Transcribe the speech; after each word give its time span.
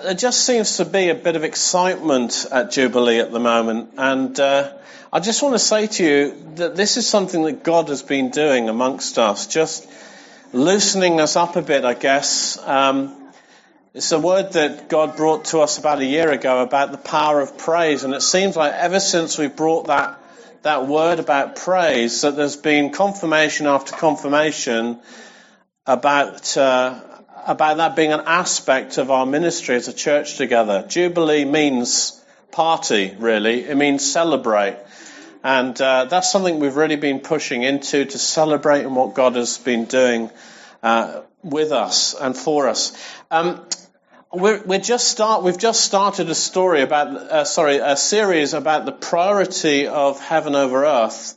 There 0.00 0.14
just 0.14 0.46
seems 0.46 0.76
to 0.76 0.84
be 0.84 1.08
a 1.08 1.14
bit 1.16 1.34
of 1.34 1.42
excitement 1.42 2.46
at 2.52 2.70
Jubilee 2.70 3.18
at 3.18 3.32
the 3.32 3.40
moment, 3.40 3.94
and 3.98 4.38
uh, 4.38 4.74
I 5.12 5.18
just 5.18 5.42
want 5.42 5.56
to 5.56 5.58
say 5.58 5.88
to 5.88 6.04
you 6.04 6.54
that 6.54 6.76
this 6.76 6.96
is 6.96 7.08
something 7.08 7.42
that 7.42 7.64
God 7.64 7.88
has 7.88 8.00
been 8.00 8.30
doing 8.30 8.68
amongst 8.68 9.18
us, 9.18 9.48
just 9.48 9.88
loosening 10.52 11.20
us 11.20 11.34
up 11.34 11.56
a 11.56 11.62
bit, 11.62 11.84
I 11.84 11.94
guess. 11.94 12.58
Um, 12.64 13.32
it's 13.92 14.12
a 14.12 14.20
word 14.20 14.52
that 14.52 14.88
God 14.88 15.16
brought 15.16 15.46
to 15.46 15.62
us 15.62 15.78
about 15.78 15.98
a 15.98 16.06
year 16.06 16.30
ago 16.30 16.62
about 16.62 16.92
the 16.92 16.98
power 16.98 17.40
of 17.40 17.58
praise, 17.58 18.04
and 18.04 18.14
it 18.14 18.22
seems 18.22 18.54
like 18.54 18.74
ever 18.74 19.00
since 19.00 19.36
we 19.36 19.48
brought 19.48 19.88
that 19.88 20.16
that 20.62 20.86
word 20.86 21.18
about 21.18 21.56
praise, 21.56 22.20
that 22.20 22.36
there's 22.36 22.54
been 22.54 22.92
confirmation 22.92 23.66
after 23.66 23.96
confirmation 23.96 25.00
about 25.86 26.56
uh, 26.56 27.00
about 27.46 27.76
that 27.78 27.96
being 27.96 28.12
an 28.12 28.22
aspect 28.26 28.98
of 28.98 29.10
our 29.10 29.26
ministry 29.26 29.76
as 29.76 29.88
a 29.88 29.92
church 29.92 30.36
together. 30.36 30.84
Jubilee 30.88 31.44
means 31.44 32.22
party, 32.50 33.14
really. 33.18 33.64
It 33.64 33.76
means 33.76 34.04
celebrate. 34.04 34.76
And 35.44 35.80
uh, 35.80 36.06
that's 36.06 36.30
something 36.32 36.58
we've 36.58 36.76
really 36.76 36.96
been 36.96 37.20
pushing 37.20 37.62
into 37.62 38.04
to 38.04 38.18
celebrate 38.18 38.82
in 38.82 38.94
what 38.94 39.14
God 39.14 39.36
has 39.36 39.58
been 39.58 39.84
doing 39.84 40.30
uh, 40.82 41.20
with 41.42 41.72
us 41.72 42.14
and 42.14 42.36
for 42.36 42.68
us. 42.68 42.92
Um, 43.30 43.64
we're, 44.32 44.62
we're, 44.64 44.80
just 44.80 45.08
start, 45.08 45.42
we've 45.42 45.58
just 45.58 45.82
started 45.82 46.28
a 46.28 46.34
story 46.34 46.82
about, 46.82 47.08
uh, 47.08 47.44
sorry, 47.44 47.78
a 47.78 47.96
series 47.96 48.52
about 48.52 48.84
the 48.84 48.92
priority 48.92 49.86
of 49.86 50.20
heaven 50.20 50.54
over 50.54 50.84
earth. 50.84 51.34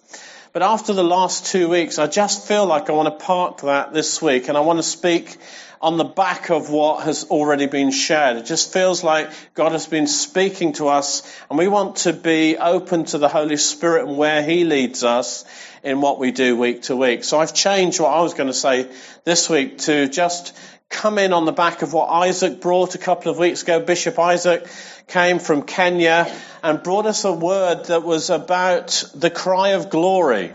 But 0.53 0.63
after 0.63 0.91
the 0.91 1.03
last 1.03 1.45
two 1.45 1.69
weeks, 1.69 1.97
I 1.97 2.07
just 2.07 2.45
feel 2.45 2.65
like 2.65 2.89
I 2.89 2.93
want 2.93 3.17
to 3.17 3.25
park 3.25 3.61
that 3.61 3.93
this 3.93 4.21
week 4.21 4.49
and 4.49 4.57
I 4.57 4.61
want 4.61 4.79
to 4.79 4.83
speak 4.83 5.37
on 5.81 5.97
the 5.97 6.03
back 6.03 6.51
of 6.51 6.69
what 6.69 7.05
has 7.05 7.23
already 7.25 7.65
been 7.65 7.89
shared. 7.89 8.37
It 8.37 8.45
just 8.45 8.71
feels 8.71 9.03
like 9.03 9.31
God 9.55 9.71
has 9.71 9.87
been 9.87 10.05
speaking 10.05 10.73
to 10.73 10.89
us 10.89 11.23
and 11.49 11.57
we 11.57 11.67
want 11.67 11.97
to 11.97 12.13
be 12.13 12.57
open 12.57 13.05
to 13.05 13.17
the 13.17 13.27
Holy 13.27 13.57
Spirit 13.57 14.07
and 14.07 14.17
where 14.17 14.43
He 14.43 14.63
leads 14.63 15.03
us 15.03 15.43
in 15.83 15.99
what 15.99 16.19
we 16.19 16.31
do 16.31 16.55
week 16.55 16.83
to 16.83 16.95
week. 16.95 17.23
So 17.23 17.39
I've 17.39 17.55
changed 17.55 17.99
what 17.99 18.09
I 18.09 18.21
was 18.21 18.35
going 18.35 18.49
to 18.49 18.53
say 18.53 18.87
this 19.23 19.49
week 19.49 19.79
to 19.79 20.07
just 20.07 20.55
come 20.89 21.17
in 21.17 21.33
on 21.33 21.45
the 21.45 21.51
back 21.51 21.81
of 21.81 21.93
what 21.93 22.07
Isaac 22.07 22.61
brought 22.61 22.93
a 22.93 22.99
couple 22.99 23.31
of 23.31 23.39
weeks 23.39 23.63
ago. 23.63 23.79
Bishop 23.79 24.19
Isaac 24.19 24.67
came 25.07 25.39
from 25.39 25.63
Kenya 25.63 26.31
and 26.61 26.83
brought 26.83 27.07
us 27.07 27.25
a 27.25 27.31
word 27.31 27.85
that 27.85 28.03
was 28.03 28.29
about 28.29 29.03
the 29.15 29.31
cry 29.31 29.69
of 29.69 29.89
glory. 29.89 30.53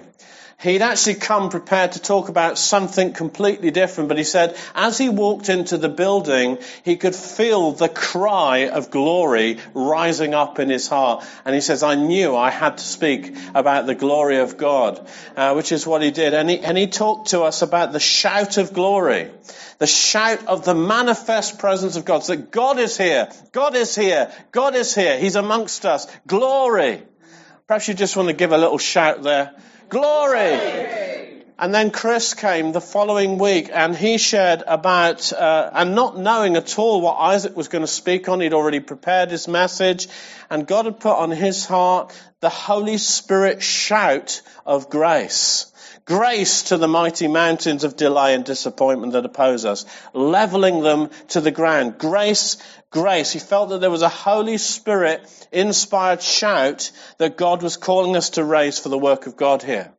He'd 0.58 0.80
actually 0.80 1.16
come 1.16 1.50
prepared 1.50 1.92
to 1.92 2.00
talk 2.00 2.30
about 2.30 2.56
something 2.56 3.12
completely 3.12 3.70
different, 3.70 4.08
but 4.08 4.16
he 4.16 4.24
said 4.24 4.56
as 4.74 4.96
he 4.96 5.10
walked 5.10 5.50
into 5.50 5.76
the 5.76 5.90
building, 5.90 6.56
he 6.82 6.96
could 6.96 7.14
feel 7.14 7.72
the 7.72 7.90
cry 7.90 8.68
of 8.68 8.90
glory 8.90 9.58
rising 9.74 10.32
up 10.32 10.58
in 10.58 10.70
his 10.70 10.88
heart. 10.88 11.26
And 11.44 11.54
he 11.54 11.60
says, 11.60 11.82
I 11.82 11.94
knew 11.94 12.34
I 12.34 12.48
had 12.48 12.78
to 12.78 12.84
speak 12.84 13.36
about 13.54 13.84
the 13.84 13.94
glory 13.94 14.38
of 14.38 14.56
God, 14.56 15.06
uh, 15.36 15.52
which 15.52 15.72
is 15.72 15.86
what 15.86 16.00
he 16.00 16.10
did. 16.10 16.32
And 16.32 16.48
he, 16.48 16.58
and 16.60 16.78
he 16.78 16.86
talked 16.86 17.30
to 17.30 17.42
us 17.42 17.60
about 17.60 17.92
the 17.92 18.00
shout 18.00 18.56
of 18.56 18.72
glory, 18.72 19.30
the 19.76 19.86
shout 19.86 20.46
of 20.46 20.64
the 20.64 20.74
manifest 20.74 21.58
presence 21.58 21.96
of 21.96 22.06
God. 22.06 22.24
So 22.24 22.34
that 22.34 22.50
God 22.50 22.78
is 22.78 22.96
here, 22.96 23.28
God 23.52 23.74
is 23.76 23.94
here, 23.94 24.32
God 24.52 24.74
is 24.74 24.94
here, 24.94 25.18
He's 25.18 25.36
amongst 25.36 25.84
us. 25.84 26.06
Glory. 26.26 27.02
Perhaps 27.66 27.88
you 27.88 27.94
just 27.94 28.16
want 28.16 28.30
to 28.30 28.34
give 28.34 28.52
a 28.52 28.58
little 28.58 28.78
shout 28.78 29.22
there. 29.22 29.54
Glory! 29.88 30.86
And 31.58 31.74
then 31.74 31.90
Chris 31.90 32.34
came 32.34 32.72
the 32.72 32.82
following 32.82 33.38
week 33.38 33.70
and 33.72 33.96
he 33.96 34.18
shared 34.18 34.62
about, 34.66 35.32
uh, 35.32 35.70
and 35.72 35.94
not 35.94 36.18
knowing 36.18 36.56
at 36.56 36.78
all 36.78 37.00
what 37.00 37.14
Isaac 37.14 37.56
was 37.56 37.68
going 37.68 37.84
to 37.84 37.90
speak 37.90 38.28
on, 38.28 38.40
he'd 38.40 38.52
already 38.52 38.80
prepared 38.80 39.30
his 39.30 39.48
message, 39.48 40.08
and 40.50 40.66
God 40.66 40.84
had 40.84 41.00
put 41.00 41.16
on 41.16 41.30
his 41.30 41.64
heart 41.64 42.12
the 42.40 42.50
Holy 42.50 42.98
Spirit 42.98 43.62
shout 43.62 44.42
of 44.66 44.90
grace. 44.90 45.72
Grace 46.06 46.62
to 46.62 46.76
the 46.76 46.86
mighty 46.86 47.26
mountains 47.26 47.82
of 47.82 47.96
delay 47.96 48.34
and 48.34 48.44
disappointment 48.44 49.12
that 49.12 49.24
oppose 49.24 49.64
us, 49.64 49.84
leveling 50.12 50.80
them 50.80 51.10
to 51.28 51.40
the 51.40 51.50
ground. 51.50 51.98
Grace, 51.98 52.58
grace. 52.90 53.32
He 53.32 53.40
felt 53.40 53.70
that 53.70 53.80
there 53.80 53.90
was 53.90 54.02
a 54.02 54.08
Holy 54.08 54.56
Spirit 54.56 55.28
inspired 55.50 56.22
shout 56.22 56.92
that 57.18 57.36
God 57.36 57.60
was 57.60 57.76
calling 57.76 58.14
us 58.14 58.30
to 58.30 58.44
raise 58.44 58.78
for 58.78 58.88
the 58.88 58.96
work 58.96 59.26
of 59.26 59.36
God 59.36 59.64
here. 59.64 59.92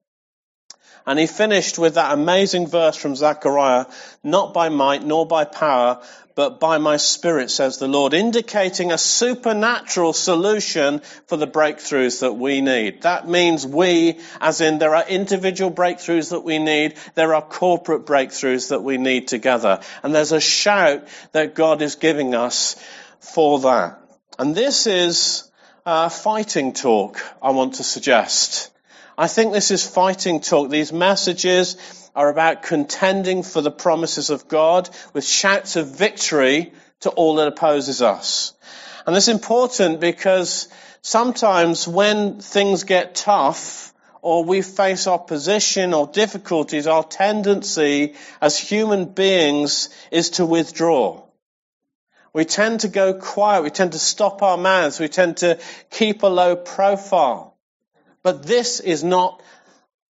And 1.05 1.19
he 1.19 1.27
finished 1.27 1.77
with 1.77 1.95
that 1.95 2.13
amazing 2.13 2.67
verse 2.67 2.95
from 2.95 3.15
Zechariah, 3.15 3.87
not 4.23 4.53
by 4.53 4.69
might 4.69 5.03
nor 5.03 5.27
by 5.27 5.43
power, 5.43 6.01
but 6.37 6.59
by 6.59 6.77
my 6.77 6.97
spirit, 6.97 7.49
says 7.49 7.79
the 7.79 7.87
Lord, 7.87 8.13
indicating 8.13 8.91
a 8.91 8.97
supernatural 8.99 10.13
solution 10.13 10.99
for 11.25 11.35
the 11.35 11.47
breakthroughs 11.47 12.19
that 12.19 12.33
we 12.33 12.61
need. 12.61 13.01
That 13.01 13.27
means 13.27 13.65
we, 13.65 14.19
as 14.39 14.61
in 14.61 14.77
there 14.77 14.93
are 14.93 15.07
individual 15.07 15.71
breakthroughs 15.71 16.29
that 16.29 16.41
we 16.41 16.59
need, 16.59 16.93
there 17.15 17.33
are 17.33 17.41
corporate 17.41 18.05
breakthroughs 18.05 18.69
that 18.69 18.83
we 18.83 18.99
need 18.99 19.27
together. 19.27 19.81
And 20.03 20.13
there's 20.13 20.31
a 20.31 20.39
shout 20.39 21.07
that 21.31 21.55
God 21.55 21.81
is 21.81 21.95
giving 21.95 22.35
us 22.35 22.75
for 23.19 23.61
that. 23.61 23.99
And 24.37 24.53
this 24.53 24.85
is 24.85 25.49
uh, 25.87 26.09
fighting 26.09 26.73
talk, 26.73 27.19
I 27.41 27.49
want 27.49 27.73
to 27.75 27.83
suggest. 27.83 28.69
I 29.17 29.27
think 29.27 29.51
this 29.51 29.71
is 29.71 29.87
fighting 29.87 30.41
talk. 30.41 30.69
These 30.69 30.93
messages 30.93 31.75
are 32.15 32.29
about 32.29 32.61
contending 32.61 33.41
for 33.41 33.61
the 33.61 33.71
promises 33.71 34.29
of 34.29 34.47
God 34.47 34.89
with 35.13 35.25
shouts 35.25 35.75
of 35.75 35.97
victory 35.97 36.71
to 36.99 37.09
all 37.09 37.35
that 37.35 37.47
opposes 37.47 38.01
us. 38.01 38.53
And 39.07 39.15
this 39.15 39.27
is 39.27 39.33
important 39.33 39.99
because 39.99 40.67
sometimes 41.01 41.87
when 41.87 42.41
things 42.41 42.83
get 42.83 43.15
tough 43.15 43.91
or 44.21 44.43
we 44.43 44.61
face 44.61 45.07
opposition 45.07 45.95
or 45.95 46.05
difficulties, 46.05 46.85
our 46.85 47.03
tendency 47.03 48.15
as 48.39 48.59
human 48.59 49.05
beings 49.05 49.89
is 50.11 50.31
to 50.31 50.45
withdraw. 50.45 51.23
We 52.33 52.45
tend 52.45 52.81
to 52.81 52.87
go 52.87 53.15
quiet. 53.15 53.63
We 53.63 53.71
tend 53.71 53.93
to 53.93 53.99
stop 53.99 54.43
our 54.43 54.57
mouths. 54.57 54.99
We 54.99 55.07
tend 55.07 55.37
to 55.37 55.59
keep 55.89 56.21
a 56.21 56.27
low 56.27 56.55
profile. 56.55 57.56
But 58.27 58.43
this 58.43 58.81
is 58.81 59.05
not 59.05 59.41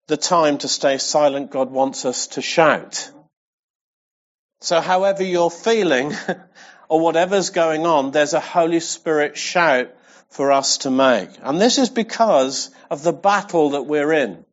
the 0.07 0.17
time 0.17 0.57
to 0.59 0.69
stay 0.69 0.97
silent. 0.97 1.51
God 1.51 1.71
wants 1.71 2.07
us 2.07 2.29
to 2.29 2.41
shout. 2.41 3.11
So 4.63 4.81
however 4.81 5.23
you're 5.23 5.51
feeling 5.51 6.15
or 6.89 7.01
whatever's 7.01 7.51
going 7.51 7.85
on, 7.85 8.13
there's 8.13 8.33
a 8.33 8.41
Holy 8.41 8.81
Spirit 8.81 9.37
shout 9.37 9.95
for 10.31 10.51
us 10.51 10.79
to 10.79 10.91
make. 10.91 11.29
And 11.43 11.61
this 11.61 11.77
is 11.77 11.91
because 11.91 12.71
of 12.91 13.03
the 13.03 13.13
battle 13.13 13.73
that 13.73 13.83
we're 13.83 14.15
in. 14.15 14.47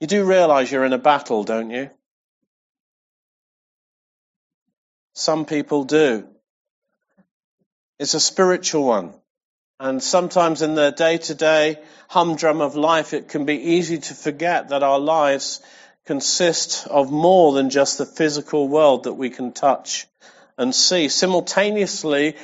You 0.00 0.08
do 0.08 0.24
realize 0.24 0.72
you're 0.72 0.84
in 0.84 0.92
a 0.92 0.98
battle, 0.98 1.44
don't 1.44 1.70
you? 1.70 1.88
Some 5.14 5.44
people 5.44 5.84
do. 5.84 6.26
It's 8.00 8.14
a 8.14 8.18
spiritual 8.18 8.86
one. 8.86 9.19
And 9.80 10.02
sometimes 10.02 10.60
in 10.60 10.74
the 10.74 10.90
day 10.90 11.16
to 11.16 11.34
day 11.34 11.78
humdrum 12.08 12.60
of 12.60 12.76
life, 12.76 13.14
it 13.14 13.28
can 13.28 13.46
be 13.46 13.54
easy 13.54 13.96
to 13.96 14.14
forget 14.14 14.68
that 14.68 14.82
our 14.82 14.98
lives 14.98 15.62
consist 16.04 16.86
of 16.86 17.10
more 17.10 17.54
than 17.54 17.70
just 17.70 17.96
the 17.96 18.04
physical 18.04 18.68
world 18.68 19.04
that 19.04 19.14
we 19.14 19.30
can 19.30 19.52
touch 19.52 20.06
and 20.58 20.74
see. 20.74 21.08
Simultaneously, 21.08 22.36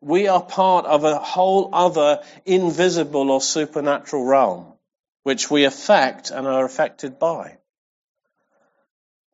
we 0.00 0.28
are 0.28 0.42
part 0.42 0.86
of 0.86 1.04
a 1.04 1.18
whole 1.18 1.68
other 1.74 2.22
invisible 2.46 3.30
or 3.30 3.42
supernatural 3.42 4.24
realm, 4.24 4.72
which 5.22 5.50
we 5.50 5.64
affect 5.64 6.30
and 6.30 6.46
are 6.46 6.64
affected 6.64 7.18
by. 7.18 7.58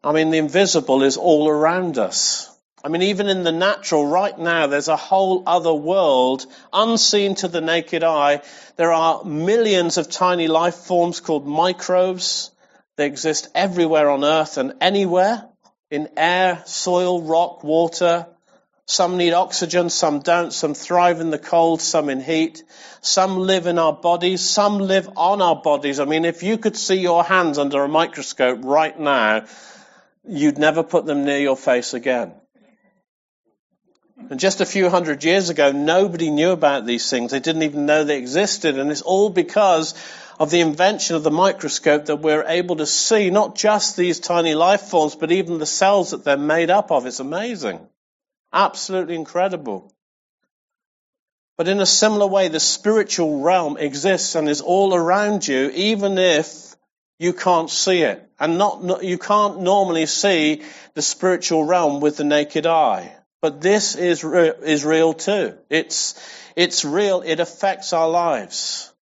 I 0.03 0.11
mean, 0.11 0.31
the 0.31 0.39
invisible 0.39 1.05
is 1.05 1.17
all 1.17 1.49
around 1.49 1.97
us. 1.97 2.56
I 2.85 2.89
mean, 2.89 3.03
even 3.03 3.29
in 3.29 3.43
the 3.43 3.53
natural, 3.53 4.07
right 4.07 4.39
now, 4.39 4.67
there's 4.67 4.89
a 4.89 4.97
whole 4.97 5.43
other 5.47 5.73
world 5.73 6.47
unseen 6.73 7.35
to 7.37 7.49
the 7.49 7.61
naked 7.61 8.05
eye. 8.05 8.43
There 8.77 8.93
are 8.93 9.25
millions 9.25 9.97
of 9.97 10.11
tiny 10.11 10.47
life 10.47 10.75
forms 10.75 11.21
called 11.21 11.47
microbes. 11.47 12.51
They 12.97 13.07
exist 13.07 13.49
everywhere 13.55 14.11
on 14.11 14.25
earth 14.25 14.59
and 14.59 14.75
anywhere 14.81 15.49
in 15.91 16.09
air, 16.17 16.63
soil, 16.67 17.23
rock, 17.23 17.65
water. 17.65 18.27
Some 18.87 19.17
need 19.17 19.33
oxygen, 19.33 19.91
some 19.91 20.21
don't. 20.21 20.53
Some 20.53 20.75
thrive 20.75 21.21
in 21.21 21.31
the 21.31 21.39
cold, 21.39 21.81
some 21.81 22.09
in 22.09 22.21
heat. 22.21 22.63
Some 23.01 23.39
live 23.39 23.67
in 23.67 23.79
our 23.79 23.95
bodies, 23.95 24.43
some 24.43 24.79
live 24.79 25.09
on 25.17 25.43
our 25.43 25.57
bodies. 25.57 25.99
I 25.99 26.05
mean, 26.05 26.25
if 26.25 26.43
you 26.43 26.59
could 26.59 26.77
see 26.77 27.01
your 27.01 27.25
hands 27.25 27.59
under 27.59 27.83
a 27.83 27.89
microscope 27.89 28.61
right 28.63 28.99
now, 28.99 29.47
you'd 30.25 30.59
never 30.59 30.83
put 30.83 31.07
them 31.07 31.25
near 31.25 31.39
your 31.39 31.57
face 31.57 31.95
again. 31.95 32.35
And 34.19 34.41
just 34.41 34.61
a 34.61 34.67
few 34.67 34.89
hundred 34.89 35.23
years 35.25 35.51
ago, 35.51 35.73
nobody 35.73 36.31
knew 36.31 36.51
about 36.51 36.87
these 36.87 37.09
things. 37.09 37.31
They 37.31 37.41
didn't 37.41 37.63
even 37.63 37.87
know 37.87 38.03
they 38.03 38.19
existed. 38.19 38.79
And 38.79 38.91
it's 38.91 39.03
all 39.03 39.29
because 39.31 39.95
of 40.39 40.51
the 40.51 40.61
invention 40.61 41.17
of 41.17 41.23
the 41.23 41.31
microscope 41.31 42.07
that 42.07 42.17
we're 42.17 42.45
able 42.47 42.77
to 42.77 42.87
see 42.87 43.31
not 43.31 43.55
just 43.55 43.97
these 43.97 44.19
tiny 44.19 44.55
life 44.55 44.83
forms, 44.83 45.15
but 45.15 45.33
even 45.33 45.59
the 45.59 45.67
cells 45.67 46.11
that 46.11 46.25
they're 46.25 46.37
made 46.37 46.71
up 46.71 46.91
of. 46.91 47.07
It's 47.07 47.21
amazing. 47.21 47.87
Absolutely 48.53 49.15
incredible. 49.15 49.93
But 51.57 51.69
in 51.69 51.81
a 51.81 51.87
similar 51.87 52.27
way, 52.27 52.49
the 52.49 52.61
spiritual 52.61 53.41
realm 53.41 53.77
exists 53.77 54.35
and 54.35 54.49
is 54.49 54.61
all 54.61 54.95
around 54.95 55.47
you, 55.47 55.71
even 55.75 56.19
if 56.19 56.75
you 57.19 57.33
can't 57.33 57.71
see 57.71 58.03
it. 58.03 58.29
And 58.39 58.59
not, 58.59 59.03
you 59.03 59.19
can't 59.19 59.61
normally 59.61 60.07
see 60.07 60.63
the 60.95 61.03
spiritual 61.03 61.65
realm 61.65 62.01
with 62.01 62.17
the 62.19 62.25
naked 62.25 62.67
eye. 62.67 63.15
But 63.43 63.61
this 63.61 63.95
is, 63.95 64.25
is 64.25 64.85
real 64.85 65.15
too. 65.15 65.57
It's, 65.71 66.15
it's 66.57 66.85
real. 66.85 67.23
It 67.23 67.41
affects 67.41 67.93
our 67.93 68.09
lives. 68.09 68.93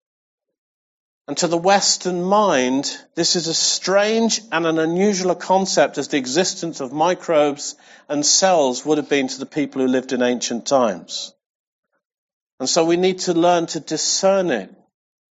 And 1.27 1.35
to 1.37 1.47
the 1.47 1.57
Western 1.57 2.21
mind, 2.21 2.95
this 3.15 3.35
is 3.35 3.47
as 3.47 3.57
strange 3.57 4.41
and 4.51 4.67
an 4.67 4.77
unusual 4.77 5.33
concept 5.33 5.97
as 5.97 6.09
the 6.09 6.17
existence 6.17 6.81
of 6.81 6.93
microbes 6.93 7.75
and 8.07 8.23
cells 8.23 8.85
would 8.85 8.99
have 8.99 9.09
been 9.09 9.27
to 9.27 9.39
the 9.39 9.47
people 9.47 9.81
who 9.81 9.87
lived 9.87 10.13
in 10.13 10.21
ancient 10.21 10.67
times. 10.67 11.33
And 12.59 12.69
so 12.69 12.85
we 12.85 12.95
need 12.95 13.19
to 13.19 13.33
learn 13.33 13.65
to 13.67 13.79
discern 13.79 14.51
it. 14.51 14.71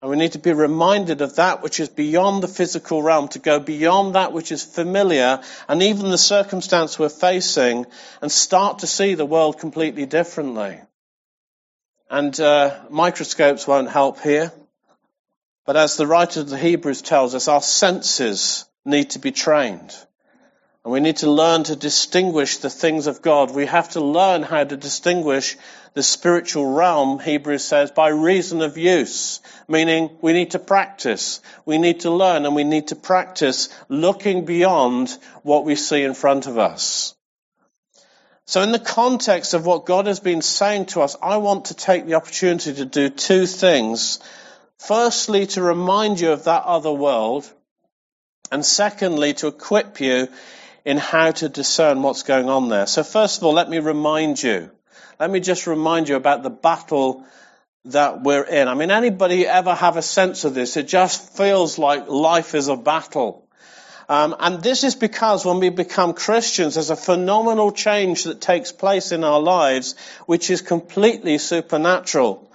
And 0.02 0.12
we 0.12 0.18
need 0.18 0.34
to 0.34 0.40
be 0.40 0.54
reminded 0.54 1.22
of 1.22 1.38
that 1.38 1.64
which 1.64 1.80
is 1.80 1.90
beyond 1.90 2.44
the 2.44 2.48
physical 2.48 3.02
realm, 3.02 3.30
to 3.30 3.40
go 3.40 3.60
beyond 3.60 4.14
that 4.14 4.32
which 4.32 4.52
is 4.52 4.64
familiar 4.64 5.42
and 5.68 5.82
even 5.82 6.12
the 6.12 6.20
circumstance 6.20 7.00
we're 7.00 7.10
facing 7.10 7.88
and 8.22 8.32
start 8.32 8.80
to 8.80 8.88
see 8.88 9.16
the 9.16 9.26
world 9.26 9.58
completely 9.58 10.06
differently. 10.06 10.80
And 12.10 12.40
uh, 12.40 12.80
microscopes 12.90 13.68
won't 13.68 13.90
help 13.90 14.22
here. 14.22 14.54
But 15.66 15.76
as 15.76 15.98
the 15.98 16.08
writer 16.08 16.42
of 16.42 16.50
the 16.50 16.58
Hebrews 16.58 17.02
tells 17.02 17.36
us, 17.36 17.48
our 17.48 17.62
senses 17.62 18.66
need 18.86 19.10
to 19.12 19.20
be 19.20 19.32
trained. 19.32 19.94
And 20.86 20.94
we 20.94 21.02
need 21.02 21.18
to 21.18 21.30
learn 21.30 21.64
to 21.66 21.76
distinguish 21.76 22.58
the 22.58 22.70
things 22.70 23.08
of 23.08 23.22
God. 23.22 23.54
We 23.54 23.66
have 23.66 23.90
to 23.90 24.00
learn 24.00 24.44
how 24.44 24.64
to 24.64 24.78
distinguish 24.78 25.58
the 25.98 26.04
spiritual 26.04 26.72
realm, 26.72 27.20
Hebrews 27.20 27.66
says, 27.66 27.90
by 27.90 28.10
reason 28.10 28.62
of 28.62 28.78
use. 28.78 29.42
Meaning 29.68 30.12
we 30.22 30.32
need 30.32 30.52
to 30.52 30.60
practice. 30.60 31.42
We 31.66 31.80
need 31.80 32.02
to 32.02 32.12
learn 32.12 32.46
and 32.46 32.56
we 32.56 32.64
need 32.64 32.90
to 32.90 32.96
practice 32.96 33.70
looking 33.90 34.46
beyond 34.46 35.10
what 35.42 35.66
we 35.66 35.76
see 35.76 36.04
in 36.04 36.14
front 36.14 36.46
of 36.46 36.60
us. 36.60 37.16
So 38.46 38.62
in 38.62 38.72
the 38.72 38.80
context 38.80 39.56
of 39.56 39.66
what 39.66 39.88
God 39.88 40.06
has 40.06 40.20
been 40.20 40.44
saying 40.44 40.86
to 40.88 41.02
us, 41.02 41.18
I 41.22 41.38
want 41.38 41.66
to 41.66 41.74
take 41.74 42.06
the 42.06 42.14
opportunity 42.14 42.76
to 42.76 42.86
do 42.86 43.10
two 43.10 43.48
things. 43.48 44.20
Firstly, 44.78 45.48
to 45.48 45.64
remind 45.64 46.20
you 46.20 46.32
of 46.32 46.44
that 46.44 46.64
other 46.64 46.92
world. 46.92 47.52
And 48.52 48.64
secondly, 48.64 49.34
to 49.34 49.48
equip 49.48 50.00
you 50.00 50.28
in 50.86 50.98
how 50.98 51.32
to 51.32 51.50
discern 51.50 52.04
what's 52.04 52.22
going 52.22 52.50
on 52.50 52.70
there. 52.70 52.86
So 52.86 53.04
first 53.04 53.40
of 53.40 53.44
all, 53.44 53.54
let 53.54 53.68
me 53.68 53.80
remind 53.80 54.42
you. 54.42 54.72
Let 55.20 55.32
me 55.32 55.40
just 55.40 55.68
remind 55.68 56.10
you 56.10 56.16
about 56.16 56.44
the 56.44 56.50
battle 56.50 57.26
that 57.86 58.22
we're 58.22 58.44
in. 58.44 58.68
I 58.68 58.74
mean, 58.74 58.92
anybody 58.92 59.48
ever 59.48 59.74
have 59.74 59.98
a 59.98 60.02
sense 60.02 60.44
of 60.46 60.54
this? 60.54 60.78
It 60.78 60.88
just 60.88 61.36
feels 61.38 61.78
like 61.78 62.08
life 62.08 62.54
is 62.54 62.68
a 62.68 62.76
battle. 62.76 63.48
Um, 64.10 64.36
and 64.40 64.64
this 64.64 64.84
is 64.84 64.96
because 64.96 65.46
when 65.46 65.60
we 65.60 65.70
become 65.70 66.14
Christians, 66.14 66.76
there's 66.76 66.90
a 66.90 66.96
phenomenal 66.96 67.72
change 67.72 68.24
that 68.24 68.40
takes 68.40 68.72
place 68.72 69.12
in 69.12 69.24
our 69.24 69.40
lives, 69.40 69.96
which 70.26 70.50
is 70.50 70.62
completely 70.62 71.38
supernatural. 71.38 72.50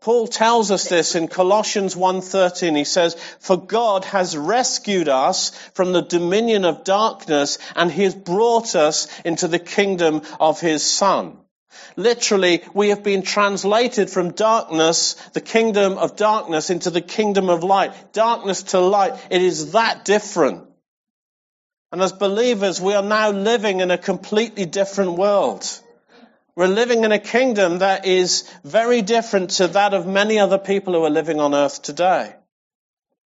Paul 0.00 0.28
tells 0.28 0.70
us 0.70 0.88
this 0.88 1.14
in 1.14 1.28
Colossians 1.28 1.96
1:13. 1.96 2.74
He 2.74 2.84
says, 2.84 3.16
"For 3.38 3.56
God 3.56 4.04
has 4.04 4.36
rescued 4.36 5.08
us 5.08 5.50
from 5.72 5.92
the 5.92 6.02
dominion 6.02 6.66
of 6.66 6.84
darkness 6.84 7.58
and 7.74 7.90
he 7.90 8.04
has 8.04 8.14
brought 8.14 8.74
us 8.74 9.08
into 9.24 9.48
the 9.48 9.58
kingdom 9.58 10.20
of 10.38 10.60
his 10.60 10.82
son." 10.82 11.38
Literally, 11.96 12.62
we 12.72 12.88
have 12.88 13.02
been 13.02 13.22
translated 13.22 14.10
from 14.10 14.32
darkness, 14.32 15.14
the 15.32 15.40
kingdom 15.40 15.98
of 15.98 16.16
darkness, 16.16 16.70
into 16.70 16.90
the 16.90 17.00
kingdom 17.00 17.48
of 17.48 17.62
light. 17.62 18.12
Darkness 18.12 18.62
to 18.64 18.80
light. 18.80 19.14
It 19.30 19.42
is 19.42 19.72
that 19.72 20.04
different. 20.04 20.68
And 21.92 22.02
as 22.02 22.12
believers, 22.12 22.80
we 22.80 22.94
are 22.94 23.02
now 23.02 23.30
living 23.30 23.80
in 23.80 23.90
a 23.90 23.98
completely 23.98 24.66
different 24.66 25.12
world. 25.12 25.64
We're 26.56 26.66
living 26.66 27.04
in 27.04 27.12
a 27.12 27.18
kingdom 27.18 27.78
that 27.78 28.06
is 28.06 28.50
very 28.64 29.02
different 29.02 29.50
to 29.50 29.68
that 29.68 29.94
of 29.94 30.06
many 30.06 30.38
other 30.38 30.58
people 30.58 30.94
who 30.94 31.04
are 31.04 31.10
living 31.10 31.40
on 31.40 31.54
earth 31.54 31.82
today. 31.82 32.34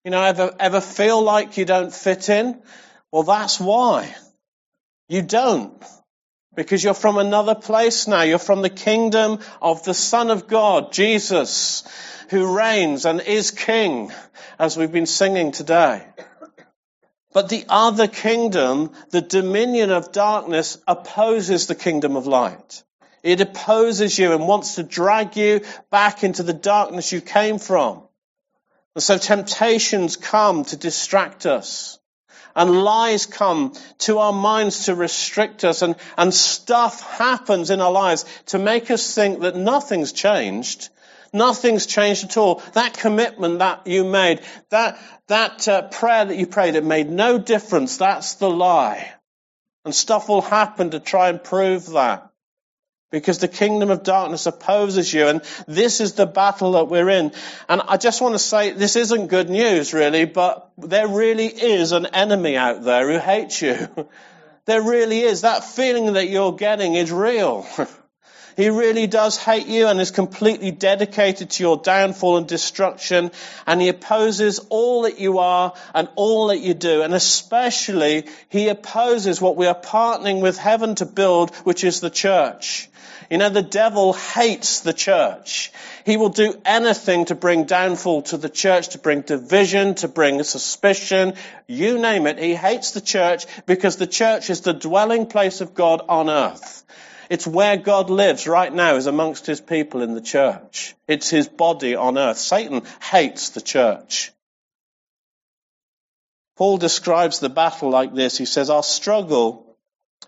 You 0.05 0.11
know, 0.11 0.23
ever, 0.23 0.55
ever 0.58 0.81
feel 0.81 1.23
like 1.23 1.56
you 1.58 1.64
don't 1.64 1.93
fit 1.93 2.29
in? 2.29 2.62
Well, 3.12 3.25
that's 3.25 3.58
why. 3.61 4.14
You 5.08 5.23
don't. 5.23 5.82
Because 6.58 6.82
you're 6.82 6.93
from 6.93 7.19
another 7.19 7.55
place 7.55 8.08
now. 8.08 8.22
You're 8.22 8.40
from 8.40 8.62
the 8.62 8.69
kingdom 8.69 9.38
of 9.62 9.84
the 9.84 9.94
Son 9.94 10.28
of 10.28 10.49
God, 10.49 10.90
Jesus, 10.90 11.84
who 12.31 12.52
reigns 12.52 13.06
and 13.06 13.20
is 13.20 13.52
King, 13.52 14.10
as 14.58 14.76
we've 14.76 14.90
been 14.90 15.06
singing 15.06 15.52
today. 15.52 16.05
But 17.32 17.49
the 17.49 17.64
other 17.69 18.08
kingdom, 18.08 18.90
the 19.10 19.20
dominion 19.20 19.93
of 19.93 20.10
darkness, 20.10 20.78
opposes 20.88 21.69
the 21.69 21.76
kingdom 21.76 22.16
of 22.16 22.26
light. 22.26 22.82
It 23.22 23.40
opposes 23.40 24.19
you 24.19 24.32
and 24.32 24.49
wants 24.49 24.75
to 24.75 24.82
drag 24.82 25.37
you 25.37 25.61
back 25.93 26.25
into 26.25 26.43
the 26.43 26.52
darkness 26.52 27.12
you 27.12 27.20
came 27.20 27.61
from. 27.61 28.02
And 28.96 29.04
so 29.04 29.16
temptations 29.16 30.16
come 30.16 30.64
to 30.64 30.76
distract 30.76 31.46
us. 31.46 31.97
And 32.58 32.82
lies 32.82 33.25
come 33.25 33.72
to 33.99 34.19
our 34.19 34.32
minds 34.32 34.87
to 34.87 34.94
restrict 34.96 35.64
us. 35.64 35.81
And, 35.81 35.94
and 36.19 36.34
stuff 36.34 37.00
happens 37.16 37.70
in 37.70 37.81
our 37.81 37.93
lives 37.93 38.25
to 38.46 38.58
make 38.58 38.90
us 38.90 39.14
think 39.14 39.40
that 39.40 39.56
nothing's 39.56 40.12
changed. 40.12 40.88
Nothing's 41.32 41.87
changed 41.87 42.25
at 42.25 42.37
all. 42.37 42.56
That 42.72 42.94
commitment 42.94 43.60
that 43.60 43.87
you 43.87 44.05
made, 44.05 44.40
that, 44.70 44.99
that 45.28 45.69
uh, 45.69 45.82
prayer 45.88 46.25
that 46.25 46.37
you 46.37 46.46
prayed, 46.46 46.75
it 46.75 46.84
made 46.84 47.08
no 47.08 47.38
difference. 47.38 47.99
That's 47.99 48.34
the 48.34 48.50
lie. 48.50 49.12
And 49.84 49.94
stuff 49.94 50.28
will 50.28 50.43
happen 50.43 50.90
to 50.90 51.00
try 51.00 51.28
and 51.28 51.43
prove 51.43 51.87
that 51.93 52.27
because 53.10 53.38
the 53.38 53.49
kingdom 53.49 53.90
of 53.90 54.02
darkness 54.02 54.46
opposes 54.46 55.12
you 55.12 55.28
and 55.28 55.43
this 55.66 56.00
is 56.00 56.14
the 56.14 56.26
battle 56.26 56.72
that 56.72 56.88
we're 56.88 57.08
in. 57.08 57.32
And 57.69 57.81
I 57.87 57.96
just 57.96 58.20
want 58.20 58.34
to 58.34 58.38
say 58.38 58.72
this 58.72 58.96
isn't 58.96 59.28
good 59.28 59.49
news 59.49 59.94
really, 59.94 60.26
but 60.26 60.70
there 60.76 61.08
really 61.08 61.46
is 61.46 61.93
an 61.93 62.06
enemy 62.06 62.56
out 62.56 62.82
there 62.84 63.10
who 63.10 63.19
hates 63.19 63.62
you. 63.62 63.88
there 64.66 64.82
really 64.82 65.20
is. 65.20 65.40
That 65.43 65.64
feeling 65.64 66.12
that 66.14 66.28
you're 66.28 66.52
getting 66.52 66.94
is 66.94 67.10
real. 67.10 67.66
He 68.59 68.71
really 68.71 69.06
does 69.06 69.37
hate 69.37 69.68
you 69.68 69.87
and 69.87 70.00
is 70.00 70.11
completely 70.11 70.73
dedicated 70.73 71.50
to 71.50 71.62
your 71.62 71.76
downfall 71.76 72.38
and 72.38 72.49
destruction. 72.49 73.30
And 73.68 73.80
he 73.80 73.88
opposes 73.88 74.59
all 74.68 75.02
that 75.02 75.21
you 75.21 75.38
are 75.38 75.75
and 75.94 76.09
all 76.16 76.49
that 76.49 76.59
you 76.59 76.75
do. 76.75 77.02
And 77.02 77.14
especially, 77.14 78.26
he 78.49 78.66
opposes 78.66 79.40
what 79.40 79.54
we 79.54 79.68
are 79.68 79.80
partnering 79.80 80.42
with 80.42 80.59
heaven 80.59 80.97
to 80.97 81.06
build, 81.06 81.54
which 81.59 81.85
is 81.85 82.00
the 82.00 82.11
church. 82.11 82.88
You 83.30 83.37
know, 83.37 83.50
the 83.50 83.62
devil 83.62 84.14
hates 84.14 84.80
the 84.80 84.94
church. 84.94 85.70
He 86.06 86.16
will 86.16 86.30
do 86.30 86.58
anything 86.64 87.26
to 87.26 87.35
bring 87.35 87.64
downfall 87.64 88.23
to 88.23 88.38
the 88.38 88.49
church, 88.49 88.90
to 88.90 88.99
bring 88.99 89.20
division, 89.20 89.94
to 89.97 90.08
bring 90.08 90.42
suspicion, 90.42 91.35
you 91.66 91.99
name 91.99 92.26
it. 92.26 92.38
He 92.38 92.54
hates 92.54 92.92
the 92.92 93.02
church 93.02 93.44
because 93.66 93.97
the 93.97 94.06
church 94.06 94.49
is 94.49 94.62
the 94.62 94.73
dwelling 94.73 95.26
place 95.26 95.61
of 95.61 95.75
God 95.75 96.00
on 96.08 96.30
earth. 96.30 96.85
It's 97.28 97.47
where 97.47 97.76
God 97.76 98.08
lives 98.08 98.47
right 98.47 98.73
now 98.73 98.97
is 98.97 99.06
amongst 99.06 99.44
his 99.44 99.61
people 99.61 100.00
in 100.00 100.14
the 100.14 100.23
church. 100.23 100.97
It's 101.06 101.28
his 101.28 101.47
body 101.47 101.94
on 101.94 102.16
earth. 102.16 102.38
Satan 102.38 102.82
hates 103.02 103.50
the 103.50 103.61
church. 103.61 104.32
Paul 106.56 106.78
describes 106.78 107.38
the 107.38 107.50
battle 107.50 107.90
like 107.90 108.14
this. 108.14 108.38
He 108.38 108.47
says, 108.47 108.70
our 108.70 108.82
struggle 108.82 109.76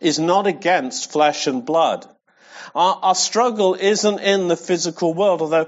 is 0.03 0.19
not 0.19 0.47
against 0.47 1.11
flesh 1.11 1.47
and 1.47 1.65
blood 1.65 2.07
our, 2.75 2.99
our 3.03 3.15
struggle 3.15 3.75
isn't 3.75 4.21
in 4.21 4.49
the 4.49 4.57
physical 4.57 5.15
world, 5.15 5.43
although 5.43 5.67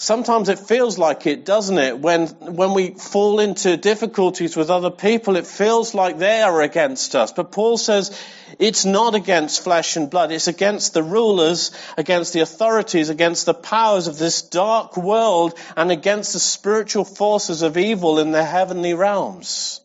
sometimes 0.00 0.48
it 0.48 0.58
feels 0.58 0.98
like 0.98 1.26
it, 1.26 1.44
doesn't 1.44 1.78
it? 1.78 1.98
When, 1.98 2.26
when 2.28 2.72
we 2.72 2.90
fall 2.90 3.38
into 3.38 3.76
difficulties 3.76 4.56
with 4.56 4.70
other 4.70 4.90
people, 4.90 5.36
it 5.36 5.46
feels 5.46 5.94
like 5.94 6.18
they 6.18 6.40
are 6.40 6.62
against 6.62 7.14
us. 7.14 7.32
But 7.32 7.52
Paul 7.52 7.76
says 7.76 8.18
it's 8.58 8.84
not 8.84 9.14
against 9.14 9.62
flesh 9.62 9.96
and 9.96 10.10
blood. 10.10 10.32
It's 10.32 10.48
against 10.48 10.94
the 10.94 11.02
rulers, 11.02 11.70
against 11.96 12.32
the 12.32 12.40
authorities, 12.40 13.10
against 13.10 13.46
the 13.46 13.54
powers 13.54 14.06
of 14.06 14.18
this 14.18 14.42
dark 14.42 14.96
world, 14.96 15.54
and 15.76 15.90
against 15.90 16.32
the 16.32 16.40
spiritual 16.40 17.04
forces 17.04 17.62
of 17.62 17.76
evil 17.76 18.18
in 18.18 18.32
the 18.32 18.44
heavenly 18.44 18.94
realms. 18.94 19.80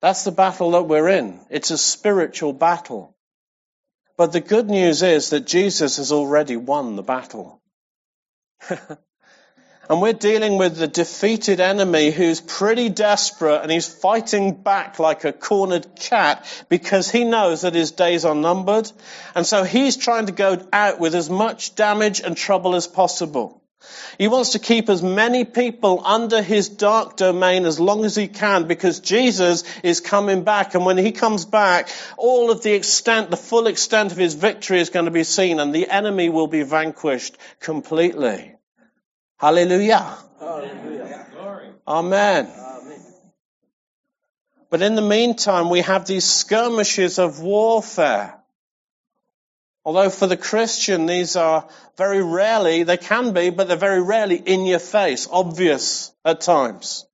That's 0.00 0.24
the 0.24 0.32
battle 0.32 0.72
that 0.72 0.84
we're 0.84 1.08
in. 1.08 1.40
It's 1.50 1.70
a 1.70 1.78
spiritual 1.78 2.52
battle. 2.52 3.16
But 4.16 4.32
the 4.32 4.40
good 4.40 4.68
news 4.68 5.02
is 5.02 5.30
that 5.30 5.46
Jesus 5.46 5.96
has 5.96 6.12
already 6.12 6.56
won 6.56 6.96
the 6.96 7.02
battle. 7.02 7.60
And 9.88 10.02
we're 10.02 10.12
dealing 10.12 10.58
with 10.58 10.76
the 10.76 10.86
defeated 10.86 11.60
enemy 11.60 12.10
who's 12.10 12.42
pretty 12.42 12.90
desperate 12.90 13.62
and 13.62 13.72
he's 13.72 13.86
fighting 13.88 14.62
back 14.62 14.98
like 14.98 15.24
a 15.24 15.32
cornered 15.32 15.96
cat 15.96 16.44
because 16.68 17.10
he 17.10 17.24
knows 17.24 17.62
that 17.62 17.74
his 17.74 17.92
days 17.92 18.26
are 18.26 18.34
numbered. 18.34 18.90
And 19.34 19.46
so 19.46 19.64
he's 19.64 19.96
trying 19.96 20.26
to 20.26 20.32
go 20.32 20.60
out 20.74 21.00
with 21.00 21.14
as 21.14 21.30
much 21.30 21.74
damage 21.74 22.20
and 22.20 22.36
trouble 22.36 22.74
as 22.74 22.86
possible. 22.86 23.62
He 24.18 24.26
wants 24.26 24.50
to 24.50 24.58
keep 24.58 24.88
as 24.88 25.02
many 25.02 25.44
people 25.44 26.02
under 26.04 26.42
his 26.42 26.68
dark 26.68 27.16
domain 27.16 27.64
as 27.64 27.78
long 27.78 28.04
as 28.04 28.16
he 28.16 28.26
can 28.26 28.66
because 28.66 29.00
Jesus 29.00 29.64
is 29.82 30.00
coming 30.00 30.42
back. 30.42 30.74
And 30.74 30.84
when 30.84 30.98
he 30.98 31.12
comes 31.12 31.44
back, 31.44 31.88
all 32.16 32.50
of 32.50 32.62
the 32.62 32.72
extent, 32.72 33.30
the 33.30 33.36
full 33.36 33.68
extent 33.68 34.10
of 34.10 34.18
his 34.18 34.34
victory 34.34 34.80
is 34.80 34.90
going 34.90 35.04
to 35.04 35.12
be 35.12 35.24
seen 35.24 35.60
and 35.60 35.72
the 35.72 35.88
enemy 35.88 36.28
will 36.28 36.48
be 36.48 36.62
vanquished 36.62 37.38
completely. 37.60 38.54
Hallelujah. 39.38 40.18
Hallelujah. 40.40 41.26
Amen. 41.86 42.46
Amen. 42.46 43.02
But 44.70 44.82
in 44.82 44.96
the 44.96 45.02
meantime, 45.02 45.70
we 45.70 45.80
have 45.80 46.06
these 46.06 46.24
skirmishes 46.24 47.18
of 47.18 47.40
warfare. 47.40 48.37
Although 49.84 50.10
for 50.10 50.26
the 50.26 50.36
Christian, 50.36 51.06
these 51.06 51.36
are 51.36 51.68
very 51.96 52.22
rarely, 52.22 52.82
they 52.82 52.96
can 52.96 53.32
be, 53.32 53.50
but 53.50 53.68
they're 53.68 53.76
very 53.76 54.02
rarely 54.02 54.36
in 54.36 54.66
your 54.66 54.78
face, 54.78 55.26
obvious 55.30 56.12
at 56.24 56.40
times. 56.40 57.06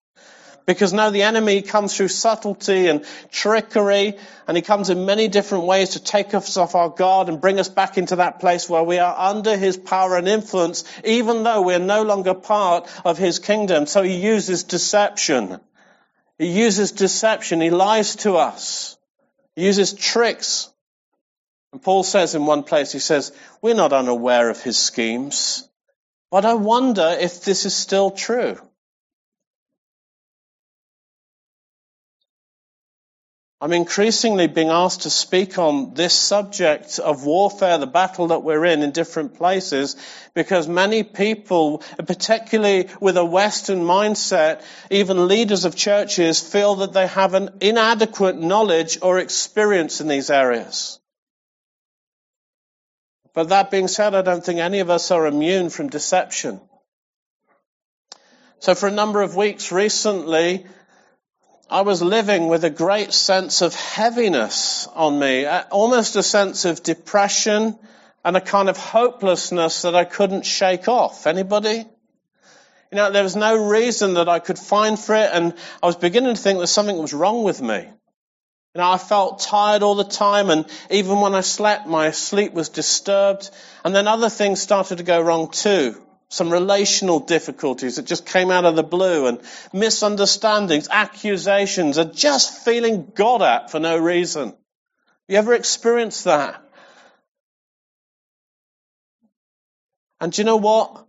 Because 0.67 0.95
now 0.95 1.11
the 1.11 1.23
enemy 1.23 1.61
comes 1.61 1.95
through 1.95 2.09
subtlety 2.09 2.89
and 2.89 3.05
trickery, 3.31 4.17
and 4.49 4.57
he 4.57 4.63
comes 4.63 4.89
in 4.89 5.05
many 5.05 5.29
different 5.29 5.65
ways 5.65 5.91
to 5.91 6.03
take 6.03 6.33
us 6.33 6.57
off 6.57 6.75
our 6.75 6.89
guard 6.89 7.29
and 7.29 7.41
bring 7.41 7.61
us 7.61 7.69
back 7.69 7.99
into 7.99 8.17
that 8.17 8.41
place 8.41 8.69
where 8.69 8.83
we 8.83 8.99
are 8.99 9.15
under 9.17 9.59
his 9.59 9.77
power 9.77 10.17
and 10.17 10.27
influence, 10.27 10.85
even 11.05 11.43
though 11.43 11.61
we're 11.61 11.79
no 11.79 12.03
longer 12.03 12.33
part 12.33 12.89
of 13.05 13.19
his 13.19 13.39
kingdom. 13.39 13.87
So 13.87 14.03
he 14.03 14.17
uses 14.17 14.65
deception. 14.65 15.61
He 16.39 16.47
uses 16.47 16.93
deception. 16.93 17.61
He 17.61 17.71
lies 17.71 18.17
to 18.17 18.37
us. 18.37 18.97
He 19.55 19.67
uses 19.67 19.93
tricks. 19.93 20.71
And 21.75 21.83
Paul 21.83 22.05
says 22.05 22.37
in 22.37 22.47
one 22.47 22.63
place, 22.63 22.93
he 22.93 23.01
says, 23.01 23.33
we're 23.61 23.75
not 23.75 23.93
unaware 23.93 24.49
of 24.49 24.63
his 24.63 24.79
schemes. 24.79 25.69
But 26.31 26.45
I 26.45 26.55
wonder 26.55 27.17
if 27.19 27.43
this 27.43 27.67
is 27.67 27.75
still 27.75 28.13
true. 28.13 28.61
I'm 33.61 33.73
increasingly 33.73 34.47
being 34.47 34.69
asked 34.69 35.03
to 35.03 35.11
speak 35.11 35.59
on 35.59 35.95
this 35.95 36.13
subject 36.13 37.01
of 37.01 37.25
warfare, 37.25 37.79
the 37.79 37.89
battle 37.89 38.29
that 38.29 38.45
we're 38.45 38.67
in 38.67 38.85
in 38.85 38.93
different 38.93 39.35
places, 39.35 39.97
because 40.33 40.69
many 40.69 41.03
people, 41.03 41.83
particularly 42.07 42.89
with 43.01 43.17
a 43.17 43.25
Western 43.25 43.81
mindset, 43.81 44.63
even 44.93 45.27
leaders 45.27 45.65
of 45.65 45.75
churches, 45.75 46.39
feel 46.39 46.77
that 46.77 46.93
they 46.93 47.09
have 47.09 47.35
an 47.35 47.51
inadequate 47.61 48.41
knowledge 48.41 48.99
or 49.03 49.19
experience 49.19 50.01
in 50.01 50.07
these 50.07 50.31
areas. 50.31 51.01
But 53.35 53.49
that 53.49 53.71
being 53.71 53.89
said, 53.89 54.15
I 54.15 54.23
don't 54.23 54.45
think 54.45 54.61
any 54.61 54.79
of 54.79 54.91
us 54.91 55.11
are 55.11 55.27
immune 55.27 55.69
from 55.69 55.89
deception. 55.89 56.61
So 58.61 58.75
for 58.75 58.87
a 58.89 58.93
number 58.93 59.21
of 59.21 59.37
weeks 59.37 59.73
recently, 59.73 60.65
I 61.69 61.81
was 61.81 62.01
living 62.01 62.47
with 62.47 62.65
a 62.65 62.71
great 62.71 63.13
sense 63.13 63.61
of 63.61 63.75
heaviness 63.75 64.87
on 64.95 65.19
me, 65.19 65.47
almost 65.47 66.15
a 66.17 66.23
sense 66.23 66.65
of 66.65 66.83
depression 66.83 67.79
and 68.25 68.37
a 68.37 68.41
kind 68.41 68.69
of 68.69 68.77
hopelessness 68.77 69.83
that 69.83 69.95
I 69.95 70.05
couldn't 70.05 70.47
shake 70.47 70.89
off. 70.89 71.27
Anybody? 71.27 71.85
You 72.93 72.97
know, 72.97 73.11
there 73.11 73.25
was 73.25 73.35
no 73.35 73.57
reason 73.57 74.15
that 74.15 74.29
I 74.29 74.39
could 74.39 74.59
find 74.59 74.99
for 74.99 75.17
it, 75.17 75.31
and 75.33 75.55
I 75.83 75.87
was 75.87 75.97
beginning 75.97 76.35
to 76.35 76.41
think 76.41 76.61
that 76.61 76.69
something 76.69 76.97
was 76.97 77.13
wrong 77.13 77.43
with 77.43 77.61
me. 77.61 77.89
You 78.75 78.81
know, 78.81 78.91
I 78.91 78.99
felt 78.99 79.41
tired 79.41 79.83
all 79.83 79.95
the 79.95 80.05
time, 80.05 80.51
and 80.51 80.67
even 80.91 81.21
when 81.21 81.35
I 81.35 81.43
slept, 81.43 81.87
my 81.87 82.11
sleep 82.11 82.53
was 82.53 82.69
disturbed, 82.69 83.51
and 83.85 83.95
then 83.95 84.09
other 84.09 84.29
things 84.29 84.61
started 84.61 84.99
to 84.99 85.05
go 85.05 85.21
wrong 85.21 85.51
too 85.51 86.05
some 86.35 86.51
relational 86.51 87.21
difficulties 87.21 87.97
that 87.97 88.07
just 88.07 88.27
came 88.27 88.51
out 88.51 88.65
of 88.65 88.75
the 88.75 88.83
blue 88.83 89.27
and 89.27 89.41
misunderstandings, 89.73 90.89
accusations, 90.91 91.97
and 91.97 92.15
just 92.15 92.65
feeling 92.65 93.11
God 93.15 93.41
at 93.41 93.71
for 93.71 93.79
no 93.79 93.97
reason. 93.97 94.55
You 95.29 95.37
ever 95.37 95.55
experienced 95.55 96.25
that? 96.25 96.61
And 100.21 100.33
do 100.33 100.43
you 100.43 100.47
know 100.47 100.57
what? 100.57 101.07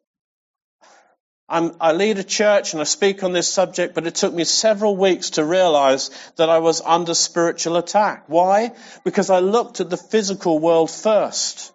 I'm, 1.47 1.75
i 1.79 1.91
lead 1.91 2.17
a 2.17 2.23
church 2.23 2.73
and 2.73 2.81
I 2.81 2.85
speak 2.85 3.23
on 3.23 3.31
this 3.31 3.47
subject, 3.47 3.93
but 3.93 4.07
it 4.07 4.15
took 4.15 4.33
me 4.33 4.45
several 4.45 4.97
weeks 4.97 5.31
to 5.31 5.45
realize 5.45 6.09
that 6.37 6.49
I 6.49 6.57
was 6.57 6.81
under 6.81 7.13
spiritual 7.13 7.77
attack. 7.77 8.23
Why? 8.27 8.71
Because 9.03 9.29
I 9.29 9.39
looked 9.39 9.79
at 9.79 9.91
the 9.91 9.97
physical 9.97 10.57
world 10.57 10.89
first. 10.89 11.71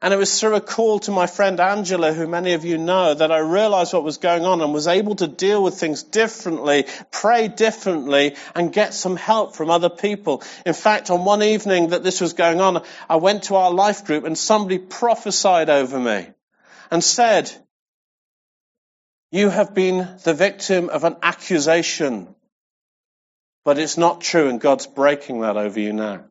And 0.00 0.12
it 0.12 0.18
was 0.18 0.38
through 0.38 0.54
a 0.54 0.60
call 0.60 1.00
to 1.00 1.10
my 1.10 1.26
friend 1.26 1.58
Angela, 1.58 2.12
who 2.12 2.28
many 2.28 2.52
of 2.52 2.64
you 2.64 2.76
know, 2.76 3.14
that 3.14 3.32
I 3.32 3.38
realized 3.38 3.94
what 3.94 4.04
was 4.04 4.18
going 4.18 4.44
on 4.44 4.60
and 4.60 4.72
was 4.72 4.86
able 4.86 5.16
to 5.16 5.26
deal 5.26 5.62
with 5.62 5.80
things 5.80 6.02
differently, 6.02 6.84
pray 7.10 7.48
differently, 7.48 8.36
and 8.54 8.70
get 8.70 8.92
some 8.92 9.16
help 9.16 9.56
from 9.56 9.70
other 9.70 9.88
people. 9.88 10.42
In 10.66 10.74
fact, 10.74 11.10
on 11.10 11.24
one 11.24 11.42
evening 11.42 11.88
that 11.88 12.04
this 12.04 12.20
was 12.20 12.34
going 12.34 12.60
on, 12.60 12.84
I 13.08 13.16
went 13.16 13.44
to 13.44 13.56
our 13.56 13.72
life 13.72 14.04
group 14.04 14.24
and 14.24 14.36
somebody 14.36 14.78
prophesied 14.78 15.70
over 15.70 15.98
me 15.98 16.28
and 16.90 17.02
said, 17.02 17.50
you 19.34 19.48
have 19.48 19.74
been 19.74 20.08
the 20.22 20.32
victim 20.32 20.88
of 20.90 21.02
an 21.02 21.16
accusation, 21.20 22.32
but 23.64 23.80
it's 23.80 23.98
not 23.98 24.20
true 24.20 24.48
and 24.48 24.60
God's 24.60 24.86
breaking 24.86 25.40
that 25.40 25.56
over 25.56 25.80
you 25.80 25.92
now. 25.92 26.26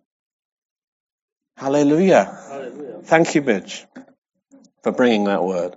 Hallelujah. 1.58 2.24
Hallelujah. 2.48 3.00
Thank 3.04 3.36
you, 3.36 3.42
Mitch, 3.42 3.86
for 4.84 4.94
bringing 4.94 5.26
that 5.26 5.44
word. 5.44 5.76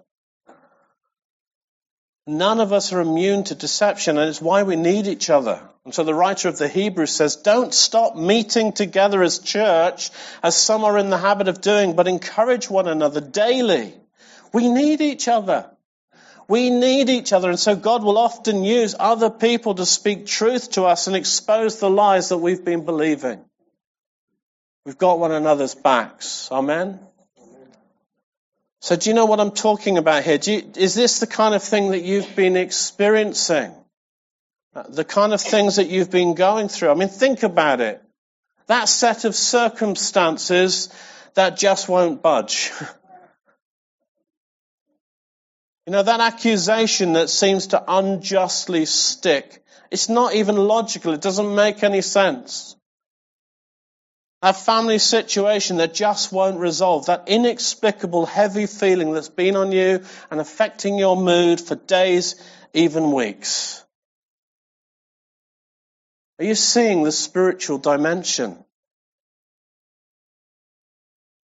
None 2.29 2.61
of 2.61 2.73
us 2.73 2.93
are 2.93 3.01
immune 3.01 3.43
to 3.45 3.57
deception, 3.57 4.19
and 4.19 4.29
it's 4.29 4.41
why 4.41 4.63
we 4.63 4.77
need 4.77 5.09
each 5.09 5.29
other. 5.29 5.61
And 5.85 5.93
so 5.93 6.05
the 6.05 6.15
writer 6.15 6.49
of 6.49 6.59
the 6.59 6.69
Hebrews 6.69 7.13
says, 7.13 7.35
don't 7.35 7.75
stop 7.75 8.15
meeting 8.15 8.73
together 8.73 9.21
as 9.25 9.41
church, 9.41 10.11
as 10.45 10.55
some 10.55 10.85
are 10.85 10.97
in 10.97 11.11
the 11.11 11.19
habit 11.19 11.49
of 11.49 11.61
doing, 11.61 11.97
but 11.97 12.07
encourage 12.07 12.71
one 12.71 12.87
another 12.87 13.21
daily. 13.21 13.95
We 14.53 14.69
need 14.69 15.01
each 15.01 15.27
other. 15.27 15.71
We 16.49 16.71
need 16.71 17.09
each 17.09 17.33
other, 17.33 17.49
and 17.51 17.59
so 17.59 17.75
God 17.75 18.05
will 18.05 18.19
often 18.19 18.63
use 18.63 18.95
other 18.99 19.31
people 19.31 19.75
to 19.75 19.87
speak 19.87 20.27
truth 20.27 20.73
to 20.73 20.85
us 20.85 21.09
and 21.09 21.17
expose 21.17 21.81
the 21.81 21.91
lies 21.91 22.29
that 22.29 22.39
we've 22.39 22.65
been 22.65 22.85
believing. 22.85 23.45
We've 24.85 24.99
got 24.99 25.19
one 25.19 25.33
another's 25.33 25.75
backs. 25.75 26.49
Amen? 26.53 27.01
So 28.81 28.95
do 28.95 29.11
you 29.11 29.15
know 29.15 29.27
what 29.27 29.41
I'm 29.41 29.51
talking 29.51 29.99
about 29.99 30.23
here? 30.23 30.39
You, 30.41 30.63
is 30.77 30.95
this 30.95 31.19
the 31.19 31.27
kind 31.27 31.57
of 31.57 31.63
thing 31.65 31.91
that 31.91 32.03
you've 32.03 32.37
been 32.37 32.57
experiencing? 32.57 33.75
The 34.89 35.05
kind 35.05 35.33
of 35.33 35.41
things 35.41 35.77
that 35.77 35.89
you've 35.89 36.11
been 36.13 36.35
going 36.35 36.69
through? 36.69 36.91
I 36.91 36.95
mean, 36.95 37.09
think 37.09 37.43
about 37.43 37.81
it. 37.81 38.01
That 38.69 38.89
set 38.89 39.25
of 39.25 39.35
circumstances 39.35 40.89
that 41.35 41.57
just 41.57 41.89
won't 41.89 42.23
budge. 42.23 42.71
you 45.87 45.93
know, 45.93 46.03
that 46.03 46.21
accusation 46.21 47.13
that 47.13 47.31
seems 47.31 47.69
to 47.69 47.83
unjustly 47.87 48.87
stick. 48.87 49.65
It's 49.91 50.09
not 50.09 50.35
even 50.35 50.57
logical. 50.57 51.13
It 51.13 51.21
doesn't 51.21 51.55
make 51.55 51.85
any 51.85 52.03
sense. 52.03 52.75
That 54.43 54.57
family 54.57 54.99
situation 54.99 55.77
that 55.79 55.95
just 55.95 56.33
won't 56.33 56.59
resolve, 56.59 57.07
that 57.07 57.25
inexplicable 57.29 58.27
heavy 58.27 58.67
feeling 58.67 59.13
that's 59.13 59.29
been 59.29 59.57
on 59.57 59.73
you 59.73 60.05
and 60.31 60.41
affecting 60.41 60.99
your 60.99 61.17
mood 61.17 61.61
for 61.61 61.77
days, 61.77 62.35
even 62.75 63.13
weeks. 63.13 63.85
Are 66.39 66.45
you 66.45 66.55
seeing 66.55 67.05
the 67.05 67.13
spiritual 67.13 67.79
dimension? 67.79 68.63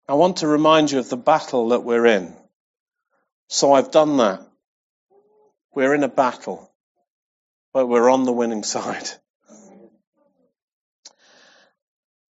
I 0.08 0.16
want 0.16 0.38
to 0.38 0.48
remind 0.48 0.92
you 0.92 1.00
of 1.00 1.10
the 1.10 1.18
battle 1.18 1.70
that 1.70 1.84
we're 1.84 2.08
in. 2.08 2.39
So 3.50 3.74
I've 3.74 3.90
done 3.90 4.18
that. 4.18 4.42
We're 5.74 5.96
in 5.96 6.04
a 6.04 6.08
battle, 6.08 6.72
but 7.74 7.88
we're 7.88 8.10
on 8.10 8.24
the 8.24 8.32
winning 8.32 8.64
side. 8.64 9.10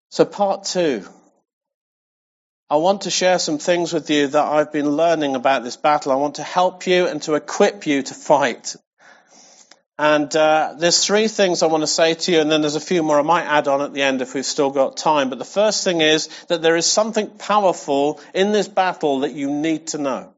So 0.10 0.26
part 0.26 0.64
two. 0.64 1.06
I 2.70 2.78
want 2.78 3.02
to 3.02 3.10
share 3.10 3.40
some 3.40 3.58
things 3.58 3.92
with 3.92 4.10
you 4.10 4.28
that 4.28 4.46
I've 4.46 4.72
been 4.72 4.92
learning 4.92 5.36
about 5.36 5.64
this 5.64 5.76
battle. 5.76 6.12
I 6.12 6.16
want 6.16 6.36
to 6.36 6.44
help 6.44 6.88
you 6.88 7.08
and 7.08 7.22
to 7.24 7.34
equip 7.34 7.86
you 7.86 8.04
to 8.04 8.14
fight. 8.14 8.76
And 9.98 10.34
uh, 10.34 10.76
there's 10.78 11.04
three 11.04 11.28
things 11.28 11.62
I 11.62 11.68
want 11.68 11.84
to 11.84 11.88
say 11.88 12.14
to 12.14 12.32
you, 12.32 12.40
and 12.40 12.50
then 12.50 12.62
there's 12.62 12.76
a 12.76 12.80
few 12.80 13.04
more 13.04 13.20
I 13.20 13.24
might 13.24 13.46
add 13.46 13.68
on 13.68 13.82
at 13.82 13.94
the 13.94 14.04
end 14.04 14.22
if 14.22 14.36
we've 14.36 14.46
still 14.46 14.70
got 14.70 14.96
time. 14.96 15.30
But 15.30 15.40
the 15.40 15.46
first 15.46 15.84
thing 15.84 16.00
is 16.00 16.30
that 16.48 16.62
there 16.62 16.78
is 16.78 16.86
something 16.86 17.28
powerful 17.28 18.22
in 18.34 18.54
this 18.54 18.70
battle 18.70 19.22
that 19.22 19.34
you 19.34 19.52
need 19.52 19.88
to 19.88 19.98
know. 19.98 20.34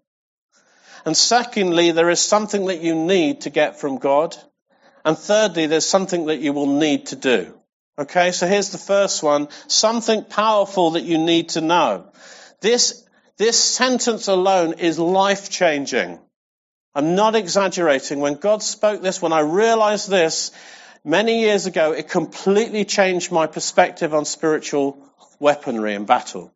And 1.05 1.15
secondly, 1.17 1.91
there 1.91 2.09
is 2.09 2.19
something 2.19 2.65
that 2.65 2.81
you 2.81 2.95
need 2.95 3.41
to 3.41 3.49
get 3.49 3.79
from 3.79 3.97
God. 3.97 4.35
And 5.03 5.17
thirdly, 5.17 5.65
there's 5.65 5.87
something 5.87 6.27
that 6.27 6.39
you 6.39 6.53
will 6.53 6.77
need 6.79 7.07
to 7.07 7.15
do. 7.15 7.53
Okay, 7.97 8.31
so 8.31 8.47
here's 8.47 8.69
the 8.69 8.77
first 8.77 9.21
one. 9.23 9.47
Something 9.67 10.23
powerful 10.23 10.91
that 10.91 11.03
you 11.03 11.17
need 11.17 11.49
to 11.49 11.61
know. 11.61 12.11
This, 12.61 13.05
this 13.37 13.59
sentence 13.59 14.27
alone 14.27 14.73
is 14.73 14.99
life 14.99 15.49
changing. 15.49 16.19
I'm 16.93 17.15
not 17.15 17.35
exaggerating. 17.35 18.19
When 18.19 18.35
God 18.35 18.61
spoke 18.61 19.01
this, 19.01 19.21
when 19.21 19.33
I 19.33 19.39
realized 19.39 20.09
this 20.09 20.51
many 21.03 21.41
years 21.41 21.65
ago, 21.65 21.93
it 21.93 22.09
completely 22.09 22.85
changed 22.85 23.31
my 23.31 23.47
perspective 23.47 24.13
on 24.13 24.25
spiritual 24.25 24.97
weaponry 25.39 25.95
and 25.95 26.05
battle. 26.05 26.53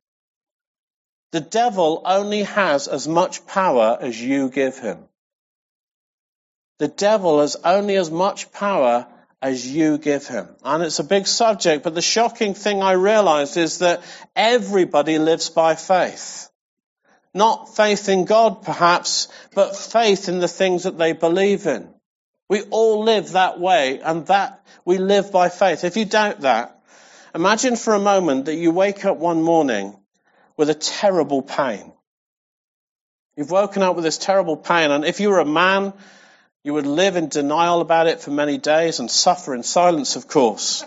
The 1.32 1.42
devil 1.42 2.02
only 2.06 2.44
has 2.44 2.88
as 2.88 3.08
much 3.08 3.46
power 3.46 3.98
as 4.00 4.22
you 4.22 4.50
give 4.50 4.78
him. 4.78 5.00
The 6.80 6.88
devil 6.88 7.40
has 7.42 7.56
only 7.64 7.96
as 7.96 8.12
much 8.12 8.52
power 8.52 9.08
as 9.42 9.66
you 9.68 9.98
give 9.98 10.28
him. 10.28 10.48
And 10.64 10.84
it's 10.84 11.00
a 11.00 11.04
big 11.04 11.28
subject, 11.28 11.84
but 11.84 11.94
the 11.94 12.02
shocking 12.02 12.54
thing 12.54 12.82
I 12.82 12.94
realized 12.94 13.58
is 13.58 13.80
that 13.80 14.02
everybody 14.36 15.20
lives 15.20 15.50
by 15.50 15.76
faith. 15.76 16.50
Not 17.34 17.76
faith 17.76 18.08
in 18.10 18.26
God, 18.26 18.64
perhaps, 18.64 19.28
but 19.54 19.76
faith 19.76 20.30
in 20.30 20.40
the 20.40 20.48
things 20.48 20.84
that 20.84 20.98
they 20.98 21.12
believe 21.12 21.68
in. 21.68 21.94
We 22.50 22.62
all 22.64 23.04
live 23.04 23.32
that 23.32 23.60
way, 23.60 24.00
and 24.00 24.26
that 24.28 24.66
we 24.86 24.98
live 24.98 25.32
by 25.32 25.50
faith. 25.50 25.84
If 25.84 25.98
you 25.98 26.06
doubt 26.06 26.42
that, 26.42 26.82
imagine 27.34 27.76
for 27.76 27.94
a 27.94 28.00
moment 28.00 28.46
that 28.46 28.56
you 28.56 28.72
wake 28.72 29.04
up 29.04 29.18
one 29.18 29.42
morning 29.42 29.98
with 30.58 30.70
a 30.70 30.74
terrible 30.74 31.42
pain. 31.42 31.92
You've 33.36 33.52
woken 33.52 33.82
up 33.82 33.96
with 33.96 34.06
this 34.06 34.18
terrible 34.18 34.58
pain, 34.58 34.92
and 34.92 35.04
if 35.06 35.20
you 35.20 35.30
were 35.30 35.40
a 35.40 35.46
man, 35.46 35.94
you 36.64 36.74
would 36.74 36.88
live 36.88 37.16
in 37.16 37.28
denial 37.28 37.82
about 37.82 38.08
it 38.08 38.22
for 38.22 38.32
many 38.32 38.58
days 38.58 39.00
and 39.00 39.12
suffer 39.12 39.54
in 39.54 39.64
silence, 39.64 40.16
of 40.16 40.28
course. 40.28 40.86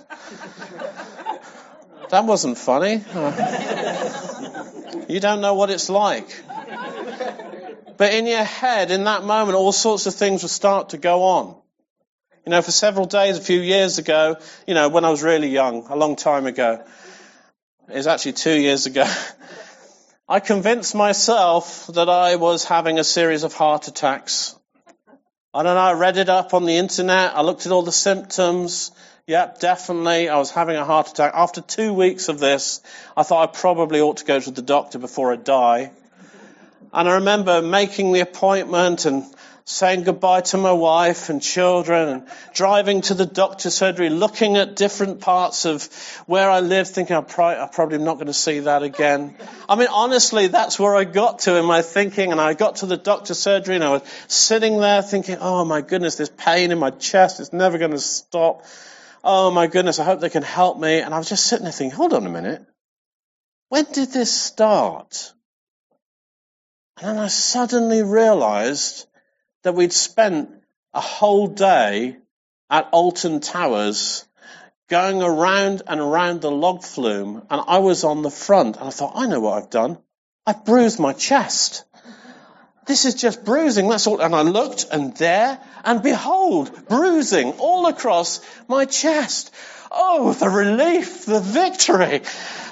that 2.10 2.24
wasn't 2.24 2.58
funny. 2.58 3.04
You 5.08 5.20
don't 5.20 5.40
know 5.40 5.54
what 5.54 5.70
it's 5.70 5.88
like. 5.88 6.28
But 7.96 8.12
in 8.12 8.26
your 8.26 8.44
head, 8.44 8.90
in 8.90 9.04
that 9.04 9.24
moment, 9.24 9.56
all 9.56 9.72
sorts 9.72 10.06
of 10.06 10.14
things 10.14 10.42
will 10.42 10.50
start 10.50 10.90
to 10.90 10.98
go 10.98 11.22
on. 11.22 11.56
You 12.44 12.50
know, 12.50 12.62
for 12.62 12.70
several 12.70 13.06
days, 13.06 13.38
a 13.38 13.40
few 13.40 13.60
years 13.60 13.98
ago, 13.98 14.36
you 14.66 14.74
know, 14.74 14.90
when 14.90 15.04
I 15.04 15.10
was 15.10 15.22
really 15.22 15.48
young, 15.48 15.86
a 15.88 15.96
long 15.96 16.14
time 16.14 16.46
ago, 16.46 16.84
was 17.96 18.06
actually 18.06 18.34
two 18.34 18.58
years 18.58 18.86
ago, 18.86 19.04
I 20.28 20.40
convinced 20.40 20.94
myself 20.94 21.86
that 21.88 22.08
I 22.08 22.36
was 22.36 22.64
having 22.64 22.98
a 22.98 23.04
series 23.04 23.44
of 23.44 23.54
heart 23.54 23.88
attacks. 23.88 24.54
I 25.54 25.62
don't 25.62 25.74
know, 25.74 25.80
I 25.80 25.94
read 25.94 26.18
it 26.18 26.28
up 26.28 26.52
on 26.52 26.66
the 26.66 26.76
internet, 26.76 27.34
I 27.34 27.40
looked 27.40 27.64
at 27.64 27.72
all 27.72 27.82
the 27.82 27.92
symptoms. 27.92 28.90
Yep, 29.26 29.60
definitely, 29.60 30.28
I 30.28 30.38
was 30.38 30.50
having 30.50 30.76
a 30.76 30.84
heart 30.84 31.08
attack. 31.08 31.32
After 31.34 31.60
two 31.60 31.92
weeks 31.92 32.28
of 32.28 32.38
this, 32.38 32.80
I 33.16 33.22
thought 33.22 33.48
I 33.48 33.52
probably 33.52 34.00
ought 34.00 34.18
to 34.18 34.24
go 34.24 34.40
to 34.40 34.50
the 34.50 34.62
doctor 34.62 34.98
before 34.98 35.32
I 35.32 35.36
die. 35.36 35.90
And 36.92 37.08
I 37.08 37.14
remember 37.16 37.60
making 37.60 38.12
the 38.12 38.20
appointment 38.20 39.04
and 39.04 39.24
saying 39.68 40.02
goodbye 40.02 40.40
to 40.40 40.56
my 40.56 40.72
wife 40.72 41.28
and 41.28 41.42
children 41.42 42.08
and 42.08 42.26
driving 42.54 43.02
to 43.02 43.12
the 43.12 43.26
doctor's 43.26 43.74
surgery, 43.74 44.08
looking 44.08 44.56
at 44.56 44.76
different 44.76 45.20
parts 45.20 45.66
of 45.66 45.84
where 46.24 46.50
I 46.50 46.60
live, 46.60 46.88
thinking 46.88 47.14
I'm, 47.14 47.26
probably, 47.26 47.98
not 47.98 48.14
going 48.14 48.28
to 48.28 48.32
see 48.32 48.60
that 48.60 48.82
again. 48.82 49.36
I 49.68 49.76
mean, 49.76 49.88
honestly, 49.92 50.46
that's 50.46 50.78
where 50.78 50.96
I 50.96 51.04
got 51.04 51.40
to 51.40 51.56
in 51.56 51.66
my 51.66 51.82
thinking. 51.82 52.32
And 52.32 52.40
I 52.40 52.54
got 52.54 52.76
to 52.76 52.86
the 52.86 52.96
doctor's 52.96 53.40
surgery 53.40 53.74
and 53.74 53.84
I 53.84 53.90
was 53.90 54.02
sitting 54.26 54.80
there 54.80 55.02
thinking, 55.02 55.36
oh 55.38 55.66
my 55.66 55.82
goodness, 55.82 56.16
this 56.16 56.30
pain 56.34 56.72
in 56.72 56.78
my 56.78 56.90
chest 56.90 57.38
is 57.38 57.52
never 57.52 57.76
going 57.76 57.90
to 57.90 57.98
stop. 57.98 58.64
Oh 59.22 59.50
my 59.50 59.66
goodness, 59.66 59.98
I 59.98 60.04
hope 60.04 60.20
they 60.20 60.30
can 60.30 60.42
help 60.42 60.78
me. 60.78 61.00
And 61.00 61.12
I 61.12 61.18
was 61.18 61.28
just 61.28 61.44
sitting 61.44 61.64
there 61.64 61.72
thinking, 61.72 61.94
hold 61.94 62.14
on 62.14 62.24
a 62.24 62.30
minute. 62.30 62.64
When 63.68 63.84
did 63.92 64.12
this 64.12 64.32
start? 64.32 65.34
And 66.96 67.10
then 67.10 67.18
I 67.18 67.28
suddenly 67.28 68.02
realized 68.02 69.07
that 69.68 69.74
we'd 69.74 69.92
spent 69.92 70.48
a 70.94 71.00
whole 71.00 71.46
day 71.46 72.16
at 72.70 72.88
Alton 72.90 73.40
Towers 73.40 74.24
going 74.88 75.22
around 75.22 75.82
and 75.86 76.00
around 76.00 76.40
the 76.40 76.50
log 76.50 76.82
flume 76.82 77.42
and 77.50 77.60
I 77.68 77.76
was 77.80 78.02
on 78.02 78.22
the 78.22 78.30
front 78.30 78.78
and 78.78 78.86
I 78.86 78.90
thought, 78.90 79.12
I 79.14 79.26
know 79.26 79.40
what 79.40 79.62
I've 79.62 79.68
done. 79.68 79.98
I've 80.46 80.64
bruised 80.64 80.98
my 80.98 81.12
chest. 81.12 81.84
This 82.86 83.04
is 83.04 83.14
just 83.14 83.44
bruising, 83.44 83.90
that's 83.90 84.06
all. 84.06 84.22
And 84.22 84.34
I 84.34 84.40
looked 84.40 84.86
and 84.90 85.14
there, 85.18 85.60
and 85.84 86.02
behold, 86.02 86.88
bruising 86.88 87.52
all 87.58 87.84
across 87.88 88.40
my 88.68 88.86
chest. 88.86 89.54
Oh, 89.92 90.32
the 90.32 90.48
relief, 90.48 91.26
the 91.26 91.40
victory. 91.40 92.22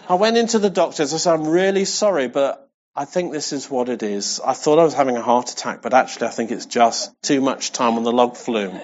I 0.08 0.14
went 0.14 0.38
into 0.38 0.58
the 0.58 0.70
doctors. 0.70 1.12
I 1.12 1.18
said, 1.18 1.34
I'm 1.34 1.46
really 1.46 1.84
sorry, 1.84 2.28
but 2.28 2.65
I 2.98 3.04
think 3.04 3.30
this 3.30 3.52
is 3.52 3.70
what 3.70 3.90
it 3.90 4.02
is. 4.02 4.40
I 4.42 4.54
thought 4.54 4.78
I 4.78 4.84
was 4.84 4.94
having 4.94 5.18
a 5.18 5.22
heart 5.22 5.50
attack, 5.52 5.82
but 5.82 5.92
actually 5.92 6.28
I 6.28 6.30
think 6.30 6.50
it's 6.50 6.64
just 6.64 7.12
too 7.22 7.42
much 7.42 7.72
time 7.72 7.98
on 7.98 8.04
the 8.04 8.12
log 8.12 8.38
flume. 8.38 8.72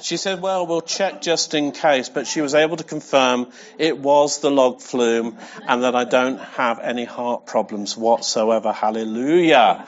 she 0.00 0.16
said, 0.16 0.40
well, 0.40 0.68
we'll 0.68 0.82
check 0.82 1.20
just 1.20 1.52
in 1.52 1.72
case, 1.72 2.08
but 2.08 2.28
she 2.28 2.42
was 2.42 2.54
able 2.54 2.76
to 2.76 2.84
confirm 2.84 3.50
it 3.76 3.98
was 3.98 4.38
the 4.38 4.52
log 4.52 4.82
flume 4.82 5.36
and 5.66 5.82
that 5.82 5.96
I 5.96 6.04
don't 6.04 6.38
have 6.38 6.78
any 6.78 7.06
heart 7.06 7.46
problems 7.46 7.96
whatsoever. 7.96 8.70
Hallelujah. 8.72 9.84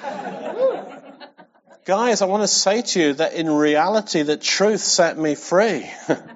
Guys, 1.84 2.20
I 2.20 2.26
want 2.26 2.42
to 2.42 2.48
say 2.48 2.82
to 2.82 3.00
you 3.00 3.12
that 3.12 3.34
in 3.34 3.48
reality, 3.48 4.22
the 4.22 4.36
truth 4.36 4.80
set 4.80 5.16
me 5.16 5.36
free. 5.36 5.88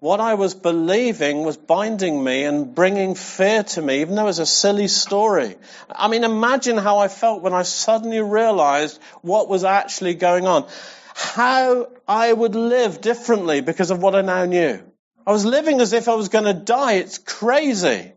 what 0.00 0.20
I 0.20 0.34
was 0.34 0.54
believing 0.54 1.44
was 1.44 1.56
binding 1.56 2.22
me 2.22 2.44
and 2.44 2.74
bringing 2.74 3.14
fear 3.14 3.64
to 3.64 3.82
me, 3.82 4.00
even 4.00 4.14
though 4.14 4.22
it 4.22 4.26
was 4.26 4.38
a 4.38 4.46
silly 4.46 4.88
story. 4.88 5.56
I 5.90 6.08
mean, 6.08 6.24
imagine 6.24 6.76
how 6.76 6.98
I 6.98 7.08
felt 7.08 7.42
when 7.42 7.52
I 7.52 7.62
suddenly 7.62 8.20
realized 8.20 9.00
what 9.22 9.48
was 9.48 9.64
actually 9.64 10.14
going 10.14 10.46
on. 10.46 10.68
How 11.14 11.88
I 12.06 12.32
would 12.32 12.54
live 12.54 13.00
differently 13.00 13.60
because 13.60 13.90
of 13.90 14.00
what 14.00 14.14
I 14.14 14.22
now 14.22 14.44
knew. 14.44 14.80
I 15.26 15.32
was 15.32 15.44
living 15.44 15.80
as 15.80 15.92
if 15.92 16.08
I 16.08 16.14
was 16.14 16.28
going 16.28 16.44
to 16.44 16.54
die. 16.54 16.94
It's 16.94 17.18
crazy. 17.18 18.12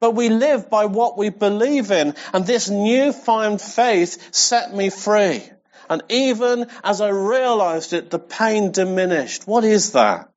But 0.00 0.14
we 0.14 0.28
live 0.28 0.68
by 0.68 0.86
what 0.86 1.16
we 1.16 1.30
believe 1.30 1.90
in. 1.90 2.14
And 2.34 2.46
this 2.46 2.68
newfound 2.68 3.60
faith 3.62 4.34
set 4.34 4.74
me 4.74 4.90
free. 4.90 5.42
And 5.88 6.02
even 6.08 6.66
as 6.84 7.00
I 7.00 7.08
realized 7.08 7.92
it, 7.92 8.10
the 8.10 8.18
pain 8.18 8.72
diminished. 8.72 9.46
What 9.46 9.64
is 9.64 9.92
that? 9.92 10.31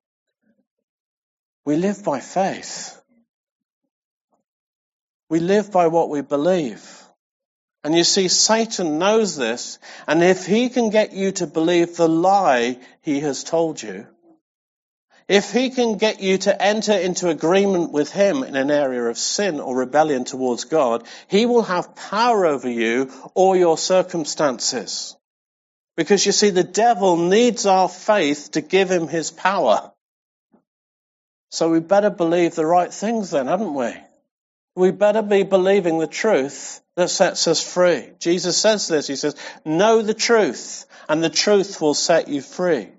We 1.65 1.77
live 1.77 2.03
by 2.03 2.19
faith. 2.19 3.01
We 5.29 5.39
live 5.39 5.71
by 5.71 5.87
what 5.87 6.09
we 6.09 6.21
believe. 6.21 7.01
And 7.83 7.95
you 7.95 8.03
see, 8.03 8.27
Satan 8.27 8.99
knows 8.99 9.35
this, 9.35 9.79
and 10.07 10.23
if 10.23 10.45
he 10.45 10.69
can 10.69 10.89
get 10.89 11.13
you 11.13 11.31
to 11.33 11.47
believe 11.47 11.95
the 11.95 12.07
lie 12.07 12.79
he 13.01 13.19
has 13.21 13.43
told 13.43 13.81
you, 13.81 14.07
if 15.27 15.51
he 15.51 15.71
can 15.71 15.97
get 15.97 16.21
you 16.21 16.37
to 16.39 16.61
enter 16.61 16.93
into 16.93 17.29
agreement 17.29 17.91
with 17.91 18.11
him 18.11 18.43
in 18.43 18.55
an 18.55 18.69
area 18.69 19.03
of 19.03 19.17
sin 19.17 19.59
or 19.59 19.75
rebellion 19.75 20.23
towards 20.23 20.65
God, 20.65 21.07
he 21.27 21.47
will 21.47 21.63
have 21.63 21.95
power 21.95 22.45
over 22.45 22.69
you 22.69 23.11
or 23.33 23.57
your 23.57 23.77
circumstances. 23.77 25.15
Because 25.97 26.25
you 26.25 26.31
see, 26.31 26.51
the 26.51 26.63
devil 26.63 27.17
needs 27.17 27.65
our 27.65 27.89
faith 27.89 28.51
to 28.51 28.61
give 28.61 28.91
him 28.91 29.07
his 29.07 29.31
power. 29.31 29.91
So 31.55 31.69
we 31.69 31.79
better 31.79 32.09
believe 32.09 32.53
the 32.53 32.65
right 32.65 32.93
things 32.93 33.31
then, 33.31 33.47
haven't 33.47 33.73
we? 33.73 33.93
We 34.75 34.91
better 34.91 35.21
be 35.21 35.43
believing 35.43 35.99
the 35.99 36.05
truth 36.05 36.81
that 36.97 37.09
sets 37.09 37.47
us 37.47 37.63
free. 37.63 38.09
Jesus 38.19 38.57
says 38.57 38.89
this. 38.89 39.07
He 39.07 39.15
says, 39.15 39.37
know 39.63 40.01
the 40.01 40.13
truth 40.13 40.85
and 41.07 41.23
the 41.23 41.29
truth 41.29 41.79
will 41.79 41.93
set 41.93 42.27
you 42.27 42.41
free. 42.41 42.89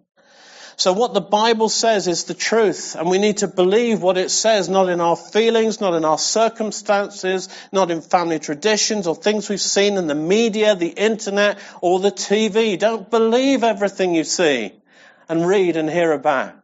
So 0.76 0.94
what 0.94 1.12
the 1.12 1.20
Bible 1.20 1.68
says 1.68 2.08
is 2.08 2.24
the 2.24 2.32
truth, 2.32 2.96
and 2.96 3.10
we 3.10 3.18
need 3.18 3.38
to 3.38 3.48
believe 3.48 4.00
what 4.00 4.16
it 4.16 4.30
says, 4.30 4.70
not 4.70 4.88
in 4.88 5.02
our 5.02 5.16
feelings, 5.16 5.82
not 5.82 5.92
in 5.92 6.06
our 6.06 6.18
circumstances, 6.18 7.50
not 7.72 7.90
in 7.90 8.00
family 8.00 8.38
traditions 8.38 9.06
or 9.06 9.14
things 9.14 9.50
we've 9.50 9.60
seen 9.60 9.98
in 9.98 10.06
the 10.06 10.14
media, 10.14 10.74
the 10.74 10.88
internet, 10.88 11.58
or 11.82 12.00
the 12.00 12.10
TV. 12.10 12.78
Don't 12.78 13.10
believe 13.10 13.64
everything 13.64 14.14
you 14.14 14.24
see 14.24 14.72
and 15.28 15.46
read 15.46 15.76
and 15.76 15.90
hear 15.90 16.12
about. 16.12 16.54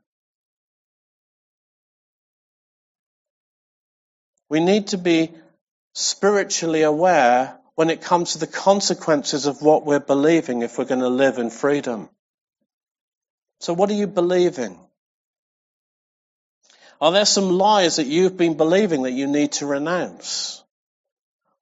We 4.52 4.60
need 4.60 4.88
to 4.88 4.98
be 4.98 5.30
spiritually 5.94 6.82
aware 6.82 7.56
when 7.74 7.88
it 7.88 8.02
comes 8.02 8.34
to 8.34 8.38
the 8.38 8.46
consequences 8.46 9.46
of 9.46 9.62
what 9.62 9.86
we're 9.86 9.98
believing 9.98 10.60
if 10.60 10.76
we're 10.76 10.84
going 10.84 11.00
to 11.00 11.08
live 11.08 11.38
in 11.38 11.48
freedom. 11.48 12.10
So 13.60 13.72
what 13.72 13.88
are 13.88 13.94
you 13.94 14.06
believing? 14.06 14.78
Are 17.00 17.12
there 17.12 17.24
some 17.24 17.48
lies 17.48 17.96
that 17.96 18.06
you've 18.06 18.36
been 18.36 18.58
believing 18.58 19.04
that 19.04 19.12
you 19.12 19.26
need 19.26 19.52
to 19.52 19.64
renounce? 19.64 20.62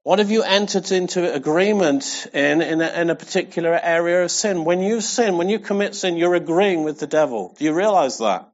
What 0.02 0.18
have 0.18 0.32
you 0.32 0.42
entered 0.42 0.90
into 0.90 1.32
agreement 1.32 2.26
in, 2.34 2.60
in 2.60 2.80
a, 2.80 2.88
in 2.88 3.10
a 3.10 3.14
particular 3.14 3.78
area 3.80 4.24
of 4.24 4.32
sin? 4.32 4.64
When 4.64 4.80
you 4.80 5.00
sin, 5.00 5.38
when 5.38 5.48
you 5.48 5.60
commit 5.60 5.94
sin, 5.94 6.16
you're 6.16 6.34
agreeing 6.34 6.82
with 6.82 6.98
the 6.98 7.06
devil. 7.06 7.54
Do 7.56 7.64
you 7.64 7.72
realize 7.72 8.18
that? 8.18 8.50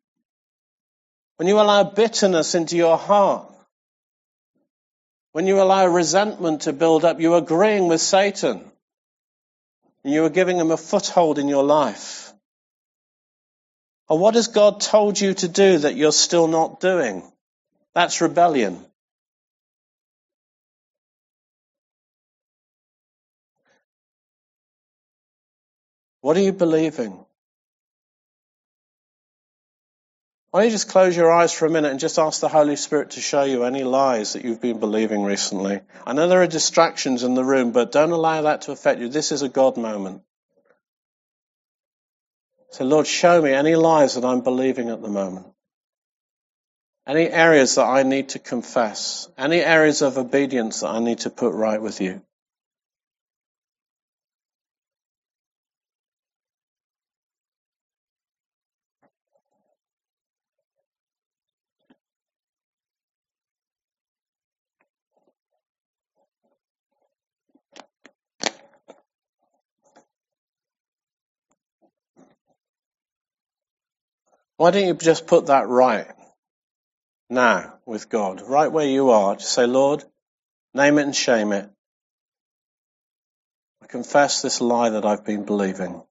When 1.38 1.48
you 1.48 1.58
allow 1.58 1.84
bitterness 1.84 2.54
into 2.54 2.76
your 2.76 2.98
heart, 2.98 3.54
when 5.36 5.46
you 5.46 5.60
allow 5.60 5.84
resentment 5.86 6.62
to 6.62 6.72
build 6.72 7.04
up, 7.04 7.20
you're 7.20 7.36
agreeing 7.36 7.88
with 7.88 8.00
Satan. 8.00 8.64
And 10.02 10.14
you 10.14 10.24
are 10.24 10.30
giving 10.30 10.56
him 10.56 10.70
a 10.70 10.78
foothold 10.78 11.38
in 11.38 11.46
your 11.46 11.62
life. 11.62 12.32
Or 14.08 14.18
what 14.18 14.34
has 14.34 14.48
God 14.48 14.80
told 14.80 15.20
you 15.20 15.34
to 15.34 15.46
do 15.46 15.76
that 15.80 15.94
you're 15.94 16.10
still 16.10 16.46
not 16.46 16.80
doing? 16.80 17.22
That's 17.92 18.22
rebellion. 18.22 18.82
What 26.22 26.38
are 26.38 26.40
you 26.48 26.54
believing? 26.54 27.25
Why 30.56 30.62
don't 30.62 30.70
you 30.70 30.74
just 30.74 30.88
close 30.88 31.14
your 31.14 31.30
eyes 31.30 31.52
for 31.52 31.66
a 31.66 31.70
minute 31.70 31.90
and 31.90 32.00
just 32.00 32.18
ask 32.18 32.40
the 32.40 32.48
Holy 32.48 32.76
Spirit 32.76 33.10
to 33.10 33.20
show 33.20 33.42
you 33.42 33.64
any 33.64 33.84
lies 33.84 34.32
that 34.32 34.42
you've 34.42 34.62
been 34.62 34.80
believing 34.80 35.22
recently? 35.22 35.82
I 36.06 36.14
know 36.14 36.28
there 36.28 36.40
are 36.40 36.46
distractions 36.46 37.24
in 37.24 37.34
the 37.34 37.44
room, 37.44 37.72
but 37.72 37.92
don't 37.92 38.10
allow 38.10 38.40
that 38.40 38.62
to 38.62 38.72
affect 38.72 38.98
you. 39.02 39.10
This 39.10 39.32
is 39.32 39.42
a 39.42 39.50
God 39.50 39.76
moment. 39.76 40.22
So, 42.70 42.86
Lord, 42.86 43.06
show 43.06 43.42
me 43.42 43.52
any 43.52 43.74
lies 43.74 44.14
that 44.14 44.24
I'm 44.24 44.40
believing 44.40 44.88
at 44.88 45.02
the 45.02 45.10
moment. 45.10 45.44
Any 47.06 47.28
areas 47.28 47.74
that 47.74 47.84
I 47.84 48.02
need 48.04 48.30
to 48.30 48.38
confess. 48.38 49.28
Any 49.36 49.60
areas 49.60 50.00
of 50.00 50.16
obedience 50.16 50.80
that 50.80 50.88
I 50.88 51.00
need 51.00 51.18
to 51.18 51.28
put 51.28 51.52
right 51.52 51.82
with 51.82 52.00
you. 52.00 52.22
Why 74.56 74.70
don't 74.70 74.86
you 74.86 74.94
just 74.94 75.26
put 75.26 75.46
that 75.46 75.68
right 75.68 76.06
now 77.28 77.74
with 77.84 78.08
God, 78.08 78.40
right 78.40 78.70
where 78.70 78.86
you 78.86 79.10
are? 79.10 79.36
Just 79.36 79.52
say, 79.52 79.66
Lord, 79.66 80.02
name 80.72 80.98
it 80.98 81.02
and 81.02 81.16
shame 81.16 81.52
it. 81.52 81.68
I 83.82 83.86
confess 83.86 84.42
this 84.42 84.60
lie 84.60 84.90
that 84.90 85.04
I've 85.04 85.24
been 85.24 85.44
believing. 85.44 86.02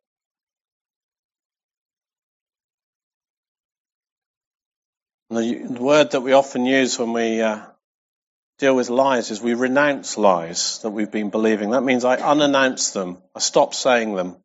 The 5.31 5.65
word 5.79 6.11
that 6.11 6.21
we 6.21 6.33
often 6.33 6.65
use 6.65 6.99
when 6.99 7.11
we 7.11 7.41
uh, 7.41 7.65
deal 8.59 8.75
with 8.75 8.89
lies 8.89 9.31
is 9.31 9.41
we 9.41 9.55
renounce 9.55 10.17
lies 10.17 10.79
that 10.83 10.91
we've 10.91 11.11
been 11.11 11.31
believing. 11.31 11.71
That 11.71 11.83
means 11.83 12.05
I 12.05 12.17
unannounce 12.17 12.91
them. 12.91 13.17
I 13.33 13.39
stop 13.39 13.73
saying 13.73 14.15
them. 14.15 14.37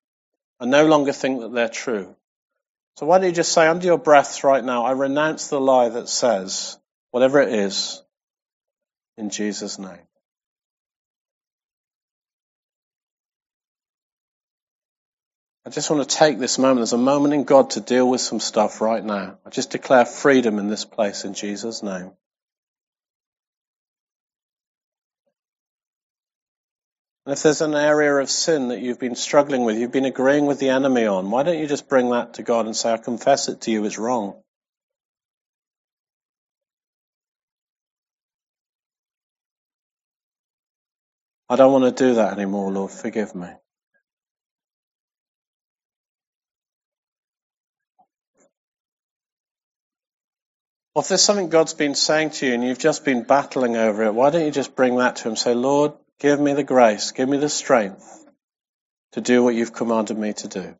I 0.59 0.65
no 0.65 0.87
longer 0.87 1.13
think 1.13 1.41
that 1.41 1.53
they're 1.53 1.69
true. 1.69 2.17
So 3.01 3.07
why 3.07 3.17
don't 3.17 3.29
you 3.29 3.35
just 3.35 3.53
say 3.53 3.67
under 3.67 3.87
your 3.87 3.97
breaths 3.97 4.45
right 4.45 4.63
now, 4.63 4.85
I 4.85 4.91
renounce 4.91 5.49
the 5.49 5.59
lie 5.59 5.89
that 5.89 6.07
says, 6.07 6.77
whatever 7.13 7.41
it 7.41 7.49
is, 7.49 8.03
in 9.17 9.31
Jesus' 9.31 9.79
name. 9.79 10.07
I 15.65 15.71
just 15.71 15.89
want 15.89 16.07
to 16.07 16.15
take 16.15 16.39
this 16.39 16.59
moment. 16.59 16.81
There's 16.81 16.93
a 16.93 16.99
moment 16.99 17.33
in 17.33 17.45
God 17.45 17.71
to 17.71 17.81
deal 17.81 18.07
with 18.07 18.21
some 18.21 18.39
stuff 18.39 18.83
right 18.83 19.03
now. 19.03 19.39
I 19.47 19.49
just 19.49 19.71
declare 19.71 20.05
freedom 20.05 20.59
in 20.59 20.69
this 20.69 20.85
place 20.85 21.25
in 21.25 21.33
Jesus' 21.33 21.83
name. 21.83 22.11
If 27.27 27.43
there's 27.43 27.61
an 27.61 27.75
area 27.75 28.17
of 28.17 28.31
sin 28.31 28.69
that 28.69 28.81
you've 28.81 28.99
been 28.99 29.15
struggling 29.15 29.65
with, 29.65 29.79
you've 29.79 29.93
been 29.93 30.05
agreeing 30.05 30.47
with 30.47 30.59
the 30.59 30.71
enemy 30.71 31.07
on, 31.07 31.31
why 31.31 31.43
don't 31.43 31.59
you 31.59 31.67
just 31.67 31.89
bring 31.89 32.11
that 32.11 32.35
to 32.35 32.43
God 32.43 32.67
and 32.67 32.77
say, 32.77 32.93
I 32.93 32.97
confess 32.97 33.49
it 33.49 33.63
to 33.63 33.71
you, 33.71 33.85
it's 33.85 33.99
wrong. 33.99 34.41
I 41.49 41.57
don't 41.57 41.73
want 41.73 41.97
to 41.97 42.05
do 42.05 42.15
that 42.15 42.33
anymore, 42.33 42.73
Lord. 42.73 42.93
Forgive 42.93 43.35
me. 43.35 43.49
Or 50.95 51.03
if 51.03 51.09
there's 51.09 51.23
something 51.23 51.49
God's 51.49 51.75
been 51.75 51.95
saying 51.95 52.31
to 52.31 52.47
you 52.47 52.55
and 52.55 52.65
you've 52.65 52.79
just 52.79 53.05
been 53.05 53.25
battling 53.25 53.77
over 53.77 54.05
it, 54.05 54.15
why 54.15 54.31
don't 54.31 54.45
you 54.45 54.51
just 54.51 54.77
bring 54.77 54.97
that 54.97 55.17
to 55.17 55.29
Him? 55.29 55.37
Say, 55.37 55.55
Lord, 55.55 55.93
Give 56.21 56.39
me 56.39 56.53
the 56.53 56.65
grace, 56.65 57.13
give 57.13 57.29
me 57.29 57.39
the 57.39 57.49
strength 57.49 58.27
to 59.13 59.23
do 59.23 59.43
what 59.43 59.55
you've 59.55 59.73
commanded 59.73 60.19
me 60.19 60.35
to 60.35 60.49
do. 60.49 60.75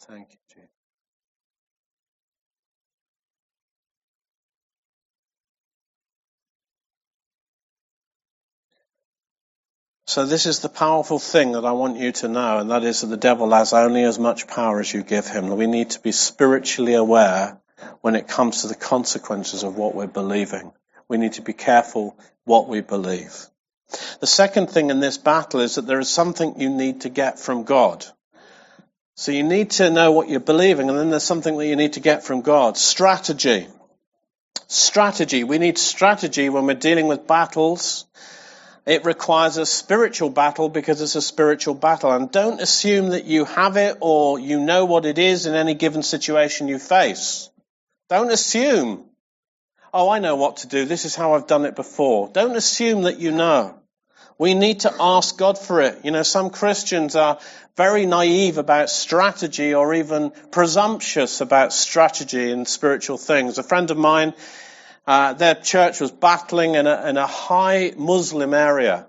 Thank 0.00 0.30
you, 0.30 0.38
Jesus. 0.54 0.70
So 10.06 10.24
this 10.24 10.46
is 10.46 10.60
the 10.60 10.70
powerful 10.70 11.18
thing 11.18 11.52
that 11.52 11.66
I 11.66 11.72
want 11.72 11.98
you 11.98 12.12
to 12.12 12.28
know, 12.28 12.58
and 12.58 12.70
that 12.70 12.82
is 12.82 13.02
that 13.02 13.08
the 13.08 13.18
devil 13.18 13.50
has 13.50 13.74
only 13.74 14.04
as 14.04 14.18
much 14.18 14.46
power 14.46 14.80
as 14.80 14.92
you 14.92 15.02
give 15.02 15.28
him. 15.28 15.54
We 15.54 15.66
need 15.66 15.90
to 15.90 16.00
be 16.00 16.12
spiritually 16.12 16.94
aware 16.94 17.60
when 18.00 18.16
it 18.16 18.26
comes 18.26 18.62
to 18.62 18.68
the 18.68 18.74
consequences 18.74 19.64
of 19.64 19.76
what 19.76 19.94
we're 19.94 20.06
believing 20.06 20.72
we 21.08 21.16
need 21.18 21.34
to 21.34 21.42
be 21.42 21.52
careful 21.52 22.18
what 22.44 22.68
we 22.68 22.80
believe. 22.80 23.46
The 24.20 24.26
second 24.26 24.68
thing 24.70 24.90
in 24.90 25.00
this 25.00 25.18
battle 25.18 25.60
is 25.60 25.76
that 25.76 25.86
there 25.86 26.00
is 26.00 26.10
something 26.10 26.60
you 26.60 26.68
need 26.68 27.02
to 27.02 27.08
get 27.08 27.38
from 27.38 27.64
God. 27.64 28.04
So 29.16 29.32
you 29.32 29.42
need 29.42 29.70
to 29.72 29.90
know 29.90 30.12
what 30.12 30.28
you're 30.28 30.40
believing, 30.40 30.88
and 30.88 30.98
then 30.98 31.10
there's 31.10 31.24
something 31.24 31.56
that 31.56 31.66
you 31.66 31.76
need 31.76 31.94
to 31.94 32.00
get 32.00 32.22
from 32.22 32.42
God. 32.42 32.76
Strategy. 32.76 33.66
Strategy. 34.68 35.42
We 35.44 35.58
need 35.58 35.78
strategy 35.78 36.48
when 36.50 36.66
we're 36.66 36.74
dealing 36.74 37.08
with 37.08 37.26
battles. 37.26 38.04
It 38.86 39.04
requires 39.04 39.56
a 39.56 39.66
spiritual 39.66 40.30
battle 40.30 40.68
because 40.68 41.00
it's 41.00 41.16
a 41.16 41.22
spiritual 41.22 41.74
battle. 41.74 42.12
And 42.12 42.30
don't 42.30 42.60
assume 42.60 43.10
that 43.10 43.24
you 43.24 43.44
have 43.44 43.76
it 43.76 43.98
or 44.00 44.38
you 44.38 44.60
know 44.60 44.84
what 44.84 45.04
it 45.04 45.18
is 45.18 45.46
in 45.46 45.54
any 45.54 45.74
given 45.74 46.02
situation 46.02 46.68
you 46.68 46.78
face. 46.78 47.50
Don't 48.08 48.30
assume 48.30 49.07
oh, 49.92 50.08
I 50.08 50.18
know 50.18 50.36
what 50.36 50.58
to 50.58 50.68
do. 50.68 50.84
This 50.84 51.04
is 51.04 51.14
how 51.14 51.34
I've 51.34 51.46
done 51.46 51.64
it 51.64 51.76
before. 51.76 52.28
Don't 52.32 52.56
assume 52.56 53.02
that 53.02 53.18
you 53.18 53.30
know. 53.32 53.74
We 54.38 54.54
need 54.54 54.80
to 54.80 54.94
ask 55.00 55.36
God 55.36 55.58
for 55.58 55.80
it. 55.80 56.04
You 56.04 56.12
know, 56.12 56.22
some 56.22 56.50
Christians 56.50 57.16
are 57.16 57.40
very 57.76 58.06
naive 58.06 58.58
about 58.58 58.88
strategy 58.88 59.74
or 59.74 59.94
even 59.94 60.30
presumptuous 60.52 61.40
about 61.40 61.72
strategy 61.72 62.50
in 62.50 62.64
spiritual 62.64 63.18
things. 63.18 63.58
A 63.58 63.64
friend 63.64 63.90
of 63.90 63.96
mine, 63.96 64.34
uh, 65.06 65.32
their 65.32 65.56
church 65.56 66.00
was 66.00 66.12
battling 66.12 66.76
in 66.76 66.86
a, 66.86 67.08
in 67.08 67.16
a 67.16 67.26
high 67.26 67.92
Muslim 67.96 68.54
area. 68.54 69.06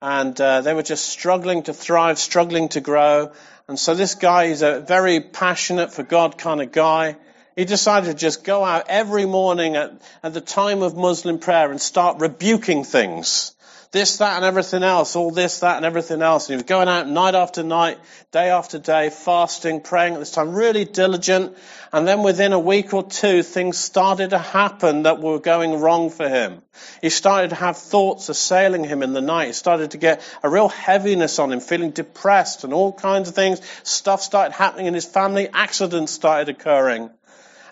And 0.00 0.38
uh, 0.40 0.60
they 0.60 0.74
were 0.74 0.82
just 0.82 1.06
struggling 1.08 1.64
to 1.64 1.72
thrive, 1.72 2.18
struggling 2.18 2.68
to 2.70 2.80
grow. 2.80 3.32
And 3.66 3.78
so 3.78 3.94
this 3.94 4.14
guy 4.14 4.44
is 4.44 4.62
a 4.62 4.80
very 4.80 5.20
passionate 5.20 5.92
for 5.92 6.02
God 6.02 6.36
kind 6.36 6.60
of 6.60 6.70
guy. 6.70 7.16
He 7.56 7.64
decided 7.64 8.06
to 8.06 8.14
just 8.14 8.44
go 8.44 8.64
out 8.64 8.86
every 8.88 9.26
morning 9.26 9.76
at, 9.76 9.92
at 10.22 10.34
the 10.34 10.40
time 10.40 10.82
of 10.82 10.96
Muslim 10.96 11.38
prayer 11.38 11.70
and 11.70 11.80
start 11.80 12.20
rebuking 12.20 12.84
things. 12.84 13.54
This, 13.94 14.16
that, 14.16 14.34
and 14.34 14.44
everything 14.44 14.82
else. 14.82 15.14
All 15.14 15.30
this, 15.30 15.60
that, 15.60 15.76
and 15.76 15.86
everything 15.86 16.20
else. 16.20 16.48
And 16.48 16.54
he 16.54 16.56
was 16.56 16.64
going 16.64 16.88
out 16.88 17.08
night 17.08 17.36
after 17.36 17.62
night, 17.62 18.00
day 18.32 18.50
after 18.50 18.80
day, 18.80 19.08
fasting, 19.08 19.82
praying 19.82 20.14
at 20.14 20.18
this 20.18 20.32
time, 20.32 20.52
really 20.52 20.84
diligent. 20.84 21.56
And 21.92 22.08
then 22.08 22.24
within 22.24 22.52
a 22.52 22.58
week 22.58 22.92
or 22.92 23.04
two, 23.04 23.44
things 23.44 23.78
started 23.78 24.30
to 24.30 24.38
happen 24.38 25.04
that 25.04 25.20
were 25.20 25.38
going 25.38 25.80
wrong 25.80 26.10
for 26.10 26.28
him. 26.28 26.60
He 27.02 27.08
started 27.08 27.50
to 27.50 27.54
have 27.54 27.76
thoughts 27.76 28.28
assailing 28.28 28.82
him 28.82 29.04
in 29.04 29.12
the 29.12 29.20
night. 29.20 29.46
He 29.46 29.52
started 29.52 29.92
to 29.92 29.98
get 29.98 30.22
a 30.42 30.50
real 30.50 30.68
heaviness 30.68 31.38
on 31.38 31.52
him, 31.52 31.60
feeling 31.60 31.92
depressed 31.92 32.64
and 32.64 32.72
all 32.72 32.92
kinds 32.92 33.28
of 33.28 33.36
things. 33.36 33.60
Stuff 33.84 34.22
started 34.22 34.54
happening 34.54 34.86
in 34.86 34.94
his 34.94 35.06
family. 35.06 35.48
Accidents 35.52 36.10
started 36.10 36.48
occurring. 36.48 37.10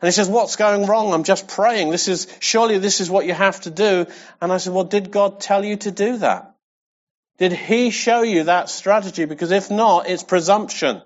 And 0.03 0.09
he 0.09 0.12
says, 0.12 0.29
what's 0.29 0.57
going 0.57 0.87
wrong? 0.87 1.15
I'm 1.15 1.23
just 1.23 1.47
praying. 1.47 1.91
This 1.91 2.09
is, 2.09 2.27
surely 2.41 2.79
this 2.79 3.01
is 3.01 3.09
what 3.09 3.25
you 3.25 3.35
have 3.35 3.61
to 3.61 3.71
do. 3.71 4.07
And 4.41 4.53
I 4.53 4.57
said, 4.57 4.73
well, 4.73 4.83
did 4.83 5.12
God 5.12 5.38
tell 5.38 5.65
you 5.65 5.77
to 5.77 5.93
do 5.93 6.17
that? 6.17 6.57
Did 7.38 7.53
he 7.53 7.91
show 7.91 8.23
you 8.23 8.45
that 8.45 8.69
strategy? 8.69 9.27
Because 9.27 9.53
if 9.53 9.71
not, 9.71 10.09
it's 10.09 10.25
presumption. 10.25 11.03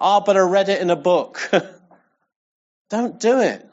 Ah, 0.00 0.18
but 0.18 0.36
I 0.36 0.40
read 0.40 0.68
it 0.68 0.82
in 0.82 0.90
a 0.90 0.96
book. 0.96 1.40
Don't 2.90 3.20
do 3.20 3.38
it. 3.40 3.64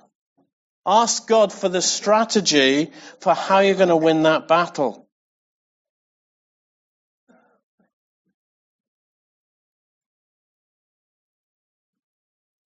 Ask 0.86 1.28
God 1.28 1.52
for 1.52 1.68
the 1.68 1.82
strategy 1.82 2.92
for 3.22 3.34
how 3.34 3.60
you're 3.60 3.74
going 3.74 3.90
to 3.90 3.96
win 3.96 4.22
that 4.24 4.48
battle. 4.48 5.03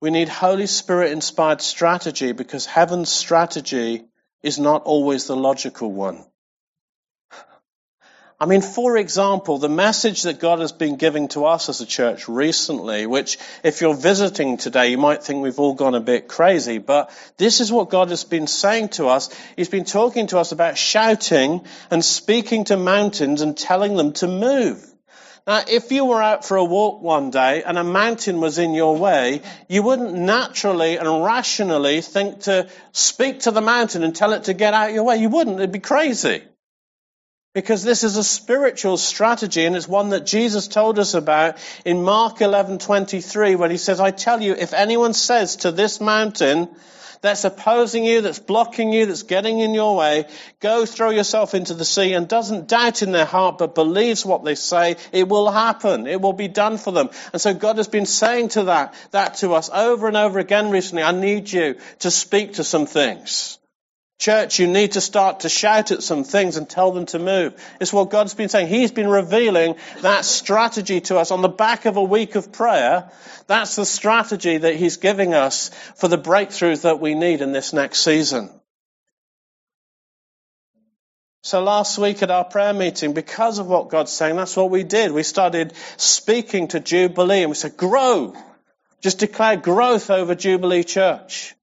We 0.02 0.10
need 0.10 0.30
Holy 0.30 0.66
Spirit 0.66 1.12
inspired 1.12 1.62
strategy 1.62 2.32
because 2.32 2.66
heaven's 2.66 3.12
strategy 3.12 4.04
is 4.42 4.58
not 4.58 4.82
always 4.84 5.28
the 5.28 5.36
logical 5.36 5.92
one. 5.92 6.26
I 8.40 8.48
mean, 8.48 8.64
for 8.64 8.98
example, 8.98 9.60
the 9.60 9.70
message 9.70 10.24
that 10.24 10.40
God 10.40 10.58
has 10.62 10.72
been 10.72 10.96
giving 10.96 11.28
to 11.28 11.46
us 11.46 11.70
as 11.70 11.80
a 11.80 11.86
church 11.86 12.28
recently, 12.28 13.06
which 13.06 13.38
if 13.64 13.82
you're 13.82 13.94
visiting 13.94 14.58
today, 14.58 14.88
you 14.88 14.98
might 14.98 15.24
think 15.24 15.44
we've 15.44 15.60
all 15.60 15.76
gone 15.76 15.94
a 15.94 16.00
bit 16.00 16.28
crazy, 16.28 16.80
but 16.80 17.12
this 17.38 17.62
is 17.62 17.72
what 17.72 17.92
God 17.92 18.10
has 18.10 18.24
been 18.24 18.48
saying 18.48 18.90
to 18.90 19.10
us. 19.10 19.30
He's 19.56 19.70
been 19.70 19.86
talking 19.86 20.26
to 20.28 20.40
us 20.40 20.52
about 20.52 20.80
shouting 20.80 21.64
and 21.92 22.04
speaking 22.04 22.64
to 22.64 22.78
mountains 22.78 23.42
and 23.42 23.56
telling 23.56 23.96
them 23.96 24.14
to 24.14 24.28
move. 24.28 24.90
Now, 25.47 25.63
if 25.67 25.91
you 25.91 26.06
were 26.06 26.21
out 26.21 26.45
for 26.45 26.58
a 26.58 26.63
walk 26.63 27.01
one 27.01 27.32
day 27.32 27.63
and 27.63 27.77
a 27.77 27.84
mountain 27.84 28.39
was 28.39 28.60
in 28.60 28.75
your 28.75 28.95
way, 28.95 29.41
you 29.67 29.82
wouldn't 29.82 30.13
naturally 30.13 30.97
and 30.97 31.23
rationally 31.23 32.01
think 32.01 32.41
to 32.41 32.69
speak 32.91 33.41
to 33.41 33.51
the 33.51 33.62
mountain 33.62 34.04
and 34.04 34.15
tell 34.15 34.34
it 34.34 34.43
to 34.43 34.54
get 34.54 34.75
out 34.75 34.89
of 34.89 34.95
your 34.95 35.04
way. 35.04 35.17
You 35.17 35.30
wouldn't. 35.30 35.58
It'd 35.58 35.71
be 35.71 35.80
crazy. 35.80 36.43
Because 37.54 37.84
this 37.84 38.04
is 38.04 38.17
a 38.17 38.23
spiritual 38.23 38.97
strategy 38.97 39.65
and 39.65 39.75
it's 39.75 39.88
one 39.88 40.12
that 40.12 40.25
Jesus 40.25 40.67
told 40.67 40.99
us 40.99 41.15
about 41.15 41.58
in 41.84 42.04
Mark 42.04 42.38
11:23 42.38 43.56
when 43.56 43.71
he 43.71 43.77
says, 43.77 43.99
"I 43.99 44.12
tell 44.12 44.41
you, 44.41 44.54
if 44.54 44.73
anyone 44.73 45.13
says 45.13 45.58
to 45.58 45.71
this 45.71 45.99
mountain 45.99 46.69
that's 47.22 47.44
opposing 47.44 48.04
you, 48.04 48.22
that's 48.22 48.40
blocking 48.40 48.92
you, 48.92 49.06
that's 49.06 49.24
getting 49.24 49.60
in 49.60 49.74
your 49.74 49.96
way, 49.96 50.26
go 50.60 50.86
throw 50.86 51.12
yourself 51.12 51.54
into 51.54 51.74
the 51.74 51.86
sea 51.86 52.14
and 52.14 52.28
doesn't 52.28 52.68
doubt 52.68 53.02
in 53.04 53.12
their 53.12 53.26
heart 53.26 53.58
but 53.58 53.76
believes 53.76 54.26
what 54.26 54.44
they 54.44 54.56
say, 54.56 54.98
it 55.12 55.30
will 55.30 55.50
happen. 55.50 56.08
It 56.08 56.20
will 56.20 56.34
be 56.34 56.48
done 56.48 56.78
for 56.78 56.92
them." 56.92 57.10
And 57.32 57.42
so 57.42 57.54
God 57.54 57.78
has 57.78 57.88
been 57.88 58.06
saying 58.06 58.50
to 58.50 58.64
that 58.64 58.94
that 59.12 59.36
to 59.36 59.54
us 59.54 59.70
over 59.72 60.08
and 60.08 60.18
over 60.18 60.40
again 60.40 60.70
recently, 60.70 61.04
"I 61.04 61.12
need 61.12 61.52
you 61.52 61.76
to 62.00 62.12
speak 62.12 62.56
to 62.56 62.64
some 62.64 62.86
things." 62.86 63.58
Church, 64.22 64.60
you 64.60 64.68
need 64.68 64.92
to 64.92 65.02
start 65.02 65.40
to 65.40 65.50
shout 65.50 65.90
at 65.90 66.04
some 66.04 66.24
things 66.24 66.56
and 66.56 66.70
tell 66.70 66.92
them 66.92 67.08
to 67.08 67.18
move. 67.18 67.56
It's 67.82 67.92
what 67.92 68.12
God's 68.12 68.36
been 68.36 68.50
saying. 68.50 68.68
He's 68.68 68.92
been 68.92 69.08
revealing 69.08 69.78
that 70.02 70.26
strategy 70.26 71.02
to 71.02 71.18
us 71.18 71.32
on 71.32 71.42
the 71.42 71.50
back 71.50 71.86
of 71.86 71.98
a 71.98 72.04
week 72.04 72.36
of 72.36 72.52
prayer. 72.52 73.10
That's 73.48 73.76
the 73.76 73.84
strategy 73.84 74.60
that 74.60 74.76
He's 74.76 74.98
giving 74.98 75.34
us 75.34 75.70
for 75.96 76.08
the 76.08 76.20
breakthroughs 76.20 76.84
that 76.84 77.00
we 77.00 77.16
need 77.16 77.42
in 77.42 77.52
this 77.52 77.74
next 77.74 78.04
season. 78.04 78.52
So 81.42 81.64
last 81.64 81.98
week 81.98 82.22
at 82.22 82.30
our 82.30 82.46
prayer 82.46 82.74
meeting, 82.74 83.14
because 83.14 83.58
of 83.58 83.66
what 83.66 83.90
God's 83.90 84.12
saying, 84.12 84.36
that's 84.36 84.56
what 84.56 84.70
we 84.70 84.84
did. 84.84 85.14
We 85.14 85.24
started 85.24 85.74
speaking 85.98 86.68
to 86.68 86.80
Jubilee 86.80 87.42
and 87.42 87.50
we 87.50 87.56
said, 87.56 87.76
grow. 87.76 88.36
Just 89.02 89.18
declare 89.18 89.58
growth 89.58 90.12
over 90.12 90.36
Jubilee 90.36 90.84
Church. 90.84 91.56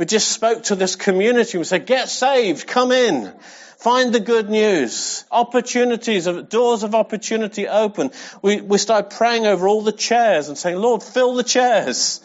We 0.00 0.06
just 0.06 0.32
spoke 0.32 0.62
to 0.62 0.76
this 0.76 0.96
community. 0.96 1.58
We 1.58 1.64
said, 1.64 1.84
get 1.84 2.08
saved, 2.08 2.66
come 2.66 2.90
in. 2.90 3.30
Find 3.76 4.14
the 4.14 4.20
good 4.20 4.48
news. 4.48 5.26
Opportunities, 5.30 6.24
doors 6.24 6.84
of 6.84 6.94
opportunity 6.94 7.68
open. 7.68 8.10
We, 8.40 8.62
we 8.62 8.78
started 8.78 9.10
praying 9.10 9.46
over 9.46 9.68
all 9.68 9.82
the 9.82 9.92
chairs 9.92 10.48
and 10.48 10.56
saying, 10.56 10.78
Lord, 10.78 11.02
fill 11.02 11.34
the 11.34 11.42
chairs. 11.42 12.22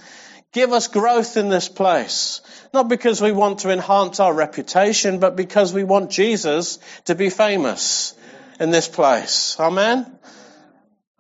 Give 0.54 0.72
us 0.72 0.88
growth 0.88 1.36
in 1.36 1.50
this 1.50 1.68
place. 1.68 2.40
Not 2.74 2.88
because 2.88 3.22
we 3.22 3.34
want 3.34 3.60
to 3.60 3.72
enhance 3.72 4.22
our 4.22 4.34
reputation, 4.34 5.20
but 5.20 5.36
because 5.36 5.74
we 5.74 5.84
want 5.84 6.12
Jesus 6.12 6.80
to 7.06 7.16
be 7.16 7.30
famous 7.30 8.14
in 8.58 8.72
this 8.72 8.88
place. 8.88 9.58
Amen? 9.60 10.18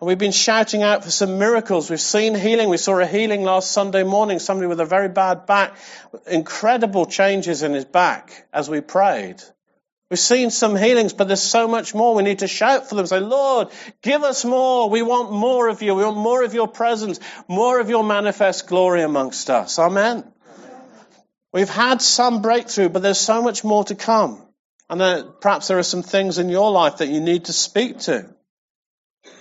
And 0.05 0.09
we've 0.09 0.19
been 0.19 0.31
shouting 0.31 0.83
out 0.83 1.03
for 1.03 1.09
some 1.09 1.39
miracles. 1.39 1.89
We've 1.89 1.99
seen 1.99 2.35
healing. 2.35 2.69
We 2.69 2.77
saw 2.77 2.99
a 2.99 3.07
healing 3.07 3.41
last 3.41 3.71
Sunday 3.71 4.03
morning, 4.03 4.37
somebody 4.37 4.67
with 4.67 4.79
a 4.79 4.85
very 4.85 5.09
bad 5.09 5.47
back, 5.47 5.77
incredible 6.27 7.07
changes 7.07 7.63
in 7.63 7.73
his 7.73 7.85
back 7.85 8.45
as 8.53 8.69
we 8.69 8.81
prayed. 8.81 9.41
We've 10.11 10.19
seen 10.19 10.51
some 10.51 10.75
healings, 10.75 11.13
but 11.13 11.27
there's 11.27 11.41
so 11.41 11.67
much 11.67 11.95
more. 11.95 12.13
We 12.13 12.21
need 12.21 12.37
to 12.39 12.47
shout 12.47 12.87
for 12.87 12.93
them. 12.93 13.07
Say, 13.07 13.19
Lord, 13.19 13.69
give 14.03 14.21
us 14.21 14.45
more. 14.45 14.91
We 14.91 15.01
want 15.01 15.31
more 15.31 15.69
of 15.69 15.81
you. 15.81 15.95
We 15.95 16.03
want 16.03 16.17
more 16.17 16.43
of 16.43 16.53
your 16.53 16.67
presence, 16.67 17.19
more 17.47 17.79
of 17.79 17.89
your 17.89 18.03
manifest 18.03 18.67
glory 18.67 19.01
amongst 19.01 19.49
us. 19.49 19.79
Amen. 19.79 20.23
We've 21.51 21.67
had 21.67 21.99
some 21.99 22.43
breakthrough, 22.43 22.89
but 22.89 23.01
there's 23.01 23.19
so 23.19 23.41
much 23.41 23.63
more 23.63 23.83
to 23.85 23.95
come. 23.95 24.39
And 24.87 25.33
perhaps 25.41 25.67
there 25.67 25.79
are 25.79 25.83
some 25.83 26.03
things 26.03 26.37
in 26.37 26.49
your 26.49 26.69
life 26.69 26.97
that 26.97 27.07
you 27.07 27.21
need 27.21 27.45
to 27.45 27.53
speak 27.53 27.97
to. 28.01 28.34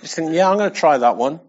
You 0.01 0.07
think, 0.07 0.33
yeah, 0.33 0.49
I'm 0.49 0.57
going 0.57 0.71
to 0.71 0.79
try 0.79 0.97
that 0.97 1.17
one. 1.17 1.39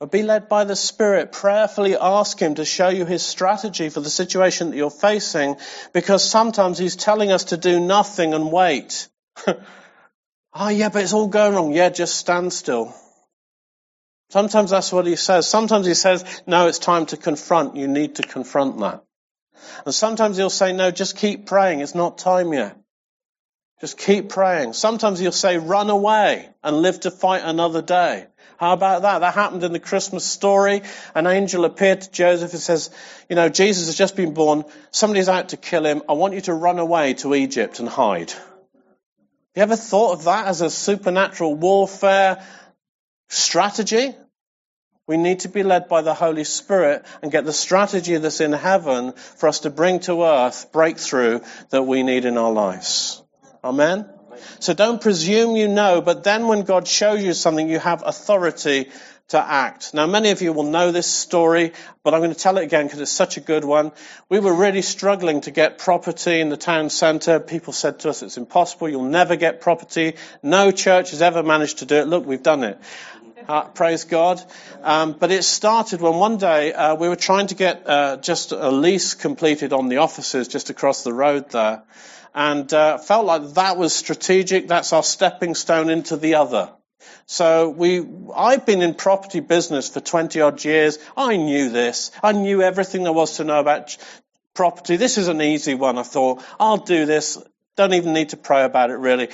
But 0.00 0.10
be 0.10 0.22
led 0.22 0.48
by 0.48 0.64
the 0.64 0.76
Spirit. 0.76 1.32
Prayerfully 1.32 1.96
ask 1.96 2.38
Him 2.38 2.56
to 2.56 2.64
show 2.64 2.88
you 2.88 3.06
His 3.06 3.22
strategy 3.22 3.88
for 3.88 4.00
the 4.00 4.10
situation 4.10 4.70
that 4.70 4.76
you're 4.76 4.90
facing 4.90 5.56
because 5.92 6.28
sometimes 6.28 6.78
He's 6.78 6.96
telling 6.96 7.32
us 7.32 7.44
to 7.44 7.56
do 7.56 7.80
nothing 7.80 8.34
and 8.34 8.52
wait. 8.52 9.08
oh, 10.52 10.68
yeah, 10.68 10.88
but 10.90 11.02
it's 11.02 11.12
all 11.12 11.28
going 11.28 11.54
wrong. 11.54 11.72
Yeah, 11.72 11.90
just 11.90 12.16
stand 12.16 12.52
still. 12.52 12.94
Sometimes 14.30 14.70
that's 14.70 14.92
what 14.92 15.06
He 15.06 15.16
says. 15.16 15.48
Sometimes 15.48 15.86
He 15.86 15.94
says, 15.94 16.42
no, 16.46 16.66
it's 16.66 16.78
time 16.78 17.06
to 17.06 17.16
confront. 17.16 17.76
You 17.76 17.86
need 17.88 18.16
to 18.16 18.22
confront 18.22 18.78
that. 18.80 19.04
And 19.86 19.94
sometimes 19.94 20.36
He'll 20.36 20.50
say, 20.50 20.72
no, 20.72 20.90
just 20.90 21.16
keep 21.16 21.46
praying. 21.46 21.80
It's 21.80 21.94
not 21.94 22.18
time 22.18 22.52
yet. 22.52 22.76
Just 23.84 23.98
keep 23.98 24.30
praying. 24.30 24.72
Sometimes 24.72 25.18
he'll 25.18 25.30
say, 25.30 25.58
run 25.58 25.90
away 25.90 26.48
and 26.62 26.78
live 26.78 27.00
to 27.00 27.10
fight 27.10 27.42
another 27.44 27.82
day. 27.82 28.26
How 28.56 28.72
about 28.72 29.02
that? 29.02 29.18
That 29.18 29.34
happened 29.34 29.62
in 29.62 29.74
the 29.74 29.78
Christmas 29.78 30.24
story. 30.24 30.80
An 31.14 31.26
angel 31.26 31.66
appeared 31.66 32.00
to 32.00 32.10
Joseph 32.10 32.52
and 32.54 32.62
says, 32.62 32.88
you 33.28 33.36
know, 33.36 33.50
Jesus 33.50 33.84
has 33.88 33.94
just 33.94 34.16
been 34.16 34.32
born. 34.32 34.64
Somebody's 34.90 35.28
out 35.28 35.50
to 35.50 35.58
kill 35.58 35.84
him. 35.84 36.00
I 36.08 36.14
want 36.14 36.32
you 36.32 36.40
to 36.40 36.54
run 36.54 36.78
away 36.78 37.12
to 37.12 37.34
Egypt 37.34 37.78
and 37.78 37.86
hide. 37.86 38.32
You 39.54 39.60
ever 39.60 39.76
thought 39.76 40.14
of 40.14 40.24
that 40.24 40.46
as 40.46 40.62
a 40.62 40.70
supernatural 40.70 41.54
warfare 41.54 42.42
strategy? 43.28 44.14
We 45.06 45.18
need 45.18 45.40
to 45.40 45.50
be 45.50 45.62
led 45.62 45.88
by 45.90 46.00
the 46.00 46.14
Holy 46.14 46.44
Spirit 46.44 47.04
and 47.20 47.30
get 47.30 47.44
the 47.44 47.52
strategy 47.52 48.16
that's 48.16 48.40
in 48.40 48.52
heaven 48.52 49.12
for 49.12 49.46
us 49.46 49.60
to 49.60 49.68
bring 49.68 50.00
to 50.00 50.22
earth 50.22 50.72
breakthrough 50.72 51.40
that 51.68 51.82
we 51.82 52.02
need 52.02 52.24
in 52.24 52.38
our 52.38 52.50
lives. 52.50 53.20
Amen? 53.64 54.08
So 54.60 54.74
don't 54.74 55.00
presume 55.00 55.56
you 55.56 55.68
know, 55.68 56.02
but 56.02 56.22
then 56.22 56.48
when 56.48 56.62
God 56.62 56.86
shows 56.86 57.22
you 57.22 57.32
something, 57.32 57.68
you 57.68 57.78
have 57.78 58.02
authority 58.04 58.90
to 59.28 59.38
act. 59.38 59.94
Now, 59.94 60.06
many 60.06 60.30
of 60.30 60.42
you 60.42 60.52
will 60.52 60.64
know 60.64 60.92
this 60.92 61.06
story, 61.06 61.72
but 62.02 62.12
I'm 62.12 62.20
going 62.20 62.32
to 62.32 62.38
tell 62.38 62.58
it 62.58 62.64
again 62.64 62.84
because 62.84 63.00
it's 63.00 63.10
such 63.10 63.38
a 63.38 63.40
good 63.40 63.64
one. 63.64 63.92
We 64.28 64.38
were 64.38 64.52
really 64.52 64.82
struggling 64.82 65.40
to 65.42 65.50
get 65.50 65.78
property 65.78 66.40
in 66.40 66.50
the 66.50 66.58
town 66.58 66.90
centre. 66.90 67.40
People 67.40 67.72
said 67.72 68.00
to 68.00 68.10
us, 68.10 68.22
it's 68.22 68.36
impossible. 68.36 68.90
You'll 68.90 69.04
never 69.04 69.36
get 69.36 69.62
property. 69.62 70.16
No 70.42 70.70
church 70.70 71.12
has 71.12 71.22
ever 71.22 71.42
managed 71.42 71.78
to 71.78 71.86
do 71.86 71.96
it. 71.96 72.06
Look, 72.06 72.26
we've 72.26 72.42
done 72.42 72.64
it. 72.64 72.78
Uh, 73.48 73.62
praise 73.68 74.04
God. 74.04 74.42
Um, 74.82 75.12
but 75.12 75.30
it 75.30 75.42
started 75.44 76.02
when 76.02 76.14
one 76.14 76.36
day 76.36 76.74
uh, 76.74 76.94
we 76.94 77.08
were 77.08 77.16
trying 77.16 77.46
to 77.46 77.54
get 77.54 77.88
uh, 77.88 78.18
just 78.18 78.52
a 78.52 78.70
lease 78.70 79.14
completed 79.14 79.72
on 79.72 79.88
the 79.88 79.98
offices 79.98 80.48
just 80.48 80.68
across 80.68 81.02
the 81.02 81.12
road 81.12 81.50
there 81.50 81.82
and 82.34 82.72
uh, 82.72 82.98
felt 82.98 83.26
like 83.26 83.54
that 83.54 83.76
was 83.76 83.94
strategic. 83.94 84.68
That's 84.68 84.92
our 84.92 85.02
stepping 85.02 85.54
stone 85.54 85.90
into 85.90 86.16
the 86.16 86.34
other. 86.34 86.70
So 87.26 87.70
we, 87.70 88.04
I've 88.34 88.66
been 88.66 88.82
in 88.82 88.94
property 88.94 89.40
business 89.40 89.88
for 89.88 90.00
20 90.00 90.40
odd 90.40 90.64
years. 90.64 90.98
I 91.16 91.36
knew 91.36 91.70
this. 91.70 92.10
I 92.22 92.32
knew 92.32 92.60
everything 92.62 93.04
there 93.04 93.12
was 93.12 93.36
to 93.36 93.44
know 93.44 93.60
about 93.60 93.96
property. 94.52 94.96
This 94.96 95.16
is 95.16 95.28
an 95.28 95.40
easy 95.40 95.74
one. 95.74 95.98
I 95.98 96.02
thought, 96.02 96.42
I'll 96.60 96.78
do 96.78 97.06
this. 97.06 97.38
Don't 97.76 97.94
even 97.94 98.12
need 98.12 98.28
to 98.28 98.36
pray 98.36 98.64
about 98.64 98.90
it 98.90 98.94
really. 98.94 99.24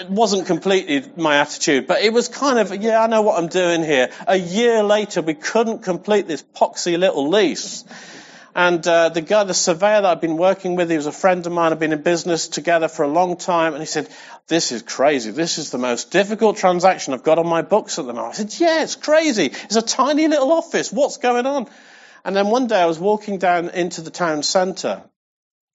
It 0.00 0.08
wasn't 0.08 0.46
completely 0.46 1.10
my 1.16 1.38
attitude, 1.38 1.88
but 1.88 2.02
it 2.02 2.12
was 2.12 2.28
kind 2.28 2.58
of, 2.58 2.74
yeah, 2.80 3.02
I 3.02 3.08
know 3.08 3.22
what 3.22 3.38
I'm 3.38 3.48
doing 3.48 3.82
here. 3.82 4.10
A 4.26 4.36
year 4.36 4.84
later, 4.84 5.20
we 5.20 5.34
couldn't 5.34 5.82
complete 5.82 6.28
this 6.28 6.42
poxy 6.42 6.96
little 6.96 7.28
lease. 7.28 7.84
And 8.58 8.84
uh, 8.88 9.10
the 9.10 9.20
guy, 9.20 9.44
the 9.44 9.54
surveyor 9.54 10.00
that 10.00 10.04
I've 10.04 10.20
been 10.20 10.36
working 10.36 10.74
with, 10.74 10.90
he 10.90 10.96
was 10.96 11.06
a 11.06 11.12
friend 11.12 11.46
of 11.46 11.52
mine. 11.52 11.70
I've 11.70 11.78
been 11.78 11.92
in 11.92 12.02
business 12.02 12.48
together 12.48 12.88
for 12.88 13.04
a 13.04 13.08
long 13.08 13.36
time. 13.36 13.72
And 13.72 13.80
he 13.80 13.86
said, 13.86 14.08
this 14.48 14.72
is 14.72 14.82
crazy. 14.82 15.30
This 15.30 15.58
is 15.58 15.70
the 15.70 15.78
most 15.78 16.10
difficult 16.10 16.56
transaction 16.56 17.14
I've 17.14 17.22
got 17.22 17.38
on 17.38 17.46
my 17.46 17.62
books 17.62 18.00
at 18.00 18.06
the 18.06 18.12
moment. 18.12 18.34
I 18.34 18.36
said, 18.38 18.52
yeah, 18.58 18.82
it's 18.82 18.96
crazy. 18.96 19.44
It's 19.44 19.76
a 19.76 19.80
tiny 19.80 20.26
little 20.26 20.50
office. 20.50 20.92
What's 20.92 21.18
going 21.18 21.46
on? 21.46 21.68
And 22.24 22.34
then 22.34 22.48
one 22.48 22.66
day 22.66 22.80
I 22.80 22.86
was 22.86 22.98
walking 22.98 23.38
down 23.38 23.68
into 23.68 24.00
the 24.00 24.10
town 24.10 24.42
centre. 24.42 25.04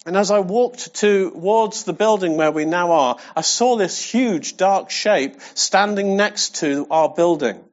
And 0.06 0.18
as 0.18 0.30
I 0.30 0.40
walked 0.40 0.94
towards 0.94 1.86
the 1.86 1.94
building 1.94 2.36
where 2.36 2.52
we 2.52 2.66
now 2.66 2.92
are, 2.92 3.18
I 3.34 3.42
saw 3.44 3.78
this 3.78 4.04
huge 4.04 4.58
dark 4.58 4.90
shape 4.90 5.40
standing 5.54 6.18
next 6.18 6.58
to 6.58 6.86
our 6.92 7.08
building. 7.08 7.64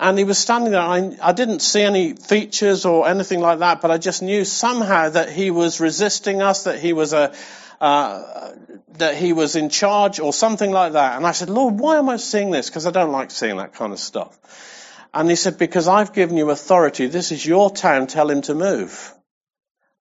And 0.00 0.16
he 0.16 0.24
was 0.24 0.38
standing 0.38 0.72
there. 0.72 0.80
I, 0.80 1.14
I 1.20 1.32
didn't 1.32 1.60
see 1.60 1.82
any 1.82 2.14
features 2.14 2.86
or 2.86 3.06
anything 3.06 3.40
like 3.40 3.58
that, 3.58 3.82
but 3.82 3.90
I 3.90 3.98
just 3.98 4.22
knew 4.22 4.46
somehow 4.46 5.10
that 5.10 5.30
he 5.30 5.50
was 5.50 5.78
resisting 5.78 6.40
us, 6.40 6.64
that 6.64 6.78
he 6.78 6.94
was 6.94 7.12
a, 7.12 7.34
uh, 7.82 8.52
that 8.96 9.14
he 9.14 9.34
was 9.34 9.56
in 9.56 9.68
charge 9.68 10.18
or 10.18 10.32
something 10.32 10.70
like 10.70 10.94
that. 10.94 11.18
And 11.18 11.26
I 11.26 11.32
said, 11.32 11.50
Lord, 11.50 11.78
why 11.78 11.98
am 11.98 12.08
I 12.08 12.16
seeing 12.16 12.50
this? 12.50 12.70
Because 12.70 12.86
I 12.86 12.92
don't 12.92 13.12
like 13.12 13.30
seeing 13.30 13.58
that 13.58 13.74
kind 13.74 13.92
of 13.92 13.98
stuff. 13.98 14.38
And 15.12 15.28
he 15.28 15.36
said, 15.36 15.58
because 15.58 15.86
I've 15.86 16.14
given 16.14 16.38
you 16.38 16.48
authority. 16.48 17.06
This 17.06 17.30
is 17.30 17.44
your 17.44 17.70
town. 17.70 18.06
Tell 18.06 18.30
him 18.30 18.40
to 18.42 18.54
move. 18.54 19.14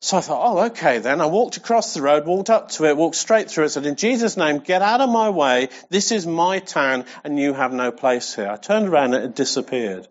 So 0.02 0.18
I 0.18 0.22
thought, 0.22 0.42
oh, 0.42 0.66
okay 0.68 1.00
then. 1.00 1.20
I 1.20 1.26
walked 1.26 1.58
across 1.58 1.94
the 1.94 2.02
road, 2.02 2.26
walked 2.26 2.50
up 2.50 2.70
to 2.72 2.86
it, 2.86 2.96
walked 2.96 3.18
straight 3.18 3.52
through 3.52 3.66
it, 3.66 3.70
said, 3.70 3.86
in 3.86 3.96
Jesus' 3.96 4.38
name, 4.38 4.60
get 4.60 4.82
out 4.82 5.02
of 5.02 5.10
my 5.10 5.30
way. 5.30 5.70
This 5.90 6.14
is 6.14 6.26
my 6.26 6.60
town 6.60 7.04
and 7.24 7.38
you 7.38 7.54
have 7.54 7.74
no 7.74 7.92
place 7.92 8.34
here. 8.34 8.48
I 8.48 8.56
turned 8.56 8.88
around 8.88 9.14
and 9.14 9.26
it 9.26 9.36
disappeared. 9.36 10.08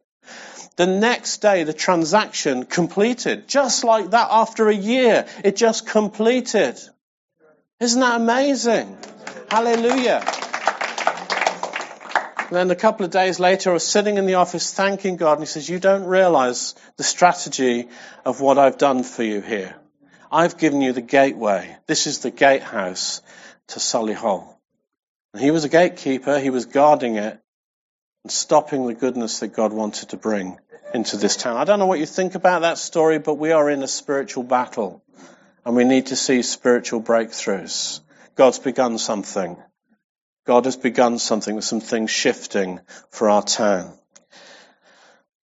The 0.76 0.86
next 0.86 1.38
day, 1.38 1.64
the 1.64 1.72
transaction 1.72 2.64
completed. 2.64 3.48
Just 3.48 3.82
like 3.82 4.10
that, 4.10 4.28
after 4.30 4.68
a 4.68 4.74
year, 4.74 5.26
it 5.42 5.56
just 5.56 5.86
completed. 5.86 6.78
Isn't 7.80 8.00
that 8.00 8.20
amazing? 8.20 8.96
Hallelujah. 9.50 10.22
And 12.48 12.56
then 12.56 12.70
a 12.70 12.76
couple 12.76 13.04
of 13.04 13.12
days 13.12 13.38
later, 13.38 13.70
I 13.70 13.72
was 13.74 13.86
sitting 13.86 14.16
in 14.16 14.24
the 14.24 14.34
office 14.34 14.72
thanking 14.72 15.16
God, 15.16 15.34
and 15.34 15.42
he 15.42 15.46
says, 15.46 15.68
You 15.68 15.78
don't 15.78 16.04
realize 16.04 16.74
the 16.96 17.04
strategy 17.04 17.88
of 18.24 18.40
what 18.40 18.56
I've 18.56 18.78
done 18.78 19.02
for 19.02 19.22
you 19.22 19.42
here. 19.42 19.76
I've 20.32 20.56
given 20.56 20.80
you 20.80 20.94
the 20.94 21.02
gateway. 21.02 21.76
This 21.86 22.06
is 22.06 22.20
the 22.20 22.30
gatehouse 22.30 23.20
to 23.68 23.80
Solihull. 23.80 24.54
And 25.34 25.42
he 25.42 25.50
was 25.50 25.64
a 25.64 25.68
gatekeeper, 25.68 26.38
he 26.38 26.48
was 26.48 26.64
guarding 26.64 27.16
it 27.16 27.38
and 28.24 28.32
stopping 28.32 28.86
the 28.86 28.94
goodness 28.94 29.40
that 29.40 29.48
God 29.48 29.74
wanted 29.74 30.10
to 30.10 30.16
bring 30.16 30.58
into 30.94 31.18
this 31.18 31.36
town. 31.36 31.58
I 31.58 31.64
don't 31.64 31.78
know 31.78 31.86
what 31.86 31.98
you 31.98 32.06
think 32.06 32.34
about 32.34 32.62
that 32.62 32.78
story, 32.78 33.18
but 33.18 33.34
we 33.34 33.52
are 33.52 33.68
in 33.68 33.82
a 33.82 33.88
spiritual 33.88 34.42
battle 34.42 35.02
and 35.66 35.76
we 35.76 35.84
need 35.84 36.06
to 36.06 36.16
see 36.16 36.40
spiritual 36.40 37.02
breakthroughs. 37.02 38.00
God's 38.36 38.58
begun 38.58 38.96
something. 38.96 39.58
God 40.48 40.64
has 40.64 40.78
begun 40.78 41.18
something 41.18 41.56
with 41.56 41.66
some 41.66 41.82
things 41.82 42.10
shifting 42.10 42.80
for 43.10 43.28
our 43.28 43.42
town. 43.42 43.92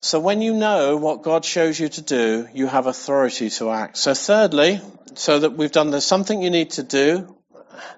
So 0.01 0.19
when 0.19 0.41
you 0.41 0.55
know 0.55 0.97
what 0.97 1.21
God 1.21 1.45
shows 1.45 1.79
you 1.79 1.89
to 1.89 2.01
do, 2.01 2.47
you 2.55 2.65
have 2.65 2.87
authority 2.87 3.51
to 3.51 3.69
act. 3.69 3.97
So 3.97 4.15
thirdly, 4.15 4.81
so 5.13 5.37
that 5.37 5.53
we've 5.53 5.71
done, 5.71 5.91
there's 5.91 6.05
something 6.05 6.41
you 6.41 6.49
need 6.49 6.71
to 6.71 6.81
do. 6.81 7.37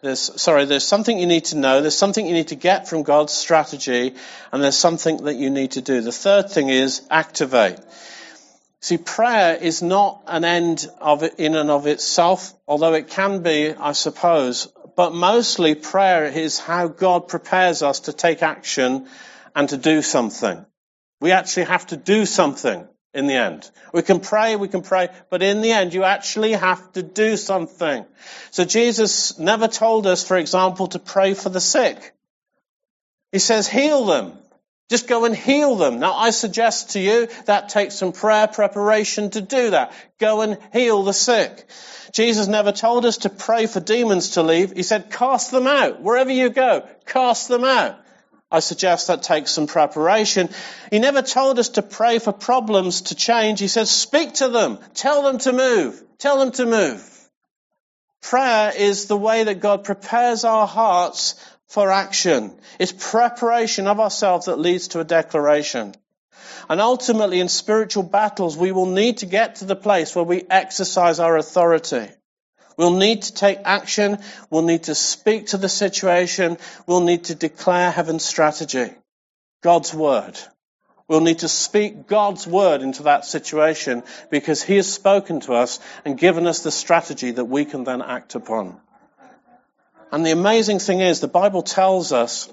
There's, 0.02 0.20
sorry, 0.20 0.65
there's 0.65 0.84
something 0.84 1.17
you 1.17 1.28
need 1.28 1.46
to 1.46 1.58
know. 1.58 1.80
There's 1.80 1.98
something 1.98 2.26
you 2.26 2.34
need 2.34 2.50
to 2.50 2.56
get 2.56 2.89
from 2.89 3.04
God's 3.04 3.32
strategy. 3.32 4.13
And 4.52 4.62
there's 4.62 4.76
something 4.76 5.24
that 5.24 5.38
you 5.38 5.50
need 5.50 5.72
to 5.72 5.82
do. 5.82 6.02
The 6.02 6.12
third 6.12 6.50
thing 6.50 6.67
is 6.67 7.08
activate. 7.10 7.80
See, 8.82 8.98
prayer 8.98 9.56
is 9.56 9.82
not 9.82 10.24
an 10.28 10.43
end 10.43 10.88
of 11.00 11.24
it 11.24 11.36
in 11.39 11.56
and 11.56 11.70
of 11.72 11.88
itself, 11.88 12.54
although 12.67 12.93
it 12.93 13.10
can 13.10 13.43
be, 13.43 13.74
I 13.74 13.93
suppose. 13.93 14.67
But 14.98 15.14
mostly 15.14 15.76
prayer 15.76 16.26
is 16.26 16.58
how 16.58 16.88
God 16.88 17.28
prepares 17.28 17.84
us 17.84 18.02
to 18.02 18.14
take 18.14 18.42
action 18.42 19.08
and 19.56 19.70
to 19.70 19.78
do 19.78 20.02
something. 20.02 20.66
We 21.22 21.32
actually 21.32 21.66
have 21.66 21.86
to 21.88 21.98
do 21.98 22.26
something 22.26 22.88
in 23.14 23.28
the 23.28 23.36
end. 23.36 23.70
We 23.94 24.02
can 24.02 24.20
pray, 24.20 24.56
we 24.56 24.68
can 24.68 24.82
pray, 24.82 25.10
but 25.30 25.44
in 25.44 25.62
the 25.62 25.72
end 25.72 25.94
you 25.94 26.04
actually 26.04 26.54
have 26.54 26.92
to 26.94 27.04
do 27.04 27.38
something. 27.38 28.06
So 28.50 28.66
Jesus 28.66 29.38
never 29.38 29.68
told 29.68 30.08
us, 30.08 30.28
for 30.28 30.36
example, 30.36 30.88
to 30.88 31.00
pray 31.00 31.36
for 31.36 31.50
the 31.50 31.62
sick. 31.62 32.16
He 33.32 33.40
says 33.40 33.68
heal 33.68 34.04
them. 34.06 34.34
Just 34.89 35.08
go 35.08 35.26
and 35.26 35.36
heal 35.36 35.76
them. 35.76 36.00
Now 36.00 36.13
I 36.13 36.30
suggest 36.30 36.91
to 36.91 37.00
you 37.00 37.28
that 37.45 37.69
takes 37.69 37.95
some 37.95 38.13
prayer 38.13 38.47
preparation 38.47 39.30
to 39.32 39.41
do 39.41 39.71
that. 39.71 39.91
Go 40.17 40.41
and 40.41 40.58
heal 40.71 41.04
the 41.04 41.13
sick. 41.13 41.67
Jesus 42.13 42.47
never 42.47 42.71
told 42.71 43.06
us 43.06 43.17
to 43.19 43.30
pray 43.30 43.65
for 43.65 43.82
demons 43.82 44.32
to 44.32 44.43
leave. 44.43 44.71
He 44.71 44.84
said 44.84 45.12
cast 45.12 45.52
them 45.52 45.67
out. 45.67 46.02
Wherever 46.02 46.32
you 46.32 46.50
go, 46.50 46.88
cast 47.06 47.50
them 47.50 47.65
out. 47.65 47.97
I 48.50 48.62
suggest 48.62 49.08
that 49.08 49.23
takes 49.23 49.52
some 49.52 49.67
preparation. 49.67 50.47
He 50.89 51.00
never 51.00 51.21
told 51.21 51.60
us 51.60 51.69
to 51.69 51.82
pray 51.82 52.19
for 52.19 52.32
problems 52.32 53.02
to 53.04 53.15
change. 53.15 53.60
He 53.60 53.67
says, 53.67 53.91
speak 53.91 54.36
to 54.36 54.47
them. 54.47 54.80
Tell 54.93 55.23
them 55.23 55.38
to 55.39 55.52
move. 55.52 56.02
Tell 56.17 56.39
them 56.39 56.52
to 56.54 56.65
move. 56.65 57.30
Prayer 58.21 58.71
is 58.76 59.08
the 59.08 59.17
way 59.17 59.43
that 59.43 59.60
God 59.60 59.84
prepares 59.84 60.45
our 60.45 60.65
hearts 60.65 61.36
for 61.68 61.92
action. 61.92 62.58
It's 62.80 62.92
preparation 62.92 63.88
of 63.88 64.00
ourselves 64.00 64.46
that 64.46 64.60
leads 64.60 64.90
to 64.90 65.00
a 65.00 65.04
declaration. 65.04 65.94
And 66.70 66.82
ultimately 66.82 67.40
in 67.40 67.50
spiritual 67.50 68.04
battles, 68.04 68.58
we 68.58 68.72
will 68.72 68.86
need 68.86 69.20
to 69.20 69.26
get 69.26 69.58
to 69.58 69.66
the 69.66 69.76
place 69.76 70.16
where 70.16 70.26
we 70.26 70.44
exercise 70.50 71.20
our 71.20 71.38
authority. 71.38 72.08
We'll 72.78 72.96
need 72.96 73.24
to 73.24 73.34
take 73.34 73.60
action. 73.66 74.20
We'll 74.50 74.62
need 74.62 74.84
to 74.84 74.96
speak 74.96 75.48
to 75.48 75.58
the 75.58 75.70
situation. 75.70 76.58
We'll 76.86 77.02
need 77.02 77.26
to 77.26 77.36
declare 77.36 77.90
heaven's 77.90 78.24
strategy. 78.24 78.92
God's 79.64 79.94
word. 79.94 80.38
We'll 81.08 81.22
need 81.22 81.40
to 81.40 81.48
speak 81.48 82.06
God's 82.06 82.46
word 82.46 82.82
into 82.82 83.04
that 83.04 83.26
situation 83.26 84.04
because 84.30 84.62
He 84.62 84.76
has 84.76 84.92
spoken 84.92 85.40
to 85.42 85.54
us 85.54 85.80
and 86.06 86.20
given 86.20 86.46
us 86.46 86.60
the 86.62 86.72
strategy 86.72 87.32
that 87.32 87.46
we 87.46 87.66
can 87.66 87.84
then 87.86 88.02
act 88.02 88.36
upon. 88.36 88.80
And 90.12 90.26
the 90.26 90.32
amazing 90.32 90.80
thing 90.80 91.02
is, 91.02 91.20
the 91.20 91.28
Bible 91.28 91.63
tells 91.63 92.12
us 92.12 92.52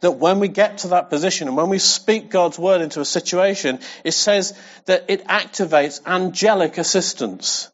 that 0.00 0.12
when 0.12 0.38
we 0.38 0.48
get 0.48 0.78
to 0.78 0.88
that 0.88 1.10
position 1.10 1.48
and 1.48 1.56
when 1.56 1.68
we 1.68 1.78
speak 1.78 2.30
God's 2.30 2.58
word 2.58 2.80
into 2.80 3.00
a 3.00 3.04
situation, 3.04 3.80
it 4.04 4.12
says 4.12 4.58
that 4.86 5.04
it 5.08 5.26
activates 5.26 6.04
angelic 6.06 6.78
assistance. 6.78 7.70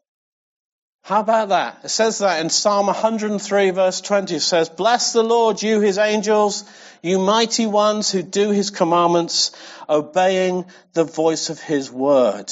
How 1.03 1.19
about 1.19 1.49
that? 1.49 1.81
It 1.83 1.89
says 1.89 2.17
that 2.17 2.41
in 2.41 2.49
Psalm 2.49 2.87
103 2.87 3.69
verse 3.69 4.01
20. 4.01 4.35
It 4.35 4.39
says, 4.39 4.69
Bless 4.69 5.13
the 5.13 5.23
Lord, 5.23 5.61
you 5.61 5.79
his 5.79 5.99
angels, 5.99 6.65
you 7.03 7.19
mighty 7.19 7.67
ones 7.67 8.11
who 8.11 8.23
do 8.23 8.49
his 8.49 8.71
commandments, 8.71 9.51
obeying 9.87 10.65
the 10.93 11.03
voice 11.03 11.51
of 11.51 11.59
his 11.59 11.91
word. 11.91 12.51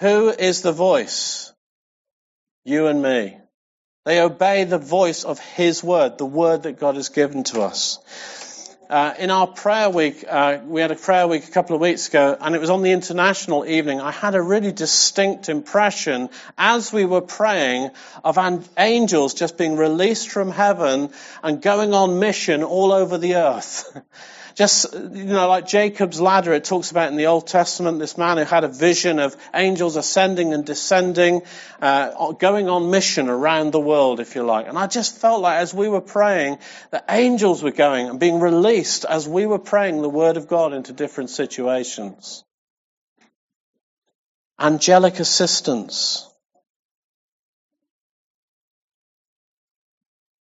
Who 0.00 0.28
is 0.28 0.60
the 0.60 0.72
voice? 0.72 1.54
You 2.66 2.88
and 2.88 3.02
me. 3.02 3.38
They 4.04 4.20
obey 4.20 4.64
the 4.64 4.78
voice 4.78 5.24
of 5.24 5.38
his 5.38 5.82
word, 5.82 6.18
the 6.18 6.26
word 6.26 6.64
that 6.64 6.78
God 6.78 6.96
has 6.96 7.08
given 7.08 7.42
to 7.44 7.62
us. 7.62 7.98
Uh, 8.90 9.14
in 9.18 9.30
our 9.30 9.46
prayer 9.46 9.88
week, 9.88 10.26
uh, 10.28 10.58
we 10.66 10.82
had 10.82 10.90
a 10.90 10.94
prayer 10.94 11.26
week 11.26 11.48
a 11.48 11.50
couple 11.50 11.74
of 11.74 11.80
weeks 11.80 12.08
ago, 12.08 12.36
and 12.38 12.54
it 12.54 12.60
was 12.60 12.68
on 12.68 12.82
the 12.82 12.92
international 12.92 13.64
evening. 13.64 14.02
I 14.02 14.10
had 14.10 14.34
a 14.34 14.42
really 14.42 14.72
distinct 14.72 15.48
impression 15.48 16.28
as 16.58 16.92
we 16.92 17.06
were 17.06 17.22
praying 17.22 17.92
of 18.22 18.36
an- 18.36 18.62
angels 18.76 19.32
just 19.32 19.56
being 19.56 19.78
released 19.78 20.28
from 20.28 20.50
heaven 20.50 21.08
and 21.42 21.62
going 21.62 21.94
on 21.94 22.18
mission 22.18 22.62
all 22.62 22.92
over 22.92 23.16
the 23.16 23.36
earth. 23.36 23.98
Just, 24.54 24.94
you 24.94 25.24
know, 25.24 25.48
like 25.48 25.66
Jacob's 25.66 26.20
ladder, 26.20 26.52
it 26.52 26.64
talks 26.64 26.92
about 26.92 27.10
in 27.10 27.16
the 27.16 27.26
Old 27.26 27.48
Testament, 27.48 27.98
this 27.98 28.16
man 28.16 28.38
who 28.38 28.44
had 28.44 28.62
a 28.62 28.68
vision 28.68 29.18
of 29.18 29.36
angels 29.52 29.96
ascending 29.96 30.54
and 30.54 30.64
descending, 30.64 31.42
uh, 31.82 32.32
going 32.32 32.68
on 32.68 32.90
mission 32.90 33.28
around 33.28 33.72
the 33.72 33.80
world, 33.80 34.20
if 34.20 34.36
you 34.36 34.44
like. 34.44 34.68
And 34.68 34.78
I 34.78 34.86
just 34.86 35.18
felt 35.18 35.40
like 35.40 35.58
as 35.58 35.74
we 35.74 35.88
were 35.88 36.00
praying, 36.00 36.58
that 36.92 37.04
angels 37.08 37.64
were 37.64 37.72
going 37.72 38.08
and 38.08 38.20
being 38.20 38.38
released 38.38 39.04
as 39.04 39.28
we 39.28 39.44
were 39.44 39.58
praying 39.58 40.02
the 40.02 40.08
Word 40.08 40.36
of 40.36 40.46
God 40.46 40.72
into 40.72 40.92
different 40.92 41.30
situations. 41.30 42.44
Angelic 44.60 45.18
assistance. 45.18 46.30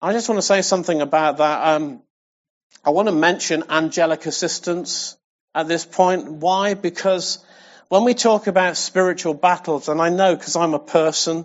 I 0.01 0.13
just 0.13 0.31
want 0.31 0.39
to 0.39 0.47
say 0.47 0.63
something 0.63 1.03
about 1.03 1.39
that. 1.39 1.75
Um, 1.75 2.03
I 2.85 2.91
want 2.91 3.09
to 3.09 3.15
mention 3.15 3.65
angelic 3.69 4.27
assistance 4.27 5.17
at 5.55 5.69
this 5.69 5.85
point. 5.85 6.31
Why? 6.31 6.75
Because 6.75 7.39
when 7.89 8.05
we 8.05 8.15
talk 8.15 8.47
about 8.47 8.77
spiritual 8.77 9.35
battles, 9.35 9.89
and 9.89 10.01
I 10.01 10.09
know 10.09 10.37
because 10.37 10.57
I'm 10.57 10.75
a 10.75 10.79
person, 10.79 11.45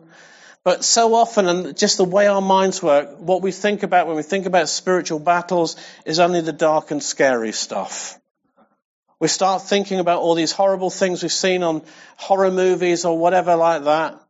but 0.64 0.84
so 0.84 1.16
often, 1.16 1.48
and 1.48 1.78
just 1.78 1.98
the 1.98 2.06
way 2.06 2.28
our 2.28 2.42
minds 2.42 2.82
work, 2.82 3.20
what 3.20 3.42
we 3.42 3.52
think 3.52 3.84
about 3.84 4.08
when 4.08 4.16
we 4.16 4.24
think 4.24 4.46
about 4.46 4.70
spiritual 4.70 5.20
battles 5.20 5.76
is 6.06 6.20
only 6.20 6.42
the 6.42 6.54
dark 6.54 6.92
and 6.92 7.04
scary 7.04 7.52
stuff. 7.52 8.20
We 9.20 9.28
start 9.28 9.62
thinking 9.62 10.00
about 10.00 10.22
all 10.22 10.36
these 10.36 10.52
horrible 10.52 10.90
things 10.90 11.24
we've 11.24 11.32
seen 11.32 11.64
on 11.64 11.82
horror 12.18 12.52
movies 12.52 13.06
or 13.06 13.18
whatever 13.18 13.56
like 13.56 13.84
that. 13.86 14.22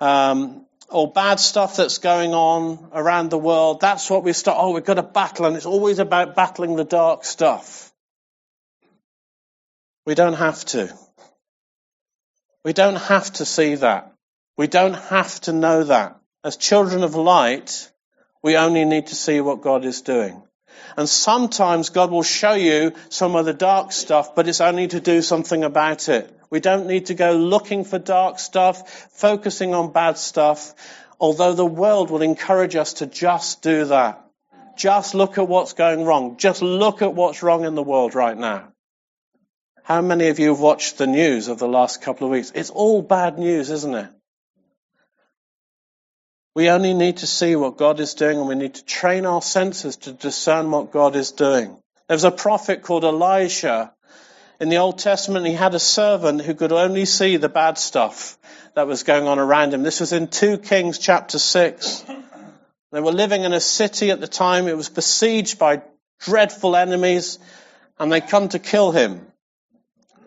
Um, 0.00 0.66
or 0.92 1.10
bad 1.10 1.40
stuff 1.40 1.76
that's 1.76 1.98
going 1.98 2.34
on 2.34 2.90
around 2.92 3.30
the 3.30 3.38
world, 3.38 3.80
that's 3.80 4.08
what 4.10 4.24
we 4.24 4.32
start, 4.32 4.58
oh, 4.60 4.72
we've 4.72 4.84
got 4.84 4.94
to 4.94 5.02
battle, 5.02 5.46
and 5.46 5.56
it's 5.56 5.66
always 5.66 5.98
about 5.98 6.34
battling 6.36 6.76
the 6.76 6.84
dark 6.84 7.24
stuff. 7.24 7.92
We 10.06 10.14
don't 10.14 10.34
have 10.34 10.64
to. 10.66 10.92
We 12.64 12.72
don't 12.72 12.96
have 12.96 13.32
to 13.34 13.44
see 13.44 13.76
that. 13.76 14.12
We 14.56 14.66
don't 14.66 14.94
have 14.94 15.40
to 15.42 15.52
know 15.52 15.84
that. 15.84 16.20
As 16.44 16.56
children 16.56 17.02
of 17.02 17.14
light, 17.14 17.90
we 18.42 18.56
only 18.56 18.84
need 18.84 19.08
to 19.08 19.14
see 19.14 19.40
what 19.40 19.62
God 19.62 19.84
is 19.84 20.02
doing. 20.02 20.42
And 20.96 21.08
sometimes 21.08 21.90
God 21.90 22.10
will 22.10 22.22
show 22.22 22.54
you 22.54 22.92
some 23.08 23.36
of 23.36 23.44
the 23.44 23.54
dark 23.54 23.92
stuff, 23.92 24.34
but 24.34 24.48
it's 24.48 24.60
only 24.60 24.88
to 24.88 25.00
do 25.00 25.22
something 25.22 25.64
about 25.64 26.08
it. 26.08 26.38
We 26.50 26.60
don't 26.60 26.86
need 26.86 27.06
to 27.06 27.14
go 27.14 27.32
looking 27.32 27.84
for 27.84 27.98
dark 27.98 28.38
stuff, 28.38 29.08
focusing 29.12 29.74
on 29.74 29.92
bad 29.92 30.18
stuff, 30.18 30.74
although 31.18 31.54
the 31.54 31.64
world 31.64 32.10
will 32.10 32.22
encourage 32.22 32.76
us 32.76 32.94
to 32.94 33.06
just 33.06 33.62
do 33.62 33.86
that. 33.86 34.22
Just 34.76 35.14
look 35.14 35.38
at 35.38 35.48
what's 35.48 35.72
going 35.72 36.04
wrong. 36.04 36.36
Just 36.36 36.62
look 36.62 37.02
at 37.02 37.14
what's 37.14 37.42
wrong 37.42 37.64
in 37.64 37.74
the 37.74 37.82
world 37.82 38.14
right 38.14 38.36
now. 38.36 38.68
How 39.82 40.00
many 40.00 40.28
of 40.28 40.38
you 40.38 40.48
have 40.48 40.60
watched 40.60 40.98
the 40.98 41.06
news 41.06 41.48
of 41.48 41.58
the 41.58 41.68
last 41.68 42.02
couple 42.02 42.26
of 42.26 42.30
weeks? 42.30 42.52
It's 42.54 42.70
all 42.70 43.02
bad 43.02 43.38
news, 43.38 43.70
isn't 43.70 43.94
it? 43.94 44.10
We 46.54 46.68
only 46.68 46.92
need 46.92 47.18
to 47.18 47.26
see 47.26 47.56
what 47.56 47.78
God 47.78 47.98
is 47.98 48.12
doing 48.12 48.38
and 48.38 48.46
we 48.46 48.54
need 48.54 48.74
to 48.74 48.84
train 48.84 49.24
our 49.24 49.40
senses 49.40 49.96
to 49.98 50.12
discern 50.12 50.70
what 50.70 50.92
God 50.92 51.16
is 51.16 51.32
doing. 51.32 51.78
There 52.08 52.14
was 52.14 52.24
a 52.24 52.30
prophet 52.30 52.82
called 52.82 53.04
Elisha 53.04 53.92
in 54.60 54.68
the 54.68 54.76
Old 54.76 54.98
Testament. 54.98 55.46
He 55.46 55.54
had 55.54 55.74
a 55.74 55.78
servant 55.78 56.42
who 56.42 56.54
could 56.54 56.72
only 56.72 57.06
see 57.06 57.38
the 57.38 57.48
bad 57.48 57.78
stuff 57.78 58.38
that 58.74 58.86
was 58.86 59.02
going 59.02 59.26
on 59.26 59.38
around 59.38 59.72
him. 59.72 59.82
This 59.82 60.00
was 60.00 60.12
in 60.12 60.28
2 60.28 60.58
Kings 60.58 60.98
chapter 60.98 61.38
6. 61.38 62.04
They 62.92 63.00
were 63.00 63.12
living 63.12 63.44
in 63.44 63.54
a 63.54 63.60
city 63.60 64.10
at 64.10 64.20
the 64.20 64.28
time. 64.28 64.68
It 64.68 64.76
was 64.76 64.90
besieged 64.90 65.58
by 65.58 65.80
dreadful 66.20 66.76
enemies 66.76 67.38
and 67.98 68.12
they 68.12 68.20
come 68.20 68.50
to 68.50 68.58
kill 68.58 68.92
him, 68.92 69.26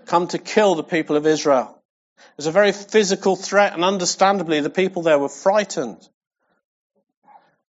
come 0.08 0.28
to 0.30 0.40
kill 0.40 0.74
the 0.74 0.84
people 0.84 1.18
of 1.18 1.28
Israel. 1.28 1.80
It 2.18 2.38
was 2.38 2.48
a 2.48 2.52
very 2.52 2.72
physical 2.72 3.36
threat 3.36 3.74
and 3.74 3.84
understandably 3.84 4.60
the 4.62 4.72
people 4.72 5.04
there 5.04 5.20
were 5.20 5.30
frightened. 5.30 6.00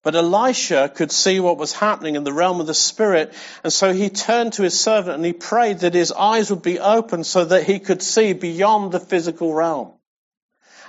But 0.06 0.14
Elisha 0.14 0.88
could 0.88 1.10
see 1.10 1.40
what 1.40 1.58
was 1.58 1.72
happening 1.72 2.14
in 2.14 2.22
the 2.22 2.32
realm 2.32 2.60
of 2.60 2.68
the 2.68 2.74
Spirit, 2.74 3.34
and 3.64 3.72
so 3.72 3.92
he 3.92 4.08
turned 4.08 4.52
to 4.52 4.62
his 4.62 4.78
servant 4.78 5.16
and 5.16 5.24
he 5.24 5.32
prayed 5.32 5.80
that 5.80 5.94
his 5.94 6.12
eyes 6.12 6.48
would 6.48 6.62
be 6.62 6.78
open 6.78 7.24
so 7.24 7.44
that 7.44 7.64
he 7.64 7.80
could 7.80 8.00
see 8.00 8.32
beyond 8.32 8.92
the 8.92 9.00
physical 9.00 9.52
realm. 9.52 9.94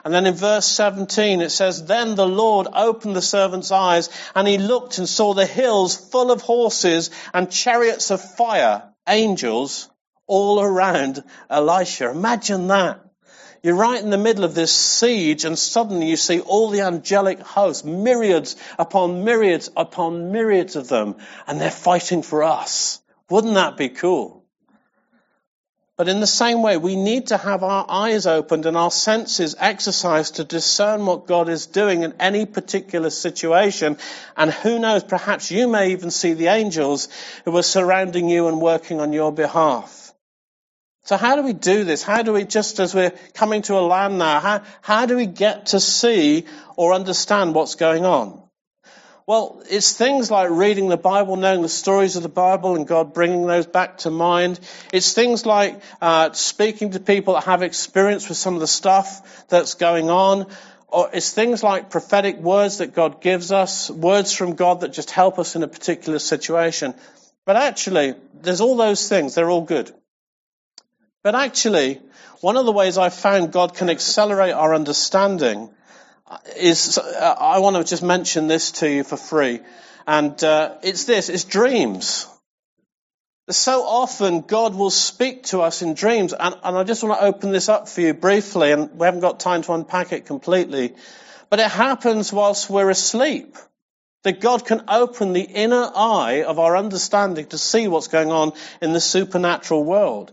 And 0.05 0.13
then 0.13 0.27
in 0.27 0.35
verse 0.35 0.67
17 0.67 1.41
it 1.41 1.49
says, 1.49 1.83
Then 1.83 2.13
the 2.13 2.27
Lord 2.27 2.67
opened 2.71 3.15
the 3.15 3.23
servant's 3.23 3.71
eyes, 3.71 4.11
and 4.35 4.47
he 4.47 4.59
looked 4.59 4.99
and 4.99 5.09
saw 5.09 5.33
the 5.33 5.47
hills 5.47 5.95
full 5.95 6.29
of 6.29 6.43
horses 6.43 7.09
and 7.33 7.49
chariots 7.49 8.11
of 8.11 8.21
fire, 8.21 8.83
angels, 9.07 9.89
all 10.27 10.61
around 10.61 11.23
Elisha. 11.49 12.11
Imagine 12.11 12.67
that. 12.67 13.06
You're 13.63 13.75
right 13.75 14.01
in 14.01 14.09
the 14.09 14.17
middle 14.17 14.43
of 14.43 14.55
this 14.55 14.71
siege 14.71 15.45
and 15.45 15.57
suddenly 15.57 16.07
you 16.07 16.15
see 16.15 16.39
all 16.39 16.69
the 16.69 16.81
angelic 16.81 17.39
hosts, 17.39 17.83
myriads 17.83 18.55
upon 18.77 19.23
myriads 19.23 19.69
upon 19.75 20.31
myriads 20.31 20.75
of 20.75 20.87
them, 20.87 21.15
and 21.47 21.59
they're 21.59 21.71
fighting 21.71 22.21
for 22.21 22.43
us. 22.43 23.01
Wouldn't 23.29 23.55
that 23.55 23.77
be 23.77 23.89
cool? 23.89 24.43
But 25.97 26.09
in 26.09 26.19
the 26.19 26.27
same 26.27 26.61
way, 26.61 26.77
we 26.77 26.95
need 26.95 27.27
to 27.27 27.37
have 27.37 27.63
our 27.63 27.83
eyes 27.89 28.27
opened 28.27 28.67
and 28.67 28.77
our 28.77 28.91
senses 28.91 29.55
exercised 29.57 30.35
to 30.35 30.43
discern 30.43 31.07
what 31.07 31.25
God 31.25 31.49
is 31.49 31.65
doing 31.65 32.03
in 32.03 32.13
any 32.19 32.45
particular 32.45 33.09
situation. 33.09 33.97
And 34.37 34.51
who 34.51 34.77
knows, 34.77 35.03
perhaps 35.03 35.49
you 35.49 35.67
may 35.67 35.93
even 35.93 36.11
see 36.11 36.33
the 36.33 36.47
angels 36.47 37.09
who 37.45 37.57
are 37.57 37.63
surrounding 37.63 38.29
you 38.29 38.47
and 38.47 38.61
working 38.61 38.99
on 38.99 39.11
your 39.11 39.31
behalf. 39.31 40.06
So 41.07 41.15
how 41.15 41.37
do 41.37 41.41
we 41.41 41.53
do 41.53 41.85
this? 41.85 42.03
How 42.03 42.21
do 42.21 42.33
we, 42.33 42.43
just 42.43 42.81
as 42.81 42.93
we're 42.93 43.13
coming 43.33 43.61
to 43.61 43.75
a 43.75 43.79
land 43.79 44.17
now, 44.17 44.41
how, 44.41 44.63
how 44.81 45.05
do 45.05 45.15
we 45.15 45.25
get 45.25 45.67
to 45.67 45.79
see 45.79 46.43
or 46.75 46.93
understand 46.93 47.55
what's 47.55 47.75
going 47.75 48.03
on? 48.03 48.43
Well, 49.25 49.63
it's 49.69 49.93
things 49.93 50.29
like 50.29 50.49
reading 50.49 50.89
the 50.89 50.97
Bible, 50.97 51.37
knowing 51.37 51.61
the 51.61 51.69
stories 51.69 52.17
of 52.17 52.23
the 52.23 52.29
Bible 52.29 52.75
and 52.75 52.85
God 52.85 53.13
bringing 53.13 53.47
those 53.47 53.65
back 53.65 53.99
to 53.99 54.11
mind. 54.11 54.59
It's 54.91 55.13
things 55.13 55.45
like 55.45 55.81
uh, 56.01 56.33
speaking 56.33 56.91
to 56.91 56.99
people 56.99 57.35
that 57.35 57.45
have 57.45 57.63
experience 57.63 58.27
with 58.27 58.37
some 58.37 58.55
of 58.55 58.59
the 58.59 58.67
stuff 58.67 59.47
that's 59.47 59.75
going 59.75 60.09
on. 60.09 60.47
Or 60.89 61.09
it's 61.13 61.31
things 61.31 61.63
like 61.63 61.89
prophetic 61.89 62.35
words 62.35 62.79
that 62.79 62.93
God 62.93 63.21
gives 63.21 63.53
us, 63.53 63.89
words 63.89 64.33
from 64.33 64.55
God 64.55 64.81
that 64.81 64.91
just 64.91 65.11
help 65.11 65.39
us 65.39 65.55
in 65.55 65.63
a 65.63 65.69
particular 65.69 66.19
situation. 66.19 66.95
But 67.45 67.55
actually, 67.55 68.15
there's 68.41 68.59
all 68.59 68.75
those 68.75 69.07
things. 69.07 69.35
They're 69.35 69.49
all 69.49 69.61
good. 69.61 69.93
But 71.27 71.35
actually, 71.35 71.99
one 72.39 72.55
of 72.55 72.65
the 72.65 72.71
ways 72.71 72.97
I've 72.97 73.13
found 73.13 73.51
God 73.51 73.75
can 73.75 73.89
accelerate 73.89 74.53
our 74.53 74.73
understanding 74.73 75.69
is, 76.55 76.97
uh, 76.97 77.35
I 77.37 77.59
want 77.59 77.75
to 77.75 77.83
just 77.83 78.01
mention 78.01 78.47
this 78.47 78.71
to 78.79 78.89
you 78.89 79.03
for 79.03 79.17
free. 79.17 79.59
And 80.07 80.41
uh, 80.41 80.75
it's 80.83 81.03
this, 81.03 81.27
it's 81.27 81.43
dreams. 81.43 82.27
So 83.49 83.83
often 83.83 84.39
God 84.39 84.73
will 84.73 84.89
speak 84.89 85.43
to 85.47 85.59
us 85.59 85.81
in 85.81 85.95
dreams, 85.95 86.31
and, 86.31 86.55
and 86.63 86.77
I 86.77 86.85
just 86.85 87.03
want 87.03 87.19
to 87.19 87.25
open 87.25 87.51
this 87.51 87.67
up 87.67 87.89
for 87.89 87.99
you 87.99 88.13
briefly, 88.13 88.71
and 88.71 88.97
we 88.97 89.03
haven't 89.03 89.19
got 89.19 89.41
time 89.41 89.63
to 89.63 89.73
unpack 89.73 90.13
it 90.13 90.27
completely. 90.27 90.95
But 91.49 91.59
it 91.59 91.69
happens 91.69 92.31
whilst 92.31 92.69
we're 92.69 92.89
asleep. 92.89 93.57
That 94.23 94.41
God 94.41 94.65
can 94.65 94.83
open 94.87 95.33
the 95.33 95.41
inner 95.41 95.89
eye 95.95 96.43
of 96.43 96.59
our 96.59 96.75
understanding 96.75 97.45
to 97.47 97.57
see 97.57 97.87
what's 97.87 98.07
going 98.07 98.31
on 98.31 98.53
in 98.81 98.91
the 98.91 98.99
supernatural 98.99 99.83
world. 99.83 100.31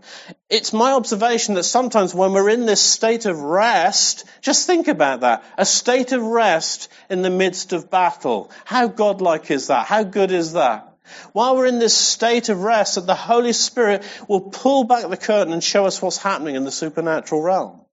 It's 0.49 0.72
my 0.72 0.93
observation 0.93 1.55
that 1.55 1.64
sometimes 1.64 2.14
when 2.14 2.32
we're 2.32 2.49
in 2.49 2.66
this 2.66 2.80
state 2.80 3.26
of 3.26 3.39
rest, 3.41 4.24
just 4.41 4.66
think 4.66 4.89
about 4.89 5.20
that. 5.20 5.45
A 5.59 5.66
state 5.66 6.12
of 6.12 6.22
rest 6.22 6.91
in 7.11 7.22
the 7.22 7.30
midst 7.30 7.72
of 7.72 7.91
battle. 7.91 8.51
How 8.64 8.89
godlike 8.89 9.51
is 9.51 9.68
that? 9.68 9.87
How 9.87 10.03
good 10.03 10.32
is 10.32 10.55
that? 10.55 10.95
While 11.32 11.57
we're 11.57 11.66
in 11.66 11.78
this 11.78 11.97
state 11.97 12.49
of 12.49 12.62
rest, 12.62 12.95
that 12.95 13.07
the 13.07 13.14
Holy 13.14 13.53
Spirit 13.53 14.05
will 14.26 14.41
pull 14.41 14.85
back 14.85 15.09
the 15.09 15.16
curtain 15.16 15.53
and 15.53 15.62
show 15.62 15.87
us 15.87 16.01
what's 16.01 16.16
happening 16.16 16.55
in 16.55 16.64
the 16.64 16.70
supernatural 16.70 17.43
realm. 17.43 17.84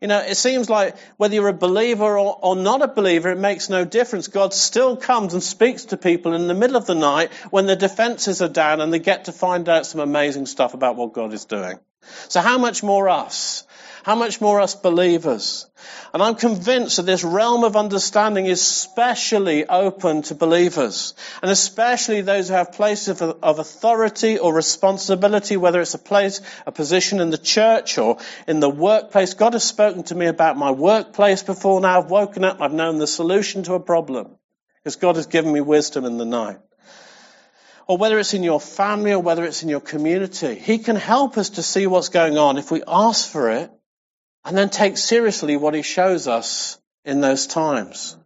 You 0.00 0.08
know, 0.08 0.18
it 0.20 0.36
seems 0.36 0.70
like 0.70 0.96
whether 1.18 1.34
you're 1.34 1.48
a 1.48 1.52
believer 1.52 2.18
or, 2.18 2.38
or, 2.40 2.56
not 2.56 2.80
a 2.80 2.88
believer, 2.88 3.30
it 3.30 3.38
makes 3.38 3.68
no 3.68 3.84
difference. 3.84 4.28
God 4.28 4.54
still 4.54 4.96
comes 4.96 5.34
and 5.34 5.42
speaks 5.42 5.86
to 5.86 5.98
people 5.98 6.32
in 6.32 6.48
the 6.48 6.54
middle 6.54 6.76
of 6.76 6.86
the 6.86 6.94
night 6.94 7.30
when 7.50 7.66
their 7.66 7.76
defenses 7.76 8.40
are 8.40 8.48
down 8.48 8.80
and 8.80 8.92
they 8.92 8.98
get 8.98 9.26
to 9.26 9.32
find 9.32 9.68
out 9.68 9.84
some 9.84 10.00
amazing 10.00 10.46
stuff 10.46 10.72
about 10.72 10.96
what 10.96 11.12
God 11.12 11.34
is 11.34 11.44
doing. 11.44 11.78
So 12.28 12.40
how 12.40 12.56
much 12.56 12.82
more 12.82 13.10
us? 13.10 13.64
How 14.02 14.14
much 14.14 14.40
more 14.40 14.60
us 14.60 14.74
believers? 14.74 15.66
And 16.12 16.22
I'm 16.22 16.34
convinced 16.34 16.96
that 16.96 17.06
this 17.06 17.22
realm 17.22 17.64
of 17.64 17.76
understanding 17.76 18.46
is 18.46 18.62
specially 18.62 19.66
open 19.66 20.22
to 20.22 20.34
believers, 20.34 21.14
and 21.42 21.50
especially 21.50 22.20
those 22.22 22.48
who 22.48 22.54
have 22.54 22.72
places 22.72 23.20
of, 23.20 23.38
of 23.42 23.58
authority 23.58 24.38
or 24.38 24.54
responsibility, 24.54 25.56
whether 25.56 25.80
it's 25.80 25.94
a 25.94 25.98
place, 25.98 26.40
a 26.66 26.72
position 26.72 27.20
in 27.20 27.30
the 27.30 27.38
church 27.38 27.98
or 27.98 28.18
in 28.48 28.60
the 28.60 28.70
workplace. 28.70 29.34
God 29.34 29.52
has 29.52 29.64
spoken 29.64 30.02
to 30.04 30.14
me 30.14 30.26
about 30.26 30.56
my 30.56 30.70
workplace 30.70 31.42
before 31.42 31.80
now. 31.80 32.00
I've 32.00 32.10
woken 32.10 32.44
up, 32.44 32.60
I've 32.60 32.72
known 32.72 32.98
the 32.98 33.06
solution 33.06 33.62
to 33.64 33.74
a 33.74 33.80
problem, 33.80 34.36
because 34.82 34.96
God 34.96 35.16
has 35.16 35.26
given 35.26 35.52
me 35.52 35.60
wisdom 35.60 36.04
in 36.04 36.16
the 36.16 36.26
night 36.26 36.58
or 37.86 37.98
whether 37.98 38.20
it's 38.20 38.34
in 38.34 38.44
your 38.44 38.60
family 38.60 39.12
or 39.12 39.18
whether 39.18 39.44
it's 39.44 39.64
in 39.64 39.68
your 39.68 39.80
community. 39.80 40.54
He 40.54 40.78
can 40.78 40.94
help 40.94 41.36
us 41.36 41.50
to 41.50 41.62
see 41.62 41.88
what's 41.88 42.08
going 42.08 42.38
on 42.38 42.56
if 42.56 42.70
we 42.70 42.84
ask 42.86 43.28
for 43.28 43.50
it 43.50 43.70
and 44.44 44.56
then 44.56 44.70
take 44.70 44.96
seriously 44.96 45.56
what 45.56 45.74
he 45.74 45.82
shows 45.82 46.28
us 46.28 46.78
in 47.04 47.20
those 47.20 47.46
times. 47.46 48.16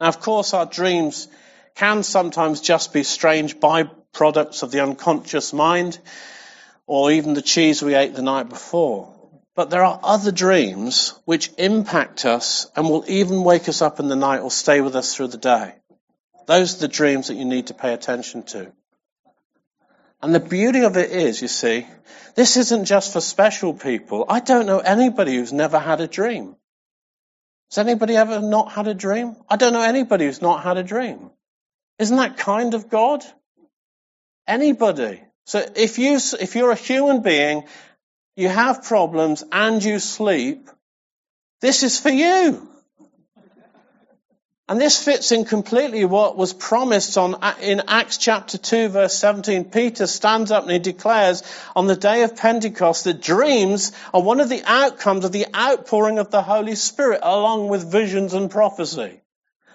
Now, 0.00 0.08
of 0.08 0.20
course, 0.20 0.54
our 0.54 0.66
dreams 0.66 1.28
can 1.74 2.02
sometimes 2.02 2.60
just 2.60 2.92
be 2.92 3.02
strange 3.02 3.58
byproducts 3.58 4.62
of 4.62 4.70
the 4.70 4.80
unconscious 4.80 5.52
mind 5.52 5.98
or 6.86 7.10
even 7.10 7.34
the 7.34 7.42
cheese 7.42 7.82
we 7.82 7.94
ate 7.94 8.14
the 8.14 8.22
night 8.22 8.48
before. 8.48 9.14
But 9.54 9.70
there 9.70 9.84
are 9.84 9.98
other 10.02 10.30
dreams 10.30 11.14
which 11.24 11.50
impact 11.58 12.24
us 12.24 12.70
and 12.76 12.88
will 12.88 13.04
even 13.08 13.42
wake 13.42 13.68
us 13.68 13.82
up 13.82 13.98
in 13.98 14.08
the 14.08 14.16
night 14.16 14.40
or 14.40 14.50
stay 14.50 14.80
with 14.80 14.94
us 14.94 15.14
through 15.14 15.28
the 15.28 15.36
day. 15.36 15.74
Those 16.46 16.76
are 16.76 16.80
the 16.80 16.88
dreams 16.88 17.28
that 17.28 17.34
you 17.34 17.44
need 17.44 17.66
to 17.66 17.74
pay 17.74 17.92
attention 17.92 18.44
to. 18.44 18.72
And 20.20 20.34
the 20.34 20.40
beauty 20.40 20.80
of 20.80 20.96
it 20.96 21.10
is, 21.10 21.40
you 21.40 21.48
see, 21.48 21.86
this 22.34 22.56
isn't 22.56 22.86
just 22.86 23.12
for 23.12 23.20
special 23.20 23.74
people. 23.74 24.24
I 24.28 24.40
don't 24.40 24.66
know 24.66 24.78
anybody 24.78 25.36
who's 25.36 25.52
never 25.52 25.78
had 25.78 26.00
a 26.00 26.08
dream. 26.08 26.56
Has 27.70 27.78
anybody 27.78 28.16
ever 28.16 28.40
not 28.40 28.72
had 28.72 28.88
a 28.88 28.94
dream? 28.94 29.36
I 29.48 29.56
don't 29.56 29.72
know 29.72 29.82
anybody 29.82 30.24
who's 30.24 30.42
not 30.42 30.62
had 30.62 30.76
a 30.76 30.82
dream. 30.82 31.30
Isn't 31.98 32.16
that 32.16 32.38
kind 32.38 32.74
of 32.74 32.88
God? 32.88 33.24
Anybody. 34.46 35.22
So 35.46 35.64
if 35.76 35.98
you, 35.98 36.18
if 36.40 36.56
you're 36.56 36.70
a 36.70 36.76
human 36.76 37.22
being, 37.22 37.64
you 38.36 38.48
have 38.48 38.84
problems 38.84 39.44
and 39.52 39.82
you 39.82 39.98
sleep, 39.98 40.70
this 41.60 41.82
is 41.82 41.98
for 41.98 42.10
you. 42.10 42.68
And 44.70 44.78
this 44.78 45.02
fits 45.02 45.32
in 45.32 45.46
completely 45.46 46.04
what 46.04 46.36
was 46.36 46.52
promised 46.52 47.16
on, 47.16 47.36
in 47.62 47.82
Acts 47.88 48.18
chapter 48.18 48.58
2 48.58 48.90
verse 48.90 49.14
17. 49.14 49.64
Peter 49.70 50.06
stands 50.06 50.50
up 50.50 50.64
and 50.64 50.72
he 50.72 50.78
declares 50.78 51.42
on 51.74 51.86
the 51.86 51.96
day 51.96 52.22
of 52.22 52.36
Pentecost 52.36 53.04
that 53.04 53.22
dreams 53.22 53.92
are 54.12 54.20
one 54.20 54.40
of 54.40 54.50
the 54.50 54.62
outcomes 54.66 55.24
of 55.24 55.32
the 55.32 55.46
outpouring 55.54 56.18
of 56.18 56.30
the 56.30 56.42
Holy 56.42 56.74
Spirit 56.74 57.20
along 57.22 57.68
with 57.68 57.90
visions 57.90 58.34
and 58.34 58.50
prophecy. 58.50 59.22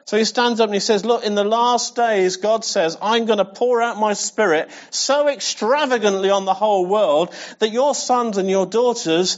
So 0.06 0.18
he 0.18 0.26
stands 0.26 0.60
up 0.60 0.68
and 0.68 0.74
he 0.74 0.82
says, 0.82 1.06
look, 1.06 1.24
in 1.24 1.34
the 1.34 1.46
last 1.46 1.96
days, 1.96 2.36
God 2.36 2.66
says, 2.66 2.98
I'm 3.02 3.26
going 3.26 3.38
to 3.38 3.46
pour 3.46 3.82
out 3.82 3.98
my 3.98 4.14
spirit 4.14 4.70
so 4.90 5.30
extravagantly 5.30 6.30
on 6.30 6.44
the 6.44 6.54
whole 6.54 6.86
world 6.86 7.34
that 7.60 7.72
your 7.72 7.96
sons 7.96 8.38
and 8.38 8.50
your 8.50 8.66
daughters, 8.66 9.38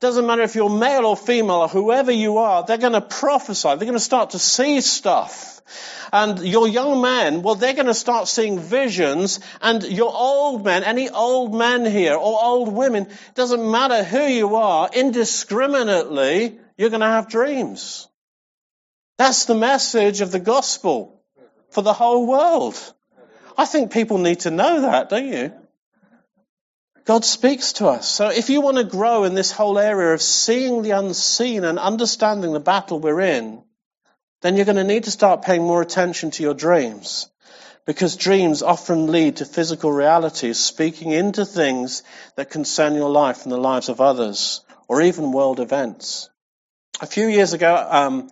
doesn't 0.00 0.26
matter 0.26 0.42
if 0.42 0.54
you're 0.54 0.70
male 0.70 1.06
or 1.06 1.16
female 1.16 1.56
or 1.56 1.68
whoever 1.68 2.12
you 2.12 2.38
are, 2.38 2.64
they're 2.64 2.78
going 2.78 2.92
to 2.92 3.00
prophesy. 3.00 3.68
They're 3.68 3.78
going 3.78 3.92
to 3.94 4.00
start 4.00 4.30
to 4.30 4.38
see 4.38 4.80
stuff. 4.80 5.60
And 6.12 6.38
your 6.40 6.68
young 6.68 7.00
men, 7.00 7.42
well, 7.42 7.56
they're 7.56 7.74
going 7.74 7.86
to 7.86 7.94
start 7.94 8.28
seeing 8.28 8.58
visions. 8.58 9.40
And 9.60 9.82
your 9.82 10.12
old 10.12 10.64
men, 10.64 10.84
any 10.84 11.08
old 11.10 11.54
men 11.54 11.84
here 11.84 12.14
or 12.14 12.38
old 12.42 12.72
women, 12.72 13.08
doesn't 13.34 13.70
matter 13.70 14.04
who 14.04 14.22
you 14.22 14.56
are, 14.56 14.88
indiscriminately, 14.92 16.58
you're 16.76 16.90
going 16.90 17.00
to 17.00 17.06
have 17.06 17.28
dreams. 17.28 18.08
That's 19.18 19.46
the 19.46 19.54
message 19.54 20.20
of 20.20 20.30
the 20.30 20.40
gospel 20.40 21.22
for 21.70 21.82
the 21.82 21.94
whole 21.94 22.26
world. 22.26 22.76
I 23.56 23.64
think 23.64 23.92
people 23.92 24.18
need 24.18 24.40
to 24.40 24.50
know 24.50 24.82
that, 24.82 25.08
don't 25.08 25.26
you? 25.26 25.52
God 27.06 27.24
speaks 27.24 27.74
to 27.74 27.86
us. 27.86 28.08
So 28.08 28.30
if 28.30 28.50
you 28.50 28.60
want 28.60 28.78
to 28.78 28.84
grow 28.84 29.22
in 29.22 29.34
this 29.34 29.52
whole 29.52 29.78
area 29.78 30.12
of 30.12 30.20
seeing 30.20 30.82
the 30.82 30.90
unseen 30.90 31.62
and 31.62 31.78
understanding 31.78 32.52
the 32.52 32.60
battle 32.60 32.98
we're 32.98 33.20
in, 33.20 33.62
then 34.42 34.56
you're 34.56 34.64
going 34.64 34.76
to 34.76 34.84
need 34.84 35.04
to 35.04 35.12
start 35.12 35.42
paying 35.42 35.62
more 35.62 35.80
attention 35.80 36.32
to 36.32 36.42
your 36.42 36.54
dreams. 36.54 37.30
Because 37.86 38.16
dreams 38.16 38.62
often 38.62 39.06
lead 39.06 39.36
to 39.36 39.44
physical 39.44 39.92
realities, 39.92 40.58
speaking 40.58 41.12
into 41.12 41.44
things 41.44 42.02
that 42.34 42.50
concern 42.50 42.96
your 42.96 43.10
life 43.10 43.44
and 43.44 43.52
the 43.52 43.56
lives 43.56 43.88
of 43.88 44.00
others, 44.00 44.64
or 44.88 45.00
even 45.00 45.30
world 45.30 45.60
events. 45.60 46.28
A 47.00 47.06
few 47.06 47.28
years 47.28 47.52
ago, 47.52 47.86
um, 47.88 48.30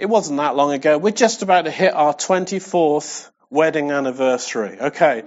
it 0.00 0.06
wasn't 0.06 0.38
that 0.38 0.56
long 0.56 0.72
ago, 0.72 0.98
we're 0.98 1.12
just 1.12 1.42
about 1.42 1.66
to 1.66 1.70
hit 1.70 1.94
our 1.94 2.12
24th 2.12 3.30
wedding 3.50 3.90
anniversary. 3.90 4.78
Okay, 4.80 5.24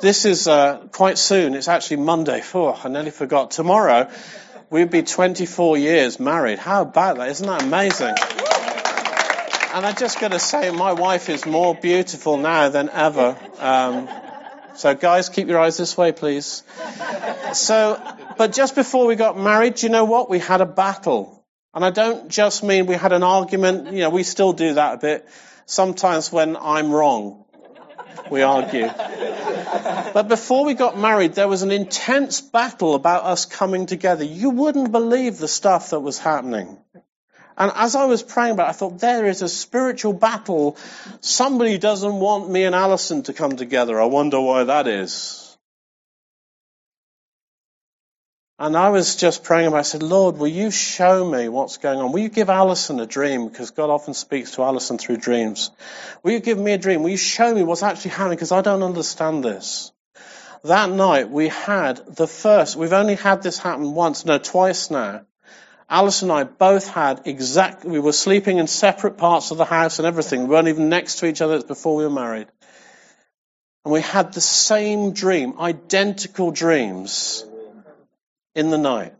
this 0.00 0.24
is 0.24 0.46
uh, 0.46 0.86
quite 0.92 1.18
soon. 1.18 1.54
It's 1.54 1.66
actually 1.66 1.96
Monday. 1.98 2.40
Oh, 2.54 2.80
I 2.82 2.88
nearly 2.88 3.10
forgot. 3.10 3.50
Tomorrow, 3.50 4.10
we'd 4.70 4.90
be 4.90 5.02
24 5.02 5.76
years 5.76 6.20
married. 6.20 6.60
How 6.60 6.82
about 6.82 7.16
that? 7.16 7.28
Isn't 7.30 7.46
that 7.46 7.62
amazing? 7.64 8.14
And 9.74 9.84
I 9.84 9.92
just 9.92 10.20
got 10.20 10.30
to 10.30 10.38
say, 10.38 10.70
my 10.70 10.92
wife 10.92 11.28
is 11.28 11.46
more 11.46 11.74
beautiful 11.74 12.36
now 12.36 12.68
than 12.68 12.88
ever. 12.90 13.36
Um, 13.58 14.08
so, 14.76 14.94
guys, 14.94 15.28
keep 15.28 15.48
your 15.48 15.58
eyes 15.58 15.76
this 15.76 15.96
way, 15.96 16.12
please. 16.12 16.62
So, 17.54 18.00
but 18.38 18.52
just 18.52 18.76
before 18.76 19.06
we 19.06 19.16
got 19.16 19.36
married, 19.36 19.82
you 19.82 19.88
know 19.88 20.04
what? 20.04 20.30
We 20.30 20.38
had 20.38 20.60
a 20.60 20.66
battle. 20.66 21.44
And 21.74 21.84
I 21.84 21.90
don't 21.90 22.28
just 22.28 22.62
mean 22.62 22.86
we 22.86 22.94
had 22.94 23.12
an 23.12 23.24
argument. 23.24 23.92
You 23.92 24.02
know, 24.02 24.10
we 24.10 24.22
still 24.22 24.52
do 24.52 24.74
that 24.74 24.94
a 24.94 24.98
bit. 24.98 25.28
Sometimes 25.66 26.30
when 26.30 26.56
I'm 26.56 26.92
wrong, 26.92 27.43
we 28.30 28.42
argue. 28.42 28.88
But 30.12 30.28
before 30.28 30.64
we 30.64 30.74
got 30.74 30.98
married, 30.98 31.34
there 31.34 31.48
was 31.48 31.62
an 31.62 31.70
intense 31.70 32.40
battle 32.40 32.94
about 32.94 33.24
us 33.24 33.44
coming 33.44 33.86
together. 33.86 34.24
You 34.24 34.50
wouldn't 34.50 34.92
believe 34.92 35.38
the 35.38 35.48
stuff 35.48 35.90
that 35.90 36.00
was 36.00 36.18
happening. 36.18 36.78
And 37.56 37.70
as 37.74 37.94
I 37.94 38.06
was 38.06 38.22
praying 38.22 38.52
about 38.52 38.66
it, 38.66 38.70
I 38.70 38.72
thought, 38.72 38.98
there 38.98 39.26
is 39.26 39.42
a 39.42 39.48
spiritual 39.48 40.12
battle. 40.12 40.76
Somebody 41.20 41.78
doesn't 41.78 42.14
want 42.14 42.50
me 42.50 42.64
and 42.64 42.74
Alison 42.74 43.22
to 43.24 43.32
come 43.32 43.56
together. 43.56 44.00
I 44.00 44.06
wonder 44.06 44.40
why 44.40 44.64
that 44.64 44.88
is. 44.88 45.43
And 48.56 48.76
I 48.76 48.90
was 48.90 49.16
just 49.16 49.42
praying 49.42 49.66
about 49.66 49.78
I 49.78 49.82
said, 49.82 50.04
Lord, 50.04 50.38
will 50.38 50.46
you 50.46 50.70
show 50.70 51.28
me 51.28 51.48
what's 51.48 51.78
going 51.78 51.98
on? 51.98 52.12
Will 52.12 52.20
you 52.20 52.28
give 52.28 52.48
Alison 52.48 53.00
a 53.00 53.06
dream? 53.06 53.48
Because 53.48 53.72
God 53.72 53.90
often 53.90 54.14
speaks 54.14 54.52
to 54.52 54.62
Alison 54.62 54.96
through 54.96 55.16
dreams. 55.16 55.72
Will 56.22 56.32
you 56.32 56.40
give 56.40 56.58
me 56.58 56.72
a 56.72 56.78
dream? 56.78 57.02
Will 57.02 57.10
you 57.10 57.16
show 57.16 57.52
me 57.52 57.64
what's 57.64 57.82
actually 57.82 58.12
happening? 58.12 58.36
Because 58.36 58.52
I 58.52 58.60
don't 58.60 58.84
understand 58.84 59.42
this. 59.42 59.90
That 60.62 60.88
night 60.88 61.30
we 61.30 61.48
had 61.48 61.96
the 62.06 62.28
first, 62.28 62.76
we've 62.76 62.92
only 62.92 63.16
had 63.16 63.42
this 63.42 63.58
happen 63.58 63.92
once, 63.92 64.24
no, 64.24 64.38
twice 64.38 64.88
now. 64.88 65.22
Alice 65.90 66.22
and 66.22 66.30
I 66.30 66.44
both 66.44 66.86
had 66.86 67.22
exact, 67.26 67.84
we 67.84 67.98
were 67.98 68.12
sleeping 68.12 68.58
in 68.58 68.68
separate 68.68 69.18
parts 69.18 69.50
of 69.50 69.58
the 69.58 69.64
house 69.64 69.98
and 69.98 70.06
everything. 70.06 70.42
We 70.42 70.50
weren't 70.50 70.68
even 70.68 70.88
next 70.88 71.16
to 71.16 71.26
each 71.26 71.42
other 71.42 71.60
before 71.60 71.96
we 71.96 72.04
were 72.04 72.10
married. 72.10 72.46
And 73.84 73.92
we 73.92 74.00
had 74.00 74.32
the 74.32 74.40
same 74.40 75.12
dream, 75.12 75.58
identical 75.58 76.52
dreams 76.52 77.44
in 78.54 78.70
the 78.70 78.78
night. 78.78 79.14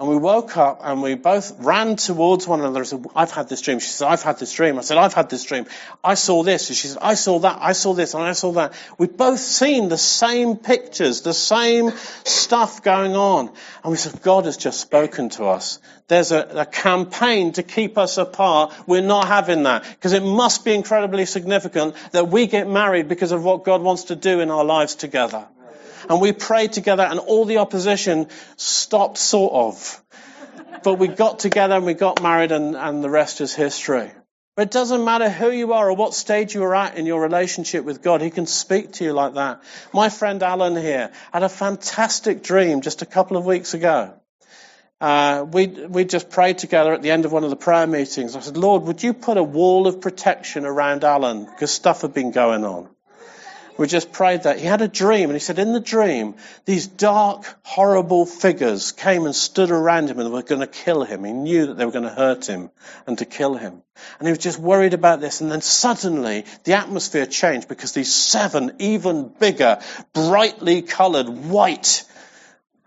And 0.00 0.08
we 0.08 0.16
woke 0.16 0.56
up 0.56 0.78
and 0.84 1.02
we 1.02 1.16
both 1.16 1.58
ran 1.58 1.96
towards 1.96 2.46
one 2.46 2.60
another 2.60 2.78
and 2.78 2.86
said, 2.86 3.04
I've 3.16 3.32
had 3.32 3.48
this 3.48 3.60
dream. 3.60 3.80
She 3.80 3.88
said, 3.88 4.06
I've 4.06 4.22
had 4.22 4.38
this 4.38 4.52
dream. 4.52 4.78
I 4.78 4.82
said, 4.82 4.96
I've 4.96 5.12
had 5.12 5.28
this 5.28 5.42
dream. 5.42 5.66
I 6.04 6.14
saw 6.14 6.44
this. 6.44 6.68
And 6.68 6.76
she 6.76 6.86
said, 6.86 6.98
I 7.02 7.14
saw 7.14 7.40
that. 7.40 7.58
I 7.60 7.72
saw 7.72 7.94
this 7.94 8.14
and 8.14 8.22
I 8.22 8.30
saw 8.30 8.52
that. 8.52 8.74
We've 8.96 9.16
both 9.16 9.40
seen 9.40 9.88
the 9.88 9.98
same 9.98 10.54
pictures, 10.54 11.22
the 11.22 11.34
same 11.34 11.90
stuff 12.22 12.84
going 12.84 13.16
on. 13.16 13.50
And 13.82 13.90
we 13.90 13.96
said, 13.96 14.22
God 14.22 14.44
has 14.44 14.56
just 14.56 14.80
spoken 14.80 15.30
to 15.30 15.46
us. 15.46 15.80
There's 16.06 16.30
a, 16.30 16.60
a 16.60 16.66
campaign 16.66 17.50
to 17.54 17.64
keep 17.64 17.98
us 17.98 18.18
apart. 18.18 18.72
We're 18.86 19.00
not 19.00 19.26
having 19.26 19.64
that 19.64 19.82
because 19.82 20.12
it 20.12 20.22
must 20.22 20.64
be 20.64 20.74
incredibly 20.74 21.26
significant 21.26 21.96
that 22.12 22.28
we 22.28 22.46
get 22.46 22.68
married 22.68 23.08
because 23.08 23.32
of 23.32 23.42
what 23.42 23.64
God 23.64 23.82
wants 23.82 24.04
to 24.04 24.16
do 24.16 24.38
in 24.38 24.52
our 24.52 24.64
lives 24.64 24.94
together 24.94 25.48
and 26.08 26.20
we 26.20 26.32
prayed 26.32 26.72
together 26.72 27.02
and 27.02 27.18
all 27.18 27.44
the 27.44 27.58
opposition 27.58 28.28
stopped 28.56 29.18
sort 29.18 29.52
of. 29.52 30.02
But 30.82 30.94
we 30.94 31.08
got 31.08 31.38
together 31.38 31.76
and 31.76 31.84
we 31.84 31.94
got 31.94 32.22
married 32.22 32.52
and, 32.52 32.76
and 32.76 33.02
the 33.02 33.10
rest 33.10 33.40
is 33.40 33.54
history. 33.54 34.10
But 34.58 34.62
it 34.62 34.70
doesn't 34.72 35.04
matter 35.04 35.30
who 35.30 35.50
you 35.50 35.72
are 35.72 35.88
or 35.88 35.94
what 35.94 36.14
stage 36.14 36.52
you 36.52 36.64
are 36.64 36.74
at 36.74 36.98
in 36.98 37.06
your 37.06 37.20
relationship 37.20 37.84
with 37.84 38.02
God. 38.02 38.20
He 38.20 38.30
can 38.30 38.46
speak 38.46 38.92
to 38.94 39.04
you 39.04 39.12
like 39.12 39.34
that. 39.34 39.62
My 39.92 40.08
friend 40.08 40.42
Alan 40.42 40.74
here 40.74 41.12
had 41.32 41.44
a 41.44 41.48
fantastic 41.48 42.42
dream 42.42 42.80
just 42.80 43.00
a 43.02 43.06
couple 43.06 43.36
of 43.36 43.46
weeks 43.46 43.74
ago. 43.74 44.14
Uh, 45.00 45.46
we 45.48 45.68
we 45.68 46.04
just 46.04 46.28
prayed 46.28 46.58
together 46.58 46.92
at 46.92 47.02
the 47.02 47.12
end 47.12 47.24
of 47.24 47.30
one 47.30 47.44
of 47.44 47.50
the 47.50 47.56
prayer 47.56 47.86
meetings. 47.86 48.34
I 48.34 48.40
said, 48.40 48.56
Lord, 48.56 48.82
would 48.82 49.00
you 49.00 49.14
put 49.14 49.36
a 49.36 49.44
wall 49.44 49.86
of 49.86 50.00
protection 50.00 50.64
around 50.64 51.04
Alan 51.04 51.44
because 51.44 51.70
stuff 51.70 52.02
had 52.02 52.12
been 52.12 52.32
going 52.32 52.64
on. 52.64 52.88
We 53.78 53.86
just 53.86 54.10
prayed 54.10 54.42
that. 54.42 54.58
He 54.58 54.66
had 54.66 54.82
a 54.82 54.88
dream, 54.88 55.30
and 55.30 55.34
he 55.34 55.38
said, 55.38 55.60
in 55.60 55.72
the 55.72 55.78
dream, 55.78 56.34
these 56.64 56.88
dark, 56.88 57.44
horrible 57.62 58.26
figures 58.26 58.90
came 58.90 59.24
and 59.24 59.34
stood 59.34 59.70
around 59.70 60.10
him 60.10 60.18
and 60.18 60.32
were 60.32 60.42
going 60.42 60.62
to 60.62 60.66
kill 60.66 61.04
him. 61.04 61.22
He 61.22 61.32
knew 61.32 61.66
that 61.66 61.78
they 61.78 61.84
were 61.84 61.92
going 61.92 62.02
to 62.02 62.10
hurt 62.10 62.46
him 62.46 62.70
and 63.06 63.16
to 63.18 63.24
kill 63.24 63.54
him. 63.54 63.80
And 64.18 64.26
he 64.26 64.32
was 64.32 64.40
just 64.40 64.58
worried 64.58 64.94
about 64.94 65.20
this. 65.20 65.40
And 65.40 65.50
then 65.50 65.60
suddenly, 65.60 66.44
the 66.64 66.72
atmosphere 66.72 67.24
changed 67.24 67.68
because 67.68 67.92
these 67.92 68.12
seven, 68.12 68.72
even 68.80 69.28
bigger, 69.28 69.78
brightly 70.12 70.82
colored, 70.82 71.28
white, 71.28 72.04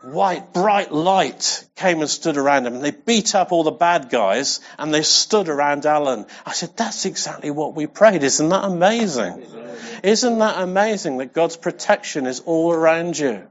white, 0.02 0.52
bright 0.52 0.92
light 0.92 1.66
came 1.76 2.02
and 2.02 2.10
stood 2.10 2.36
around 2.36 2.68
him. 2.68 2.76
And 2.76 2.84
they 2.84 2.92
beat 2.92 3.34
up 3.34 3.54
all 3.54 3.64
the 3.64 3.72
bad 3.72 4.10
guys, 4.10 4.60
and 4.78 4.94
they 4.94 5.04
stood 5.04 5.48
around 5.48 5.86
Alan. 5.86 6.26
I 6.46 6.52
said, 6.52 6.76
that's 6.76 7.06
exactly 7.06 7.50
what 7.50 7.76
we 7.76 7.88
prayed. 7.88 8.24
Isn't 8.24 8.50
that 8.50 8.66
amazing? 8.66 9.61
Isn't 10.04 10.40
that 10.40 10.62
amazing 10.62 11.18
that 11.18 11.34
God's 11.34 11.58
protection 11.58 12.26
is 12.28 12.42
all 12.42 12.74
around 12.74 13.18
you? 13.18 13.48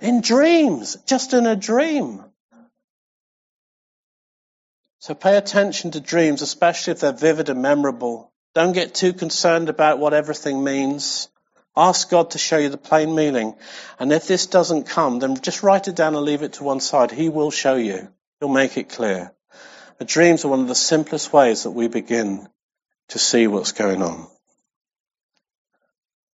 In 0.00 0.20
dreams, 0.20 0.96
just 1.06 1.34
in 1.34 1.46
a 1.46 1.56
dream. 1.56 2.24
So 5.00 5.14
pay 5.14 5.36
attention 5.36 5.92
to 5.92 6.00
dreams, 6.00 6.42
especially 6.42 6.92
if 6.92 7.00
they're 7.00 7.12
vivid 7.12 7.48
and 7.48 7.62
memorable. 7.62 8.32
Don't 8.54 8.72
get 8.72 8.94
too 8.94 9.12
concerned 9.12 9.68
about 9.68 9.98
what 9.98 10.12
everything 10.12 10.62
means. 10.62 11.28
Ask 11.76 12.10
God 12.10 12.32
to 12.32 12.38
show 12.38 12.58
you 12.58 12.68
the 12.68 12.76
plain 12.76 13.14
meaning. 13.14 13.54
And 13.98 14.12
if 14.12 14.26
this 14.26 14.46
doesn't 14.46 14.84
come, 14.84 15.18
then 15.18 15.40
just 15.40 15.62
write 15.62 15.88
it 15.88 15.96
down 15.96 16.14
and 16.14 16.24
leave 16.24 16.42
it 16.42 16.54
to 16.54 16.64
one 16.64 16.80
side. 16.80 17.10
He 17.10 17.28
will 17.28 17.50
show 17.50 17.76
you. 17.76 18.08
He'll 18.40 18.48
make 18.48 18.76
it 18.76 18.88
clear. 18.88 19.32
The 19.98 20.04
dreams 20.04 20.44
are 20.44 20.48
one 20.48 20.60
of 20.60 20.68
the 20.68 20.74
simplest 20.74 21.32
ways 21.32 21.62
that 21.62 21.70
we 21.70 21.88
begin 21.88 22.48
to 23.10 23.18
see 23.18 23.46
what's 23.46 23.72
going 23.72 24.02
on. 24.02 24.26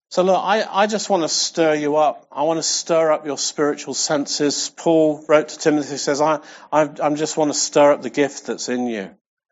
So 0.09 0.23
look, 0.23 0.41
I, 0.41 0.63
I 0.63 0.87
just 0.87 1.09
want 1.09 1.23
to 1.23 1.29
stir 1.29 1.75
you 1.75 1.97
up. 1.97 2.27
I 2.31 2.43
want 2.43 2.59
to 2.59 2.63
stir 2.63 3.11
up 3.11 3.25
your 3.25 3.37
spiritual 3.37 3.93
senses. 3.93 4.71
Paul 4.75 5.23
wrote 5.27 5.49
to 5.49 5.59
Timothy, 5.59 5.97
says, 5.97 6.21
I, 6.21 6.39
I, 6.71 6.89
I 7.03 7.13
just 7.13 7.35
want 7.35 7.51
to 7.51 7.57
stir 7.57 7.91
up 7.91 8.01
the 8.01 8.09
gift 8.09 8.47
that's 8.47 8.69
in 8.69 8.87
you. 8.87 9.09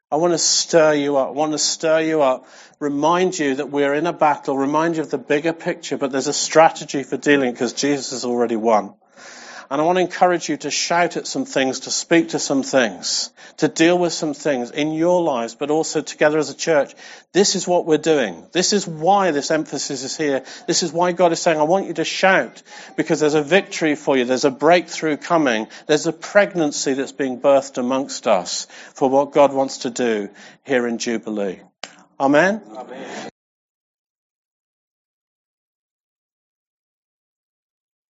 I 0.10 0.16
want 0.16 0.34
to 0.34 0.38
stir 0.38 0.93
you 0.93 1.18
up. 1.18 1.28
I 1.28 1.32
want 1.32 1.51
to 1.51 1.58
stir 1.58 1.99
you 2.01 2.22
up. 2.22 2.47
Remind 2.80 3.38
you 3.38 3.56
that 3.56 3.70
we're 3.70 3.93
in 3.93 4.08
a 4.08 4.14
battle. 4.14 4.58
Remind 4.58 4.95
you 4.95 5.01
of 5.01 5.12
the 5.12 5.18
bigger 5.18 5.51
picture, 5.51 5.97
but 5.97 6.12
there's 6.12 6.28
a 6.28 6.34
strategy 6.34 7.03
for 7.03 7.18
dealing 7.18 7.51
because 7.51 7.74
Jesus 7.74 8.12
has 8.12 8.24
already 8.24 8.56
won. 8.56 8.93
And 9.70 9.82
I 9.82 9.84
want 9.84 9.97
to 9.97 10.01
encourage 10.01 10.49
you 10.49 10.57
to 10.57 10.72
shout 10.72 11.18
at 11.18 11.28
some 11.28 11.45
things, 11.45 11.82
to 11.82 11.91
speak 11.91 12.30
to 12.30 12.39
some 12.39 12.63
things, 12.63 13.32
to 13.57 13.68
deal 13.68 13.97
with 13.97 14.13
some 14.13 14.34
things 14.34 14.72
in 14.72 14.93
your 14.93 15.22
lives, 15.22 15.55
but 15.55 15.72
also 15.72 16.01
together 16.01 16.38
as 16.38 16.49
a 16.49 16.55
church. 16.55 16.93
This 17.32 17.55
is 17.55 17.68
what 17.68 17.86
we're 17.86 17.97
doing. 17.97 18.45
This 18.51 18.74
is 18.74 18.88
why 18.88 19.32
this 19.32 19.51
emphasis 19.51 20.03
is 20.03 20.16
here. 20.16 20.43
This 20.68 20.84
is 20.84 20.93
why 20.93 21.11
God 21.11 21.32
is 21.32 21.39
saying, 21.39 21.59
I 21.59 21.63
want 21.63 21.88
you 21.88 21.93
to 21.95 22.05
shout 22.05 22.61
because 22.95 23.20
there's 23.20 23.34
a 23.34 23.43
victory 23.43 23.95
for 23.95 24.16
you. 24.16 24.26
There's 24.26 24.45
a 24.45 24.51
breakthrough 24.51 25.18
coming. 25.18 25.68
There's 25.88 26.07
a 26.07 26.13
pregnancy 26.13 26.93
that's 26.93 27.11
being 27.11 27.41
birthed 27.41 27.78
amongst 27.78 28.28
us 28.28 28.68
for 28.93 29.09
what 29.09 29.32
God 29.32 29.53
wants 29.53 29.80
to 29.80 29.89
do 29.89 30.30
here 30.63 30.88
in 30.88 30.97
Jubilee. 30.97 31.61
Amen? 32.20 32.61
Amen. 32.76 33.30